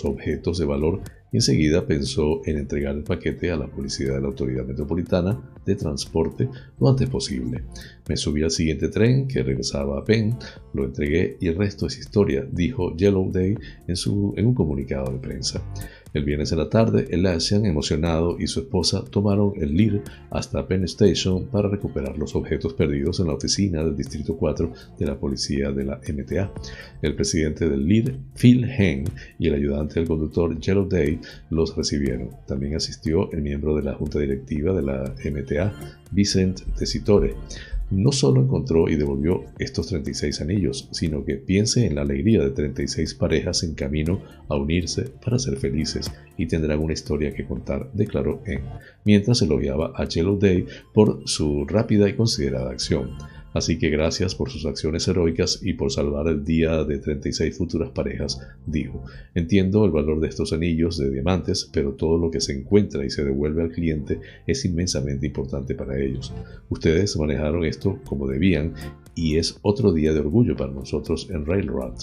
objetos 0.05 0.59
de 0.59 0.65
valor 0.65 1.01
y 1.31 1.37
enseguida 1.37 1.87
pensó 1.87 2.41
en 2.45 2.57
entregar 2.57 2.95
el 2.95 3.03
paquete 3.03 3.49
a 3.49 3.57
la 3.57 3.67
policía 3.67 4.13
de 4.13 4.21
la 4.21 4.27
Autoridad 4.27 4.63
Metropolitana 4.63 5.35
de 5.65 5.75
Transporte 5.75 6.47
lo 6.79 6.89
antes 6.89 7.09
posible. 7.09 7.63
Me 8.07 8.15
subí 8.15 8.43
al 8.43 8.51
siguiente 8.51 8.89
tren 8.89 9.27
que 9.27 9.41
regresaba 9.41 9.97
a 9.97 10.05
Penn, 10.05 10.37
lo 10.73 10.85
entregué 10.85 11.37
y 11.41 11.47
el 11.47 11.55
resto 11.55 11.87
es 11.87 11.97
historia, 11.97 12.47
dijo 12.51 12.95
Yellow 12.95 13.31
Day 13.31 13.55
en, 13.87 13.95
su, 13.95 14.35
en 14.37 14.45
un 14.45 14.53
comunicado 14.53 15.11
de 15.11 15.17
prensa. 15.17 15.63
El 16.13 16.23
viernes 16.23 16.51
en 16.51 16.59
la 16.59 16.69
tarde, 16.69 17.07
el 17.09 17.25
Asian, 17.25 17.65
emocionado, 17.65 18.37
y 18.39 18.47
su 18.47 18.61
esposa 18.61 19.03
tomaron 19.03 19.53
el 19.57 19.75
LIR 19.75 20.01
hasta 20.29 20.65
Penn 20.67 20.85
Station 20.85 21.47
para 21.47 21.69
recuperar 21.69 22.17
los 22.17 22.35
objetos 22.35 22.73
perdidos 22.73 23.19
en 23.19 23.27
la 23.27 23.33
oficina 23.33 23.83
del 23.83 23.95
Distrito 23.95 24.37
4 24.37 24.71
de 24.97 25.05
la 25.05 25.19
policía 25.19 25.71
de 25.71 25.83
la 25.83 25.97
MTA. 25.97 26.51
El 27.01 27.15
presidente 27.15 27.67
del 27.69 27.85
LIR, 27.85 28.17
Phil 28.35 28.63
Heng, 28.63 29.05
y 29.37 29.47
el 29.47 29.55
ayudante 29.55 29.95
del 29.95 30.07
conductor, 30.07 30.57
Yellow 30.59 30.87
Day, 30.87 31.19
los 31.49 31.75
recibieron. 31.75 32.29
También 32.47 32.75
asistió 32.75 33.31
el 33.31 33.41
miembro 33.41 33.75
de 33.75 33.83
la 33.83 33.93
junta 33.93 34.19
directiva 34.19 34.73
de 34.73 34.81
la 34.81 35.13
MTA, 35.23 35.73
Vicent 36.11 36.61
Tesitore 36.77 37.35
no 37.89 38.11
solo 38.11 38.41
encontró 38.41 38.89
y 38.89 38.95
devolvió 38.95 39.45
estos 39.59 39.87
36 39.87 40.41
anillos, 40.41 40.89
sino 40.91 41.23
que 41.23 41.35
piense 41.35 41.85
en 41.85 41.95
la 41.95 42.01
alegría 42.01 42.43
de 42.43 42.51
36 42.51 43.15
parejas 43.15 43.63
en 43.63 43.75
camino 43.75 44.21
a 44.49 44.55
unirse 44.55 45.09
para 45.23 45.39
ser 45.39 45.57
felices 45.57 46.11
y 46.37 46.47
tendrán 46.47 46.79
una 46.79 46.93
historia 46.93 47.33
que 47.33 47.45
contar, 47.45 47.89
declaró 47.93 48.41
en, 48.45 48.61
mientras 49.05 49.41
elogiaba 49.41 49.93
a 49.95 50.05
Yellow 50.05 50.37
Day 50.37 50.65
por 50.93 51.21
su 51.25 51.65
rápida 51.65 52.09
y 52.09 52.15
considerada 52.15 52.71
acción. 52.71 53.11
Así 53.57 53.79
que 53.79 53.89
gracias 53.89 54.35
por 54.35 54.51
sus 54.51 54.67
acciones 54.67 55.07
heroicas 55.07 55.61
y 55.63 55.73
por 55.73 55.91
salvar 55.91 56.27
el 56.27 56.45
día 56.45 56.83
de 56.83 56.99
36 56.99 57.57
futuras 57.57 57.89
parejas, 57.89 58.39
dijo. 58.67 59.03
Entiendo 59.33 59.83
el 59.83 59.89
valor 59.89 60.19
de 60.19 60.27
estos 60.27 60.53
anillos 60.53 60.99
de 60.99 61.09
diamantes, 61.09 61.67
pero 61.73 61.93
todo 61.93 62.19
lo 62.19 62.29
que 62.29 62.39
se 62.39 62.53
encuentra 62.53 63.03
y 63.03 63.09
se 63.09 63.25
devuelve 63.25 63.63
al 63.63 63.71
cliente 63.71 64.19
es 64.45 64.63
inmensamente 64.63 65.25
importante 65.25 65.73
para 65.73 65.99
ellos. 65.99 66.31
Ustedes 66.69 67.17
manejaron 67.17 67.65
esto 67.65 67.99
como 68.05 68.27
debían 68.27 68.75
y 69.15 69.37
es 69.37 69.57
otro 69.63 69.91
día 69.91 70.13
de 70.13 70.19
orgullo 70.19 70.55
para 70.55 70.71
nosotros 70.71 71.27
en 71.31 71.43
Railroad. 71.43 71.95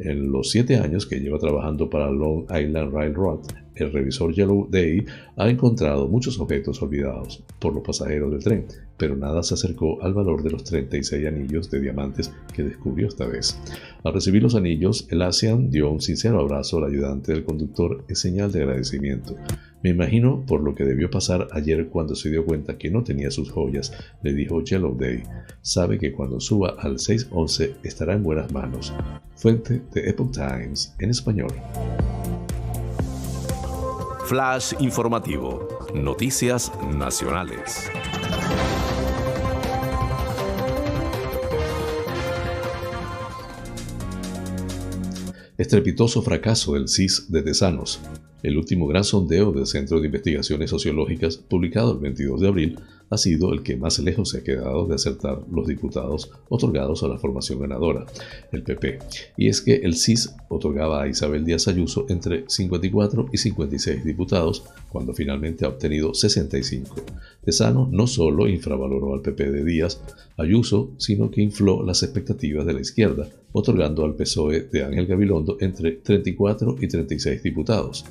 En 0.00 0.30
los 0.30 0.50
siete 0.50 0.76
años 0.76 1.06
que 1.06 1.18
lleva 1.18 1.38
trabajando 1.38 1.88
para 1.88 2.10
Long 2.10 2.44
Island 2.44 2.92
Railroad, 2.92 3.40
el 3.84 3.92
revisor 3.92 4.32
Yellow 4.32 4.68
Day 4.70 5.04
ha 5.36 5.48
encontrado 5.48 6.08
muchos 6.08 6.38
objetos 6.38 6.80
olvidados 6.82 7.42
por 7.58 7.74
los 7.74 7.82
pasajeros 7.82 8.30
del 8.30 8.42
tren, 8.42 8.66
pero 8.96 9.16
nada 9.16 9.42
se 9.42 9.54
acercó 9.54 10.02
al 10.02 10.14
valor 10.14 10.42
de 10.42 10.50
los 10.50 10.64
36 10.64 11.26
anillos 11.26 11.70
de 11.70 11.80
diamantes 11.80 12.32
que 12.54 12.62
descubrió 12.62 13.08
esta 13.08 13.26
vez. 13.26 13.58
Al 14.04 14.12
recibir 14.12 14.42
los 14.42 14.54
anillos, 14.54 15.06
el 15.10 15.22
Asian 15.22 15.70
dio 15.70 15.90
un 15.90 16.00
sincero 16.00 16.40
abrazo 16.40 16.78
al 16.78 16.84
ayudante 16.84 17.32
del 17.32 17.44
conductor 17.44 18.04
en 18.08 18.16
señal 18.16 18.52
de 18.52 18.62
agradecimiento. 18.62 19.36
Me 19.82 19.90
imagino 19.90 20.44
por 20.46 20.62
lo 20.62 20.74
que 20.74 20.84
debió 20.84 21.10
pasar 21.10 21.48
ayer 21.52 21.88
cuando 21.88 22.14
se 22.14 22.28
dio 22.28 22.44
cuenta 22.44 22.76
que 22.76 22.90
no 22.90 23.02
tenía 23.02 23.30
sus 23.30 23.50
joyas, 23.50 23.92
le 24.22 24.34
dijo 24.34 24.62
Yellow 24.62 24.94
Day. 24.96 25.22
Sabe 25.62 25.98
que 25.98 26.12
cuando 26.12 26.38
suba 26.38 26.76
al 26.78 26.98
611 26.98 27.76
estará 27.82 28.12
en 28.12 28.22
buenas 28.22 28.52
manos. 28.52 28.92
Fuente 29.36 29.80
de 29.94 30.10
Epoch 30.10 30.32
Times 30.32 30.94
en 30.98 31.10
español. 31.10 31.52
Flash 34.30 34.74
informativo. 34.78 35.66
Noticias 35.92 36.70
nacionales. 36.96 37.90
Estrepitoso 45.58 46.22
fracaso 46.22 46.74
del 46.74 46.86
CIS 46.86 47.26
de 47.32 47.42
Tesanos. 47.42 47.98
El 48.44 48.56
último 48.56 48.86
gran 48.86 49.02
sondeo 49.02 49.50
del 49.50 49.66
Centro 49.66 49.98
de 49.98 50.06
Investigaciones 50.06 50.70
Sociológicas, 50.70 51.36
publicado 51.36 51.94
el 51.94 51.98
22 51.98 52.40
de 52.40 52.46
abril, 52.46 52.78
ha 53.10 53.18
sido 53.18 53.52
el 53.52 53.62
que 53.62 53.76
más 53.76 53.98
lejos 53.98 54.30
se 54.30 54.38
ha 54.38 54.44
quedado 54.44 54.86
de 54.86 54.94
acertar 54.94 55.42
los 55.50 55.66
diputados 55.66 56.30
otorgados 56.48 57.02
a 57.02 57.08
la 57.08 57.18
formación 57.18 57.58
ganadora, 57.58 58.06
el 58.52 58.62
PP. 58.62 59.00
Y 59.36 59.48
es 59.48 59.60
que 59.60 59.74
el 59.74 59.96
CIS 59.96 60.34
otorgaba 60.48 61.02
a 61.02 61.08
Isabel 61.08 61.44
Díaz 61.44 61.66
Ayuso 61.66 62.06
entre 62.08 62.44
54 62.46 63.26
y 63.32 63.36
56 63.36 64.04
diputados, 64.04 64.64
cuando 64.90 65.12
finalmente 65.12 65.64
ha 65.64 65.68
obtenido 65.68 66.14
65. 66.14 66.94
Tesano 67.44 67.88
no 67.90 68.06
solo 68.06 68.48
infravaloró 68.48 69.14
al 69.14 69.22
PP 69.22 69.50
de 69.50 69.64
Díaz 69.64 70.00
Ayuso, 70.36 70.92
sino 70.98 71.30
que 71.30 71.42
infló 71.42 71.82
las 71.82 72.02
expectativas 72.04 72.64
de 72.64 72.74
la 72.74 72.80
izquierda, 72.80 73.28
otorgando 73.52 74.04
al 74.04 74.14
PSOE 74.14 74.62
de 74.62 74.84
Ángel 74.84 75.06
Gabilondo 75.06 75.56
entre 75.60 75.92
34 75.92 76.76
y 76.80 76.86
36 76.86 77.42
diputados. 77.42 78.04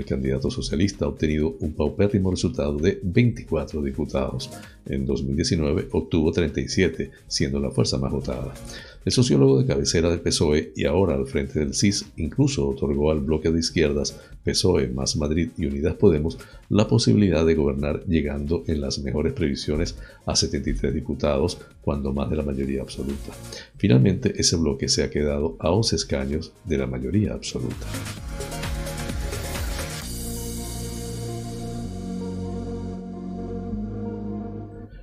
El 0.00 0.06
candidato 0.06 0.50
socialista 0.50 1.04
ha 1.04 1.08
obtenido 1.08 1.58
un 1.60 1.74
paupérrimo 1.74 2.30
resultado 2.30 2.78
de 2.78 2.98
24 3.02 3.82
diputados. 3.82 4.50
En 4.86 5.04
2019 5.04 5.88
obtuvo 5.92 6.32
37, 6.32 7.10
siendo 7.26 7.60
la 7.60 7.70
fuerza 7.70 7.98
más 7.98 8.10
votada. 8.10 8.54
El 9.04 9.12
sociólogo 9.12 9.58
de 9.58 9.66
cabecera 9.66 10.08
del 10.08 10.20
PSOE 10.20 10.72
y 10.74 10.86
ahora 10.86 11.16
al 11.16 11.26
frente 11.26 11.58
del 11.58 11.74
CIS 11.74 12.06
incluso 12.16 12.66
otorgó 12.66 13.10
al 13.10 13.20
bloque 13.20 13.50
de 13.50 13.60
izquierdas 13.60 14.18
PSOE 14.42 14.88
más 14.88 15.16
Madrid 15.16 15.50
y 15.58 15.66
Unidas 15.66 15.96
Podemos 15.96 16.38
la 16.70 16.88
posibilidad 16.88 17.44
de 17.44 17.54
gobernar 17.54 18.02
llegando 18.06 18.64
en 18.68 18.80
las 18.80 19.00
mejores 19.00 19.34
previsiones 19.34 19.98
a 20.24 20.34
73 20.34 20.94
diputados 20.94 21.58
cuando 21.82 22.14
más 22.14 22.30
de 22.30 22.36
la 22.36 22.42
mayoría 22.42 22.80
absoluta. 22.80 23.32
Finalmente 23.76 24.32
ese 24.40 24.56
bloque 24.56 24.88
se 24.88 25.02
ha 25.02 25.10
quedado 25.10 25.56
a 25.60 25.70
11 25.70 25.96
escaños 25.96 26.54
de 26.64 26.78
la 26.78 26.86
mayoría 26.86 27.34
absoluta. 27.34 27.86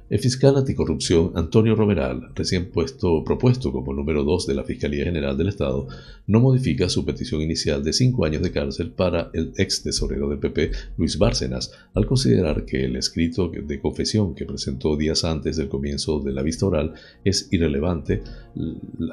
El 0.10 0.20
fiscal 0.20 0.56
anticorrupción 0.56 1.34
Antonio 1.36 1.76
Romeral, 1.76 2.30
recién 2.34 2.70
puesto, 2.72 3.26
propuesto 3.26 3.74
como 3.74 3.94
número 3.94 4.24
2 4.24 4.48
de 4.48 4.56
la 4.56 4.64
Fiscalía 4.64 5.04
General 5.04 5.38
del 5.38 5.50
Estado, 5.50 5.86
no 6.28 6.42
modifica 6.42 6.90
su 6.90 7.06
petición 7.06 7.42
inicial 7.42 7.84
de 7.84 7.94
cinco 7.94 8.26
años 8.26 8.44
de 8.44 8.52
cárcel 8.52 8.92
para 8.92 9.32
el 9.34 9.54
ex 9.58 9.82
tesorero 9.82 10.30
del 10.30 10.40
PP, 10.40 10.72
Luis 10.98 11.18
Bárcenas, 11.18 11.72
al 11.94 12.06
considerar 12.06 12.66
que 12.66 12.84
el 12.84 12.98
escrito 12.98 13.50
de 13.50 13.80
confesión 13.80 14.36
que 14.36 14.46
presentó 14.46 14.98
días 14.98 15.24
antes 15.24 15.58
del 15.58 15.70
comienzo 15.70 16.20
de 16.20 16.34
la 16.34 16.44
vista 16.44 16.66
oral 16.66 16.94
es 17.24 17.48
irrelevante 17.52 18.22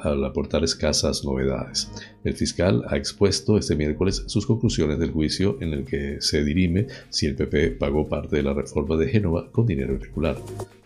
al 0.01 0.23
aportar 0.25 0.63
escasas 0.63 1.23
novedades. 1.23 1.89
El 2.23 2.33
fiscal 2.33 2.83
ha 2.87 2.97
expuesto 2.97 3.57
este 3.57 3.75
miércoles 3.75 4.23
sus 4.27 4.45
conclusiones 4.45 4.99
del 4.99 5.11
juicio 5.11 5.57
en 5.61 5.73
el 5.73 5.85
que 5.85 6.17
se 6.19 6.43
dirime 6.43 6.87
si 7.09 7.27
el 7.27 7.35
PP 7.35 7.71
pagó 7.71 8.09
parte 8.09 8.35
de 8.35 8.43
la 8.43 8.53
reforma 8.53 8.97
de 8.97 9.07
Génova 9.07 9.49
con 9.51 9.65
dinero 9.65 9.93
irregular. 9.93 10.37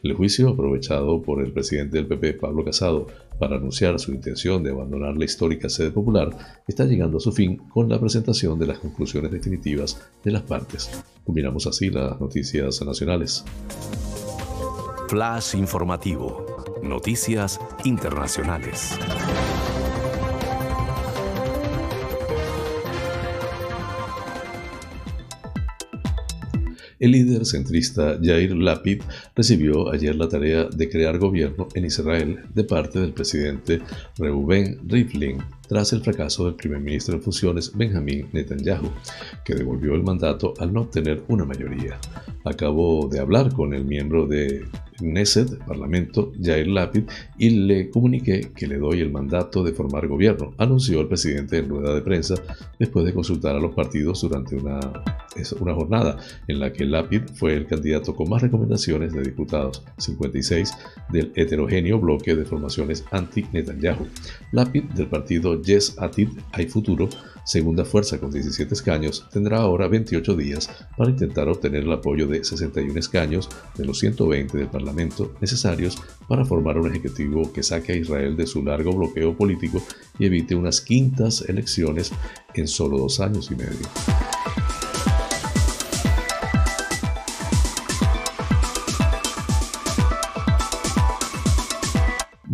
El 0.03 0.13
juicio, 0.13 0.49
aprovechado 0.49 1.21
por 1.21 1.43
el 1.43 1.51
presidente 1.51 1.97
del 1.97 2.07
PP, 2.07 2.34
Pablo 2.36 2.63
Casado, 2.63 3.07
para 3.40 3.56
anunciar 3.56 3.98
su 4.00 4.12
intención 4.12 4.62
de 4.64 4.72
abandonar 4.72 5.18
la 5.18 5.26
histórica 5.26 5.70
sede 5.70 5.92
popular, 5.92 6.30
está 6.68 6.86
llegando 6.86 7.18
a 7.18 7.22
su 7.22 7.32
fin 7.32 7.58
con 7.70 7.90
la 7.90 8.00
presentación 8.00 8.60
de 8.60 8.68
las 8.68 8.80
conclusiones 8.80 9.32
definitivas 9.32 10.00
de 10.24 10.32
las 10.32 10.44
partes. 10.44 10.90
Culminamos 11.24 11.66
así 11.66 11.90
las 11.90 12.20
noticias 12.20 12.82
nacionales. 12.84 13.46
Flash 15.08 15.56
informativo. 15.56 16.46
Noticias 16.84 17.60
internacionales. 17.84 19.00
El 27.00 27.12
líder 27.12 27.45
centrista 27.45 28.20
Yair 28.22 28.56
Lapid 28.58 29.02
recibió 29.34 29.89
ayer 29.89 30.16
la 30.18 30.28
tarea 30.28 30.66
de 30.66 30.89
crear 30.89 31.18
gobierno 31.18 31.70
en 31.74 31.86
Israel 31.86 32.39
de 32.54 32.66
parte 32.66 33.00
del 33.00 33.14
presidente 33.14 33.80
Reuven 34.18 34.80
Rivlin 34.86 35.38
tras 35.70 35.93
el 35.93 36.02
fracaso 36.02 36.45
del 36.45 36.56
primer 36.56 36.82
ministro 36.82 37.16
en 37.16 37.22
funciones 37.22 37.72
Benjamin 37.74 38.28
Netanyahu, 38.34 38.91
que 39.45 39.56
devolvió 39.56 39.93
el 39.93 40.04
mandato 40.04 40.54
al 40.60 40.74
no 40.74 40.82
obtener 40.82 41.24
una 41.30 41.45
mayoría. 41.45 41.97
Acabo 42.43 43.08
de 43.08 43.20
hablar 43.20 43.54
con 43.54 43.74
el 43.74 43.86
miembro 43.86 44.28
de 44.28 44.66
Knesset, 45.00 45.58
Parlamento, 45.66 46.32
Yair 46.39 46.68
Lapid, 46.68 47.04
y 47.38 47.50
le 47.50 47.89
comuniqué 47.89 48.52
que 48.56 48.68
le 48.68 48.78
doy 48.78 49.02
el 49.02 49.12
mandato 49.12 49.64
de 49.64 49.74
formar 49.74 50.08
gobierno, 50.08 50.54
anunció 50.58 51.02
el 51.02 51.08
presidente 51.08 51.58
en 51.58 51.70
rueda 51.70 51.93
de 51.93 52.02
prensa 52.02 52.36
después 52.78 53.06
de 53.06 53.14
consultar 53.14 53.56
a 53.56 53.60
los 53.60 53.74
partidos 53.74 54.22
durante 54.22 54.56
una, 54.56 54.80
una 55.60 55.74
jornada 55.74 56.18
en 56.47 56.60
la 56.60 56.72
que 56.72 56.86
Lapid 56.86 57.22
fue 57.34 57.56
el 57.56 57.66
candidato 57.66 58.16
con 58.16 58.30
más 58.30 58.41
recomendaciones 58.41 59.14
de 59.14 59.22
diputados, 59.22 59.84
56, 59.97 60.72
del 61.12 61.32
heterogéneo 61.36 62.00
bloque 62.00 62.36
de 62.36 62.45
formaciones 62.45 63.06
anti-Netanyahu. 63.12 64.08
Lapid, 64.52 64.84
del 64.95 65.08
partido 65.08 65.62
Yes 65.62 65.95
Atid 65.97 66.30
Hay 66.52 66.68
Futuro, 66.68 67.10
segunda 67.50 67.84
fuerza 67.84 68.20
con 68.20 68.30
17 68.30 68.76
escaños, 68.76 69.28
tendrá 69.34 69.58
ahora 69.58 69.88
28 69.88 70.36
días 70.36 70.70
para 70.95 71.10
intentar 71.10 71.50
obtener 71.50 71.82
el 71.82 71.91
apoyo 71.91 72.28
de 72.28 72.43
61 72.43 73.00
escaños 73.00 73.50
de 73.76 73.86
los 73.86 73.97
120 73.97 74.56
del 74.56 74.68
Parlamento 74.68 75.34
necesarios 75.41 75.97
para 76.28 76.45
formar 76.45 76.78
un 76.78 76.91
ejecutivo 76.91 77.52
que 77.52 77.64
saque 77.64 77.93
a 77.93 77.95
Israel 77.95 78.38
de 78.38 78.45
su 78.45 78.64
largo 78.64 78.91
bloqueo 78.91 79.36
político 79.36 79.82
y 80.20 80.28
evite 80.28 80.54
unas 80.54 80.80
quintas 80.80 81.41
elecciones 81.50 82.12
en 82.54 82.68
solo 82.68 83.00
dos 83.00 83.20
años 83.20 83.50
y 83.50 83.56
medio. 83.56 84.68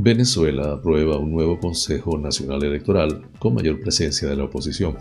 Venezuela 0.06 0.74
aprueba 0.74 1.18
un 1.18 1.32
nuevo 1.32 1.60
Consejo 1.60 2.20
Nacional 2.20 2.64
Electoral 2.64 3.24
con 3.40 3.56
mayor 3.56 3.80
presencia 3.80 4.30
de 4.30 4.36
la 4.36 4.44
oposición. 4.44 4.98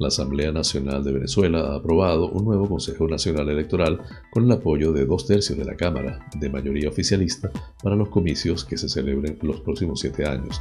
La 0.00 0.08
Asamblea 0.08 0.50
Nacional 0.50 1.04
de 1.04 1.12
Venezuela 1.12 1.60
ha 1.60 1.76
aprobado 1.76 2.28
un 2.28 2.46
nuevo 2.46 2.68
Consejo 2.68 3.06
Nacional 3.06 3.48
Electoral 3.50 4.00
con 4.32 4.46
el 4.46 4.50
apoyo 4.50 4.92
de 4.92 5.06
dos 5.06 5.28
tercios 5.28 5.56
de 5.56 5.64
la 5.64 5.76
Cámara, 5.76 6.26
de 6.34 6.50
mayoría 6.50 6.88
oficialista, 6.88 7.52
para 7.84 7.94
los 7.94 8.08
comicios 8.08 8.64
que 8.64 8.76
se 8.76 8.88
celebren 8.88 9.38
los 9.42 9.60
próximos 9.60 10.00
siete 10.00 10.26
años. 10.26 10.60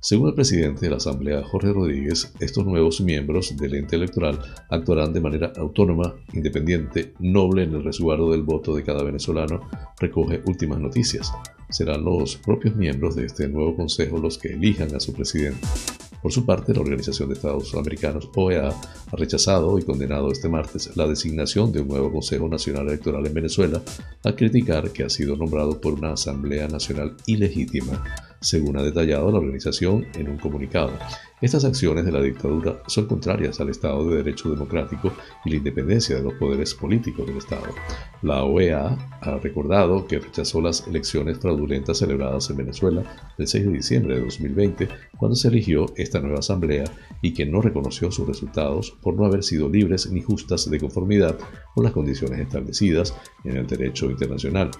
Según 0.00 0.28
el 0.28 0.34
presidente 0.34 0.82
de 0.82 0.90
la 0.90 0.96
Asamblea, 0.98 1.42
Jorge 1.42 1.72
Rodríguez, 1.72 2.34
estos 2.38 2.66
nuevos 2.66 3.00
miembros 3.00 3.56
del 3.56 3.76
ente 3.76 3.96
electoral 3.96 4.40
actuarán 4.68 5.14
de 5.14 5.22
manera 5.22 5.54
autónoma, 5.56 6.16
independiente, 6.34 7.14
noble 7.18 7.62
en 7.62 7.72
el 7.72 7.82
resguardo 7.82 8.30
del 8.30 8.42
voto 8.42 8.74
de 8.74 8.82
cada 8.82 9.02
venezolano, 9.02 9.70
recoge 9.98 10.42
últimas 10.44 10.80
noticias. 10.80 11.32
Serán 11.72 12.04
los 12.04 12.36
propios 12.36 12.76
miembros 12.76 13.16
de 13.16 13.26
este 13.26 13.48
nuevo 13.48 13.74
consejo 13.74 14.18
los 14.18 14.38
que 14.38 14.52
elijan 14.52 14.94
a 14.94 15.00
su 15.00 15.12
presidente. 15.12 15.66
Por 16.22 16.30
su 16.30 16.46
parte, 16.46 16.72
la 16.72 16.80
Organización 16.80 17.28
de 17.28 17.34
Estados 17.34 17.74
Americanos, 17.74 18.30
OEA, 18.36 18.68
ha 18.68 19.16
rechazado 19.16 19.76
y 19.80 19.82
condenado 19.82 20.30
este 20.30 20.48
martes 20.48 20.96
la 20.96 21.08
designación 21.08 21.72
de 21.72 21.80
un 21.80 21.88
nuevo 21.88 22.12
Consejo 22.12 22.48
Nacional 22.48 22.86
Electoral 22.86 23.26
en 23.26 23.34
Venezuela, 23.34 23.82
a 24.22 24.32
criticar 24.32 24.90
que 24.90 25.02
ha 25.02 25.10
sido 25.10 25.34
nombrado 25.34 25.80
por 25.80 25.94
una 25.94 26.12
Asamblea 26.12 26.68
Nacional 26.68 27.16
ilegítima. 27.26 28.04
según 28.40 28.76
ha 28.76 28.82
detallado 28.82 29.30
la 29.30 29.38
organización 29.38 30.06
en 30.14 30.28
un 30.28 30.36
comunicado. 30.36 30.92
Estas 31.42 31.64
acciones 31.64 32.04
de 32.04 32.12
la 32.12 32.22
dictadura 32.22 32.80
son 32.86 33.06
contrarias 33.06 33.60
al 33.60 33.68
Estado 33.68 34.08
de 34.08 34.18
Derecho 34.18 34.48
Democrático 34.48 35.12
y 35.44 35.50
la 35.50 35.56
independencia 35.56 36.14
de 36.14 36.22
los 36.22 36.34
poderes 36.34 36.72
políticos 36.72 37.26
del 37.26 37.38
Estado. 37.38 37.66
La 38.22 38.44
OEA 38.44 38.96
ha 39.20 39.38
recordado 39.38 40.06
que 40.06 40.20
rechazó 40.20 40.60
las 40.60 40.86
elecciones 40.86 41.38
fraudulentas 41.38 41.98
celebradas 41.98 42.48
en 42.48 42.58
Venezuela 42.58 43.02
el 43.38 43.48
6 43.48 43.66
de 43.66 43.72
diciembre 43.72 44.14
de 44.14 44.20
2020, 44.22 44.88
cuando 45.18 45.34
se 45.34 45.48
eligió 45.48 45.86
esta 45.96 46.20
nueva 46.20 46.38
asamblea 46.38 46.84
y 47.22 47.34
que 47.34 47.44
no 47.44 47.60
reconoció 47.60 48.12
sus 48.12 48.28
resultados 48.28 48.92
por 49.02 49.14
no 49.14 49.26
haber 49.26 49.42
sido 49.42 49.68
libres 49.68 50.08
ni 50.12 50.22
justas 50.22 50.70
de 50.70 50.78
conformidad 50.78 51.36
con 51.74 51.82
las 51.82 51.92
condiciones 51.92 52.38
establecidas 52.38 53.16
en 53.42 53.56
el 53.56 53.66
derecho 53.66 54.08
internacional. 54.08 54.70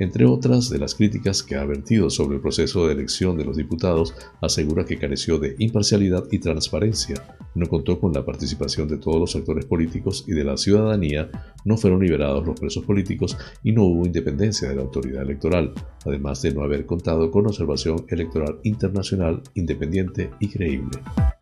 Entre 0.00 0.24
otras 0.26 0.70
de 0.70 0.78
las 0.78 0.94
críticas 0.94 1.42
que 1.42 1.56
ha 1.56 1.64
vertido 1.64 2.08
sobre 2.08 2.36
el 2.36 2.40
proceso 2.40 2.86
de 2.86 2.92
elección 2.92 3.36
de 3.36 3.44
los 3.44 3.56
diputados, 3.56 4.14
asegura 4.40 4.84
que 4.84 4.96
careció 4.96 5.40
de 5.40 5.56
imparcialidad 5.58 6.22
y 6.30 6.38
transparencia, 6.38 7.16
no 7.56 7.66
contó 7.66 7.98
con 7.98 8.12
la 8.12 8.24
participación 8.24 8.86
de 8.86 8.98
todos 8.98 9.18
los 9.18 9.34
actores 9.34 9.64
políticos 9.64 10.24
y 10.28 10.34
de 10.34 10.44
la 10.44 10.56
ciudadanía, 10.56 11.28
no 11.64 11.76
fueron 11.76 12.00
liberados 12.00 12.46
los 12.46 12.60
presos 12.60 12.84
políticos 12.84 13.36
y 13.64 13.72
no 13.72 13.86
hubo 13.86 14.06
independencia 14.06 14.68
de 14.68 14.76
la 14.76 14.82
autoridad 14.82 15.22
electoral, 15.22 15.72
además 16.06 16.42
de 16.42 16.54
no 16.54 16.62
haber 16.62 16.86
contado 16.86 17.32
con 17.32 17.48
observación 17.48 18.06
electoral 18.06 18.60
internacional 18.62 19.42
independiente 19.54 20.30
y 20.38 20.48
creíble. 20.48 21.00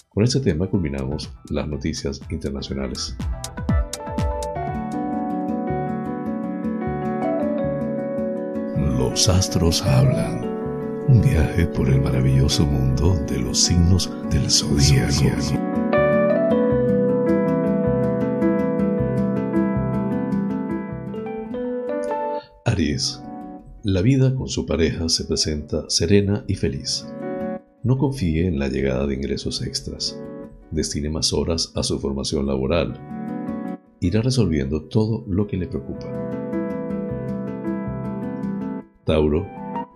Con 0.09 0.24
este 0.24 0.40
tema 0.40 0.66
culminamos 0.70 1.30
las 1.50 1.68
noticias 1.68 2.22
internacionales. 2.30 3.14
Los 8.99 9.28
astros 9.28 9.82
hablan. 9.82 10.40
Un 11.09 11.20
viaje 11.20 11.66
por 11.66 11.86
el 11.90 12.01
maravilloso 12.01 12.64
mundo 12.64 13.14
de 13.28 13.38
los 13.38 13.59
signos 13.59 14.11
del 14.30 14.51
zodíaco. 14.51 15.61
Aries. 22.64 23.22
La 23.82 24.01
vida 24.01 24.34
con 24.34 24.49
su 24.49 24.64
pareja 24.64 25.11
se 25.11 25.26
presenta 25.26 25.84
serena 25.90 26.44
y 26.49 26.55
feliz. 26.55 27.07
No 27.82 27.99
confíe 27.99 28.47
en 28.47 28.59
la 28.59 28.68
llegada 28.68 29.07
de 29.07 29.14
ingresos 29.14 29.61
extras. 29.61 30.18
Destine 30.70 31.11
más 31.11 31.34
horas 31.34 31.70
a 31.74 31.82
su 31.82 31.99
formación 31.99 32.47
laboral. 32.47 32.99
Irá 34.01 34.22
resolviendo 34.22 34.84
todo 34.84 35.22
lo 35.28 35.47
que 35.47 35.59
le 35.59 35.66
preocupa. 35.66 36.26
Tauro, 39.07 39.46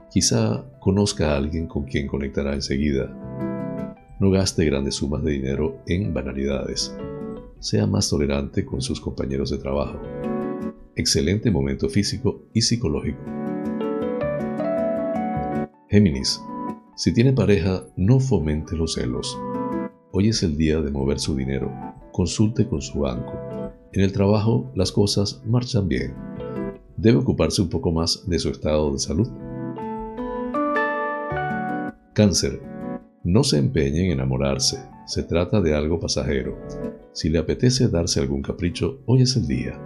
quizá 0.08 0.64
conozca 0.78 1.32
a 1.32 1.36
alguien 1.36 1.66
con 1.66 1.82
quien 1.82 2.06
conectará 2.06 2.54
enseguida. 2.54 3.08
No 4.20 4.30
gaste 4.30 4.64
grandes 4.64 4.94
sumas 4.94 5.24
de 5.24 5.32
dinero 5.32 5.82
en 5.88 6.14
banalidades. 6.14 6.96
Sea 7.58 7.88
más 7.88 8.08
tolerante 8.08 8.64
con 8.64 8.80
sus 8.80 9.00
compañeros 9.00 9.50
de 9.50 9.58
trabajo. 9.58 10.00
Excelente 10.94 11.50
momento 11.50 11.88
físico 11.88 12.44
y 12.54 12.62
psicológico. 12.62 13.18
Géminis, 15.88 16.40
si 16.94 17.12
tiene 17.12 17.32
pareja, 17.32 17.82
no 17.96 18.20
fomente 18.20 18.76
los 18.76 18.94
celos. 18.94 19.36
Hoy 20.12 20.28
es 20.28 20.44
el 20.44 20.56
día 20.56 20.80
de 20.80 20.92
mover 20.92 21.18
su 21.18 21.34
dinero. 21.34 21.72
Consulte 22.12 22.68
con 22.68 22.80
su 22.80 23.00
banco. 23.00 23.32
En 23.92 24.02
el 24.02 24.12
trabajo 24.12 24.70
las 24.76 24.92
cosas 24.92 25.42
marchan 25.44 25.88
bien 25.88 26.29
debe 27.00 27.16
ocuparse 27.16 27.62
un 27.62 27.70
poco 27.70 27.90
más 27.90 28.28
de 28.28 28.38
su 28.38 28.50
estado 28.50 28.92
de 28.92 28.98
salud. 28.98 29.28
Cáncer. 32.12 32.60
No 33.24 33.42
se 33.42 33.58
empeñe 33.58 34.06
en 34.06 34.12
enamorarse, 34.12 34.78
se 35.06 35.22
trata 35.22 35.60
de 35.60 35.74
algo 35.74 35.98
pasajero. 35.98 36.58
Si 37.12 37.28
le 37.30 37.38
apetece 37.38 37.88
darse 37.88 38.20
algún 38.20 38.42
capricho, 38.42 39.00
hoy 39.06 39.22
es 39.22 39.36
el 39.36 39.46
día. 39.46 39.80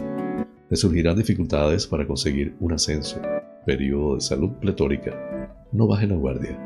Le 0.69 0.77
surgirán 0.77 1.17
dificultades 1.17 1.87
para 1.87 2.07
conseguir 2.07 2.57
un 2.61 2.73
ascenso, 2.73 3.21
periodo 3.65 4.17
de 4.17 4.21
salud 4.21 4.51
pletórica. 4.61 5.59
No 5.73 5.87
baje 5.87 6.07
la 6.07 6.17
guardia. 6.17 6.59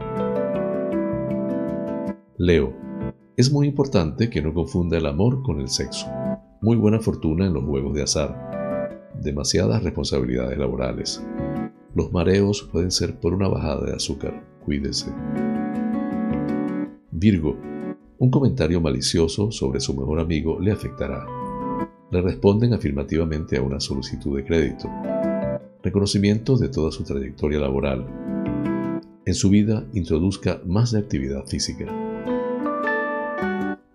Leo. 2.38 2.74
Es 3.36 3.52
muy 3.52 3.66
importante 3.66 4.30
que 4.30 4.42
no 4.42 4.52
confunda 4.52 4.96
el 4.98 5.06
amor 5.06 5.42
con 5.42 5.60
el 5.60 5.68
sexo. 5.68 6.06
Muy 6.60 6.76
buena 6.76 7.00
fortuna 7.00 7.46
en 7.46 7.54
los 7.54 7.64
juegos 7.64 7.94
de 7.94 8.02
azar 8.02 8.47
demasiadas 9.22 9.82
responsabilidades 9.82 10.58
laborales. 10.58 11.22
Los 11.94 12.12
mareos 12.12 12.68
pueden 12.70 12.90
ser 12.90 13.18
por 13.18 13.34
una 13.34 13.48
bajada 13.48 13.86
de 13.86 13.96
azúcar. 13.96 14.44
Cuídese. 14.64 15.12
Virgo. 17.10 17.56
Un 18.18 18.30
comentario 18.30 18.80
malicioso 18.80 19.50
sobre 19.52 19.80
su 19.80 19.94
mejor 19.94 20.20
amigo 20.20 20.58
le 20.60 20.72
afectará. 20.72 21.26
Le 22.10 22.20
responden 22.20 22.72
afirmativamente 22.72 23.56
a 23.56 23.62
una 23.62 23.80
solicitud 23.80 24.36
de 24.36 24.44
crédito. 24.44 24.88
Reconocimiento 25.82 26.56
de 26.56 26.68
toda 26.68 26.90
su 26.90 27.04
trayectoria 27.04 27.60
laboral. 27.60 28.06
En 29.24 29.34
su 29.34 29.50
vida 29.50 29.84
introduzca 29.92 30.60
más 30.66 30.92
de 30.92 31.00
actividad 31.00 31.44
física. 31.46 31.86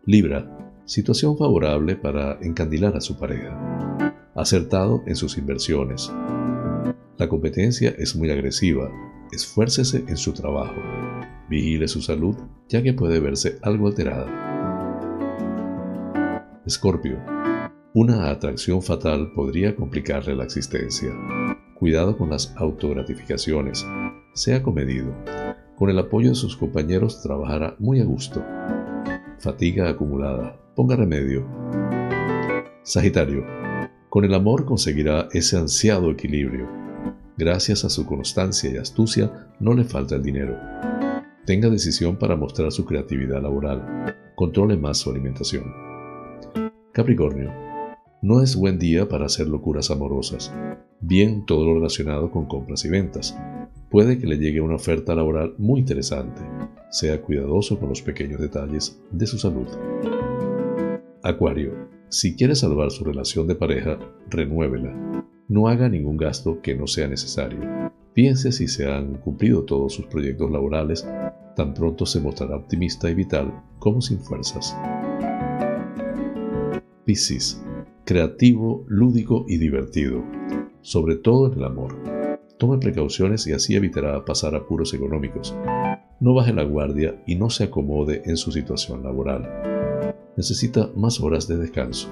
Libra. 0.05 0.59
Situación 0.85 1.37
favorable 1.37 1.95
para 1.95 2.37
encandilar 2.41 2.97
a 2.97 3.01
su 3.01 3.17
pareja 3.17 3.73
acertado 4.35 5.03
en 5.05 5.15
sus 5.15 5.37
inversiones. 5.37 6.11
La 7.17 7.29
competencia 7.29 7.93
es 7.97 8.15
muy 8.15 8.31
agresiva. 8.31 8.91
Esfuércese 9.31 10.03
en 10.07 10.17
su 10.17 10.33
trabajo. 10.33 10.75
Vigile 11.49 11.87
su 11.87 12.01
salud, 12.01 12.35
ya 12.69 12.81
que 12.81 12.93
puede 12.93 13.19
verse 13.19 13.59
algo 13.61 13.87
alterada. 13.87 14.25
Escorpio. 16.65 17.19
Una 17.93 18.29
atracción 18.29 18.81
fatal 18.81 19.31
podría 19.35 19.75
complicarle 19.75 20.35
la 20.35 20.45
existencia. 20.45 21.11
Cuidado 21.75 22.17
con 22.17 22.29
las 22.31 22.55
autogratificaciones. 22.57 23.85
Sea 24.33 24.63
comedido. 24.63 25.13
Con 25.75 25.89
el 25.89 25.99
apoyo 25.99 26.29
de 26.29 26.35
sus 26.35 26.57
compañeros 26.57 27.21
trabajará 27.21 27.75
muy 27.77 27.99
a 27.99 28.05
gusto. 28.05 28.43
Fatiga 29.39 29.89
acumulada. 29.89 30.59
Ponga 30.75 30.95
remedio. 30.95 31.45
Sagitario 32.81 33.63
con 34.13 34.25
el 34.25 34.35
amor 34.35 34.63
conseguirá 34.65 35.27
ese 35.31 35.57
ansiado 35.57 36.11
equilibrio. 36.11 36.69
Gracias 37.35 37.83
a 37.83 37.89
su 37.89 38.05
constancia 38.05 38.69
y 38.69 38.77
astucia 38.77 39.49
no 39.59 39.73
le 39.73 39.85
falta 39.85 40.13
el 40.13 40.21
dinero. 40.21 40.55
Tenga 41.47 41.67
decisión 41.67 42.17
para 42.17 42.35
mostrar 42.35 42.71
su 42.71 42.85
creatividad 42.85 43.41
laboral. 43.41 44.15
Controle 44.35 44.77
más 44.77 44.99
su 44.99 45.09
alimentación. 45.09 45.63
Capricornio. 46.91 47.51
No 48.21 48.43
es 48.43 48.55
buen 48.55 48.77
día 48.77 49.09
para 49.09 49.25
hacer 49.25 49.47
locuras 49.47 49.89
amorosas. 49.89 50.53
Bien 51.01 51.47
todo 51.47 51.65
lo 51.65 51.73
relacionado 51.73 52.29
con 52.29 52.45
compras 52.45 52.85
y 52.85 52.89
ventas. 52.89 53.35
Puede 53.89 54.19
que 54.19 54.27
le 54.27 54.37
llegue 54.37 54.61
una 54.61 54.75
oferta 54.75 55.15
laboral 55.15 55.55
muy 55.57 55.79
interesante. 55.79 56.43
Sea 56.91 57.19
cuidadoso 57.19 57.79
con 57.79 57.89
los 57.89 58.03
pequeños 58.03 58.39
detalles 58.39 59.01
de 59.09 59.25
su 59.25 59.39
salud. 59.39 59.67
Acuario. 61.23 61.92
Si 62.13 62.35
quiere 62.35 62.53
salvar 62.53 62.91
su 62.91 63.03
relación 63.03 63.47
de 63.47 63.55
pareja, 63.55 63.97
renuévela. 64.29 65.25
No 65.47 65.67
haga 65.67 65.89
ningún 65.89 66.15
gasto 66.15 66.61
que 66.61 66.75
no 66.75 66.85
sea 66.85 67.07
necesario. 67.07 67.59
Piense 68.13 68.51
si 68.51 68.67
se 68.67 68.85
han 68.85 69.15
cumplido 69.15 69.63
todos 69.63 69.93
sus 69.93 70.05
proyectos 70.05 70.51
laborales, 70.51 71.07
tan 71.55 71.73
pronto 71.73 72.05
se 72.05 72.19
mostrará 72.19 72.55
optimista 72.55 73.09
y 73.09 73.15
vital 73.15 73.51
como 73.79 73.99
sin 73.99 74.19
fuerzas. 74.19 74.77
Piscis. 77.03 77.59
Creativo, 78.05 78.85
lúdico 78.87 79.45
y 79.47 79.57
divertido, 79.57 80.23
sobre 80.81 81.15
todo 81.15 81.51
en 81.51 81.57
el 81.57 81.63
amor. 81.63 81.95
Tome 82.59 82.77
precauciones 82.77 83.47
y 83.47 83.53
así 83.53 83.73
evitará 83.73 84.23
pasar 84.23 84.53
apuros 84.53 84.93
económicos. 84.93 85.55
No 86.19 86.35
baje 86.35 86.53
la 86.53 86.63
guardia 86.63 87.23
y 87.25 87.37
no 87.37 87.49
se 87.49 87.63
acomode 87.63 88.21
en 88.25 88.37
su 88.37 88.51
situación 88.51 89.01
laboral 89.01 89.72
necesita 90.35 90.89
más 90.95 91.19
horas 91.19 91.47
de 91.47 91.57
descanso. 91.57 92.09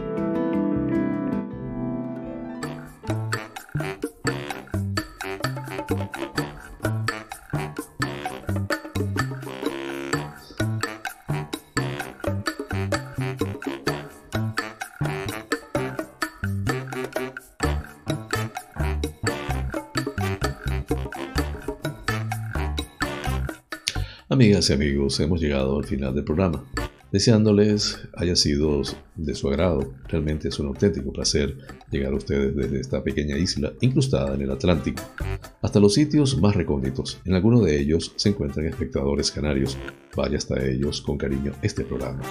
Amigas 24.29 24.69
y 24.69 24.73
amigos, 24.73 25.19
hemos 25.19 25.39
llegado 25.39 25.77
al 25.77 25.83
final 25.83 26.15
del 26.15 26.23
programa. 26.23 26.63
Deseándoles 27.11 27.99
haya 28.15 28.35
sido 28.35 28.81
de 29.15 29.35
su 29.35 29.49
agrado. 29.49 29.93
Realmente 30.07 30.47
es 30.47 30.59
un 30.59 30.67
auténtico 30.67 31.11
placer 31.11 31.57
llegar 31.91 32.13
a 32.13 32.17
ustedes 32.17 32.55
desde 32.55 32.79
esta 32.79 33.03
pequeña 33.03 33.37
isla 33.37 33.73
incrustada 33.81 34.35
en 34.35 34.41
el 34.41 34.51
Atlántico 34.51 35.03
hasta 35.61 35.79
los 35.79 35.93
sitios 35.93 36.39
más 36.39 36.55
recónditos. 36.55 37.19
En 37.25 37.33
alguno 37.33 37.61
de 37.61 37.79
ellos 37.79 38.13
se 38.15 38.29
encuentran 38.29 38.65
espectadores 38.65 39.31
canarios. 39.31 39.77
Vaya 40.15 40.37
hasta 40.37 40.63
ellos 40.65 41.01
con 41.01 41.17
cariño 41.17 41.53
este 41.61 41.83
programa. 41.83 42.21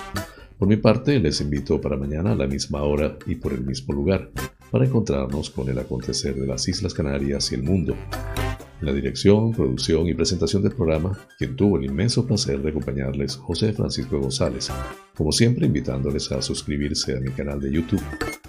Por 0.59 0.69
mi 0.69 0.77
parte, 0.77 1.19
les 1.19 1.41
invito 1.41 1.81
para 1.81 1.97
mañana 1.97 2.33
a 2.33 2.37
la 2.37 2.47
misma 2.47 2.83
hora 2.83 3.17
y 3.27 3.37
por 3.37 3.53
el 3.53 3.63
mismo 3.63 3.95
lugar 3.95 4.31
para 4.71 4.85
encontrarnos 4.85 5.51
con 5.51 5.69
el 5.69 5.79
acontecer 5.79 6.35
de 6.35 6.47
las 6.47 6.69
Islas 6.69 6.95
Canarias 6.95 7.51
y 7.53 7.55
el 7.55 7.63
mundo. 7.63 7.97
En 8.81 8.87
la 8.87 8.93
dirección, 8.93 9.53
producción 9.53 10.09
y 10.09 10.15
presentación 10.15 10.63
del 10.63 10.73
programa, 10.73 11.19
quien 11.37 11.55
tuvo 11.55 11.77
el 11.77 11.85
inmenso 11.85 12.27
placer 12.27 12.63
de 12.63 12.71
acompañarles, 12.71 13.37
José 13.37 13.75
Francisco 13.75 14.19
González. 14.19 14.71
Como 15.15 15.33
siempre, 15.33 15.67
invitándoles 15.67 16.33
a 16.33 16.41
suscribirse 16.41 17.17
a 17.17 17.21
mi 17.21 17.31
canal 17.31 17.61
de 17.61 17.73
YouTube, 17.73 18.03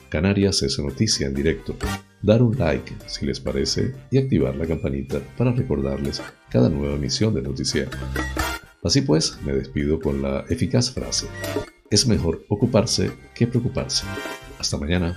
Canarias 0.10 0.62
es 0.64 0.80
noticia 0.80 1.28
en 1.28 1.34
directo, 1.34 1.76
dar 2.22 2.42
un 2.42 2.58
like 2.58 2.94
si 3.08 3.26
les 3.26 3.40
parece 3.40 3.94
y 4.10 4.18
activar 4.18 4.56
la 4.56 4.66
campanita 4.66 5.20
para 5.38 5.52
recordarles 5.52 6.22
cada 6.50 6.70
nueva 6.70 6.96
emisión 6.96 7.34
de 7.34 7.42
noticiero. 7.42 7.92
Así 8.84 9.02
pues, 9.02 9.38
me 9.46 9.54
despido 9.54 10.00
con 10.00 10.22
la 10.22 10.46
eficaz 10.50 10.92
frase, 10.92 11.28
es 11.90 12.08
mejor 12.08 12.46
ocuparse 12.48 13.12
que 13.36 13.48
preocuparse. 13.48 14.06
Hasta 14.58 14.78
mañana. 14.78 15.16